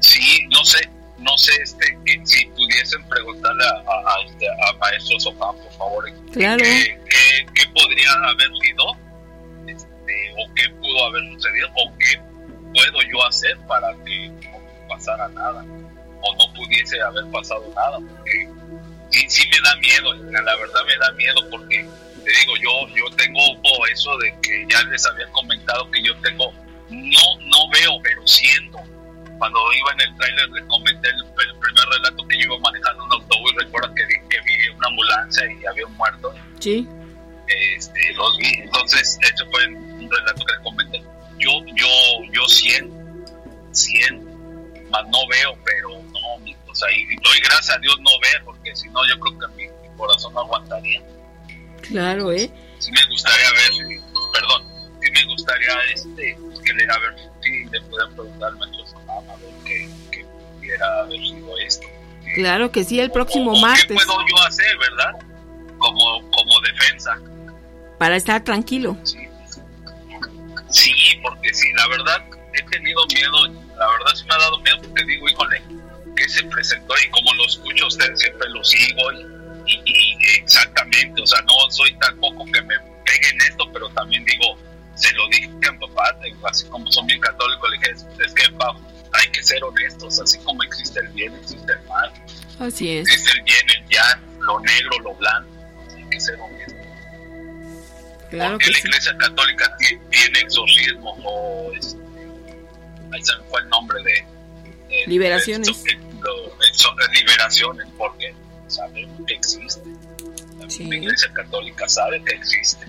[0.00, 0.88] Sí, no sé,
[1.18, 5.72] no sé este, que si pudiesen preguntarle a, a, a, este, a maestro Sofá, por
[5.72, 6.62] favor, Claro.
[6.62, 8.96] ¿qué, qué, qué podría haber sido
[9.66, 12.18] este, o qué pudo haber sucedido o qué
[12.74, 15.64] puedo yo hacer para que no pasara nada
[16.22, 18.48] o no pudiese haber pasado nada porque
[19.20, 21.88] sí, sí me da miedo, la verdad me da miedo porque
[22.24, 26.14] te digo, yo, yo tengo oh, eso de que ya les había comentado que yo
[26.22, 26.52] tengo,
[26.90, 28.78] no, no veo, pero siento.
[29.38, 33.04] Cuando iba en el tráiler les comenté el, el primer relato que yo iba manejando
[33.04, 36.88] un autobús, recuerdo que, vi- que vi una ambulancia y había un muerto, Sí.
[37.48, 41.02] este, los vi, entonces ese fue un relato que les comenté.
[41.38, 41.86] Yo, yo,
[42.32, 42.94] yo siento,
[43.72, 44.24] siento,
[44.90, 46.02] más no veo, pero
[46.76, 49.46] o sea, y doy gracias a Dios no ver, porque si no yo creo que
[49.56, 51.02] mi, mi corazón no aguantaría.
[51.80, 52.50] Claro, ¿eh?
[52.78, 53.98] Sí me gustaría ver,
[54.32, 54.62] perdón,
[55.02, 59.36] sí me gustaría este, que le, a ver si le puedan preguntar al maestro a
[59.36, 60.24] ver qué, qué
[60.58, 61.86] pudiera haber sido esto.
[62.34, 65.14] Claro que sí, el próximo O- o ¿Qué martes, puedo yo hacer, verdad?
[65.78, 67.18] Como, como defensa.
[67.98, 68.96] para estar tranquilo.
[70.70, 72.22] Sí, porque sí, la verdad
[72.52, 73.46] he tenido miedo,
[73.76, 75.62] la verdad sí me ha dado miedo porque digo, híjole,
[76.16, 80.34] que se presentó y como lo escucho a ustedes siempre lo sigo y, y- y
[80.36, 82.74] exactamente, o sea, no soy tampoco que me
[83.04, 84.58] pegue en esto, pero también digo,
[84.94, 86.16] se lo dije a mi papá,
[86.48, 87.92] así como son bien católicos, le dije,
[88.24, 88.78] es que papá,
[89.12, 92.10] hay que ser honestos, así como existe el bien, existe el mal,
[92.58, 93.08] Así es.
[93.08, 95.50] existe el bien, el ya, lo negro, lo blanco,
[95.94, 96.74] hay que ser honestos.
[98.30, 98.88] Claro porque que la sí.
[98.88, 101.96] iglesia católica ti- tiene exorcismo o este,
[103.12, 104.26] ahí se me fue el nombre de-
[105.06, 105.82] Liberaciones.
[105.84, 105.90] de
[107.20, 108.34] liberaciones porque
[108.68, 109.80] sabemos que existe
[110.68, 110.84] Sí.
[110.84, 112.86] la iglesia católica sabe que existe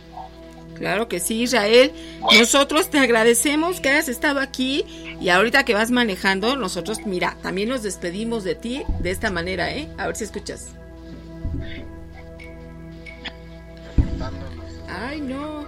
[0.75, 1.91] Claro que sí, Israel.
[2.19, 2.41] Bueno.
[2.41, 4.85] Nosotros te agradecemos que hayas estado aquí
[5.19, 9.73] y ahorita que vas manejando, nosotros, mira, también nos despedimos de ti de esta manera,
[9.73, 9.89] ¿eh?
[9.97, 10.67] A ver si escuchas.
[14.88, 15.67] Ay, no.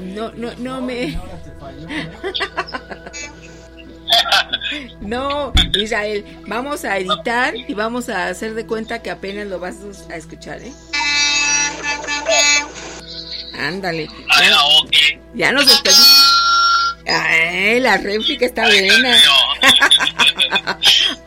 [0.00, 1.18] No, no, no me.
[5.00, 9.76] No, Israel, vamos a editar y vamos a hacer de cuenta que apenas lo vas
[10.10, 10.72] a escuchar, ¿eh?
[13.58, 14.08] Ándale.
[14.40, 14.56] Ya,
[15.34, 16.34] ya nos despedimos.
[17.06, 19.16] Ay, la réplica está buena.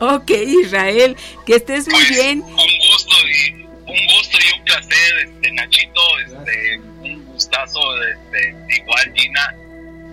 [0.00, 0.30] ok,
[0.64, 1.16] Israel,
[1.46, 2.42] que estés muy bien.
[2.42, 3.52] un gusto y
[3.86, 9.54] un gusto y un placer este Nachito este un gustazo este, igual Gina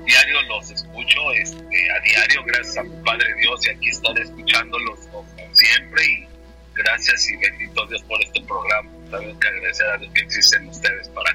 [0.05, 4.99] diario los escucho este a diario gracias a mi padre Dios y aquí estaré escuchándolos
[5.11, 6.27] como siempre y
[6.75, 11.09] gracias y bendito Dios por este programa también que agradecer a Dios que existen ustedes
[11.09, 11.31] para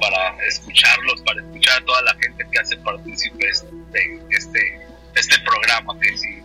[0.00, 4.84] para escucharlos para escuchar a toda la gente que hace partícipes de este
[5.14, 6.42] este programa que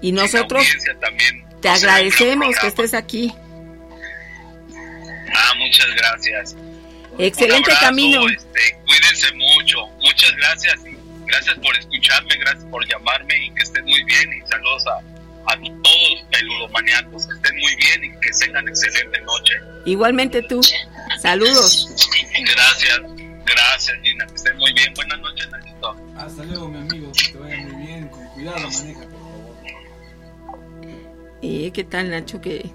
[0.00, 0.64] Y nosotros
[1.00, 3.32] también te gran agradecemos que estés aquí.
[5.34, 6.56] Ah, muchas gracias.
[7.18, 8.28] Excelente abrazo, camino.
[8.28, 9.86] Este, cuídense mucho.
[10.00, 10.76] Muchas gracias.
[10.86, 10.96] y
[11.26, 14.32] Gracias por escucharme, gracias por llamarme y que estén muy bien.
[14.32, 17.26] Y saludos a, a todos peludomaniacos.
[17.26, 19.54] Que estén muy bien y que tengan excelente noche.
[19.84, 20.60] Igualmente tú.
[21.20, 21.88] Saludos.
[22.54, 23.00] Gracias.
[23.44, 24.26] Gracias, Gina.
[24.26, 24.94] Que estén muy bien.
[24.94, 25.96] Buenas noches, Nachito.
[26.16, 27.12] Hasta luego, mi amigo.
[27.12, 28.08] Que te vaya muy bien.
[28.08, 29.56] Con cuidado, maneja, por favor.
[31.42, 32.40] Eh, ¿Qué tal, Nacho?
[32.40, 32.70] Que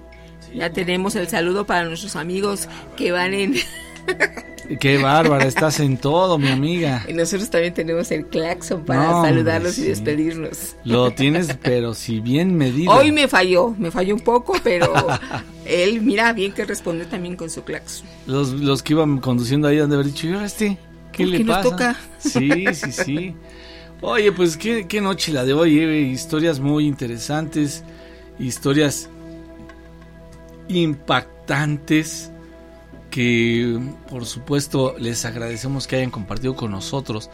[0.54, 3.54] ya tenemos el saludo para nuestros amigos que van en...
[4.80, 7.04] Qué bárbara, estás en todo, mi amiga.
[7.06, 10.76] y nosotros también tenemos el claxon para No, saludarlos y despedirnos.
[10.84, 12.90] Lo tienes, pero si bien medido.
[12.92, 14.90] Hoy me falló, me falló un poco, pero
[15.66, 18.06] él, mira, bien que respondió también con su claxon.
[18.26, 20.78] Los, los que iban conduciendo ahí han de haber dicho, ¿y ahora este?
[21.12, 21.70] ¿Qué ¿Por le qué nos pasa?
[21.70, 21.96] toca?
[22.18, 23.34] Sí, sí, sí.
[24.00, 26.00] Oye, pues qué, qué noche la de hoy, eh?
[26.00, 27.84] historias muy interesantes,
[28.38, 29.08] historias
[30.68, 32.30] impactantes
[33.14, 33.78] que
[34.10, 37.30] por supuesto les agradecemos que hayan compartido con nosotros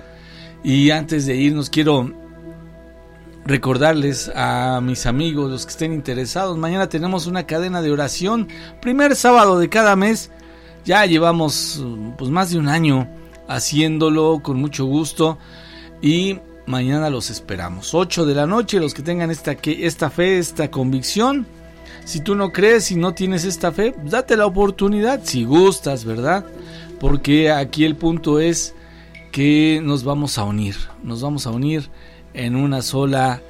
[0.62, 2.12] Y antes de irnos quiero
[3.46, 8.48] recordarles a mis amigos, los que estén interesados, mañana tenemos una cadena de oración,
[8.82, 10.30] primer sábado de cada mes.
[10.84, 11.82] Ya llevamos
[12.18, 13.08] pues más de un año
[13.48, 15.38] haciéndolo con mucho gusto
[16.02, 17.94] y mañana los esperamos.
[17.94, 21.46] 8 de la noche, los que tengan esta, esta fe, esta convicción.
[22.10, 26.44] Si tú no crees y no tienes esta fe, date la oportunidad si gustas, ¿verdad?
[26.98, 28.74] Porque aquí el punto es
[29.30, 30.74] que nos vamos a unir,
[31.04, 31.88] nos vamos a unir
[32.34, 33.40] en una sola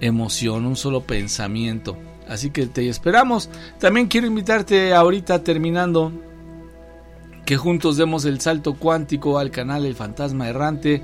[0.00, 1.98] emoción, un solo pensamiento.
[2.28, 3.50] Así que te esperamos.
[3.80, 6.12] También quiero invitarte ahorita terminando
[7.44, 11.02] que juntos demos el salto cuántico al canal El Fantasma Errante.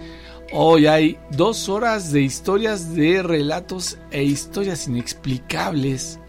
[0.53, 6.21] Hoy hay dos horas de historias de relatos e historias inexplicables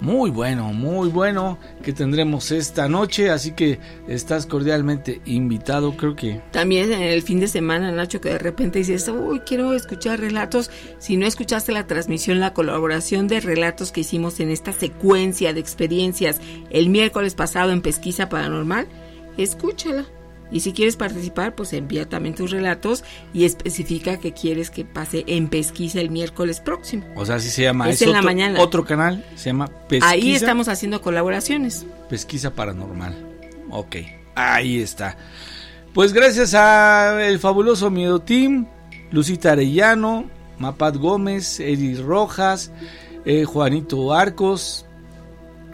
[0.00, 3.78] muy bueno, muy bueno que tendremos esta noche, así que
[4.08, 6.40] estás cordialmente invitado, creo que.
[6.50, 10.70] También en el fin de semana, Nacho, que de repente dices, uy, quiero escuchar relatos.
[10.98, 15.60] Si no escuchaste la transmisión, la colaboración de relatos que hicimos en esta secuencia de
[15.60, 16.40] experiencias
[16.70, 18.86] el miércoles pasado en Pesquisa Paranormal,
[19.36, 20.06] escúchala.
[20.50, 25.24] Y si quieres participar, pues envía también tus relatos y especifica que quieres que pase
[25.26, 27.04] en pesquisa el miércoles próximo.
[27.16, 27.88] O sea, así se llama.
[27.88, 28.60] Es, en la mañana.
[28.60, 30.10] Otro canal se llama Pesquisa.
[30.10, 31.86] Ahí estamos haciendo colaboraciones.
[32.08, 33.16] Pesquisa paranormal.
[33.70, 33.96] Ok,
[34.34, 35.16] ahí está.
[35.94, 38.66] Pues gracias a el fabuloso Miedo Team,
[39.10, 42.70] Lucita Arellano, Mapat Gómez, Eri Rojas,
[43.24, 44.86] eh, Juanito Arcos,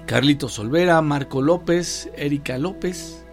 [0.07, 3.26] Carlito Solvera, Marco López, Erika López,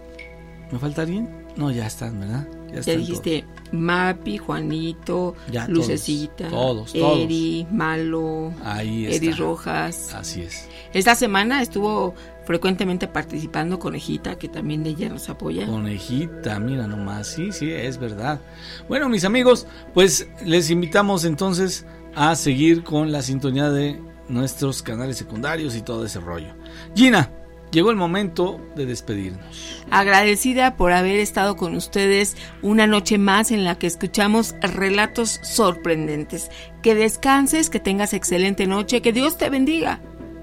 [0.70, 1.28] ¿Me falta alguien?
[1.56, 2.46] No, ya están, ¿verdad?
[2.82, 5.36] Ya, dijiste Mapi, Juanito,
[5.68, 10.12] Lucecita, todos, todos, Eri, Malo, Ahí Eri Rojas.
[10.12, 10.68] Así es.
[10.92, 12.14] Esta semana estuvo
[12.44, 15.66] frecuentemente participando Conejita, que también ella nos apoya.
[15.66, 18.40] Conejita, mira nomás, sí, sí, es verdad.
[18.88, 25.16] Bueno, mis amigos, pues les invitamos entonces a seguir con la sintonía de nuestros canales
[25.16, 26.54] secundarios y todo ese rollo.
[26.94, 27.30] Gina,
[27.74, 29.84] llegó el momento de despedirnos.
[29.90, 36.50] Agradecida por haber estado con ustedes una noche más en la que escuchamos relatos sorprendentes.
[36.82, 40.00] Que descanses, que tengas excelente noche, que Dios te bendiga.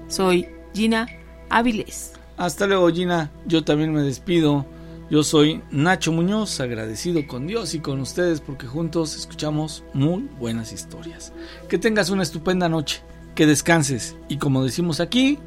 [0.08, 1.08] Soy Gina
[1.48, 2.12] Áviles.
[2.36, 4.66] Hasta luego Gina, yo también me despido.
[5.10, 10.72] Yo soy Nacho Muñoz, agradecido con Dios y con ustedes porque juntos escuchamos muy buenas
[10.72, 11.32] historias.
[11.68, 13.02] Que tengas una estupenda noche,
[13.34, 15.38] que descanses y como decimos aquí,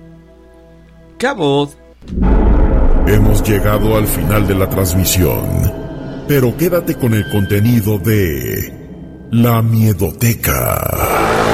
[1.17, 1.69] Cabot.
[3.07, 5.71] Hemos llegado al final de la transmisión,
[6.27, 8.73] pero quédate con el contenido de
[9.31, 11.44] La Miedoteca.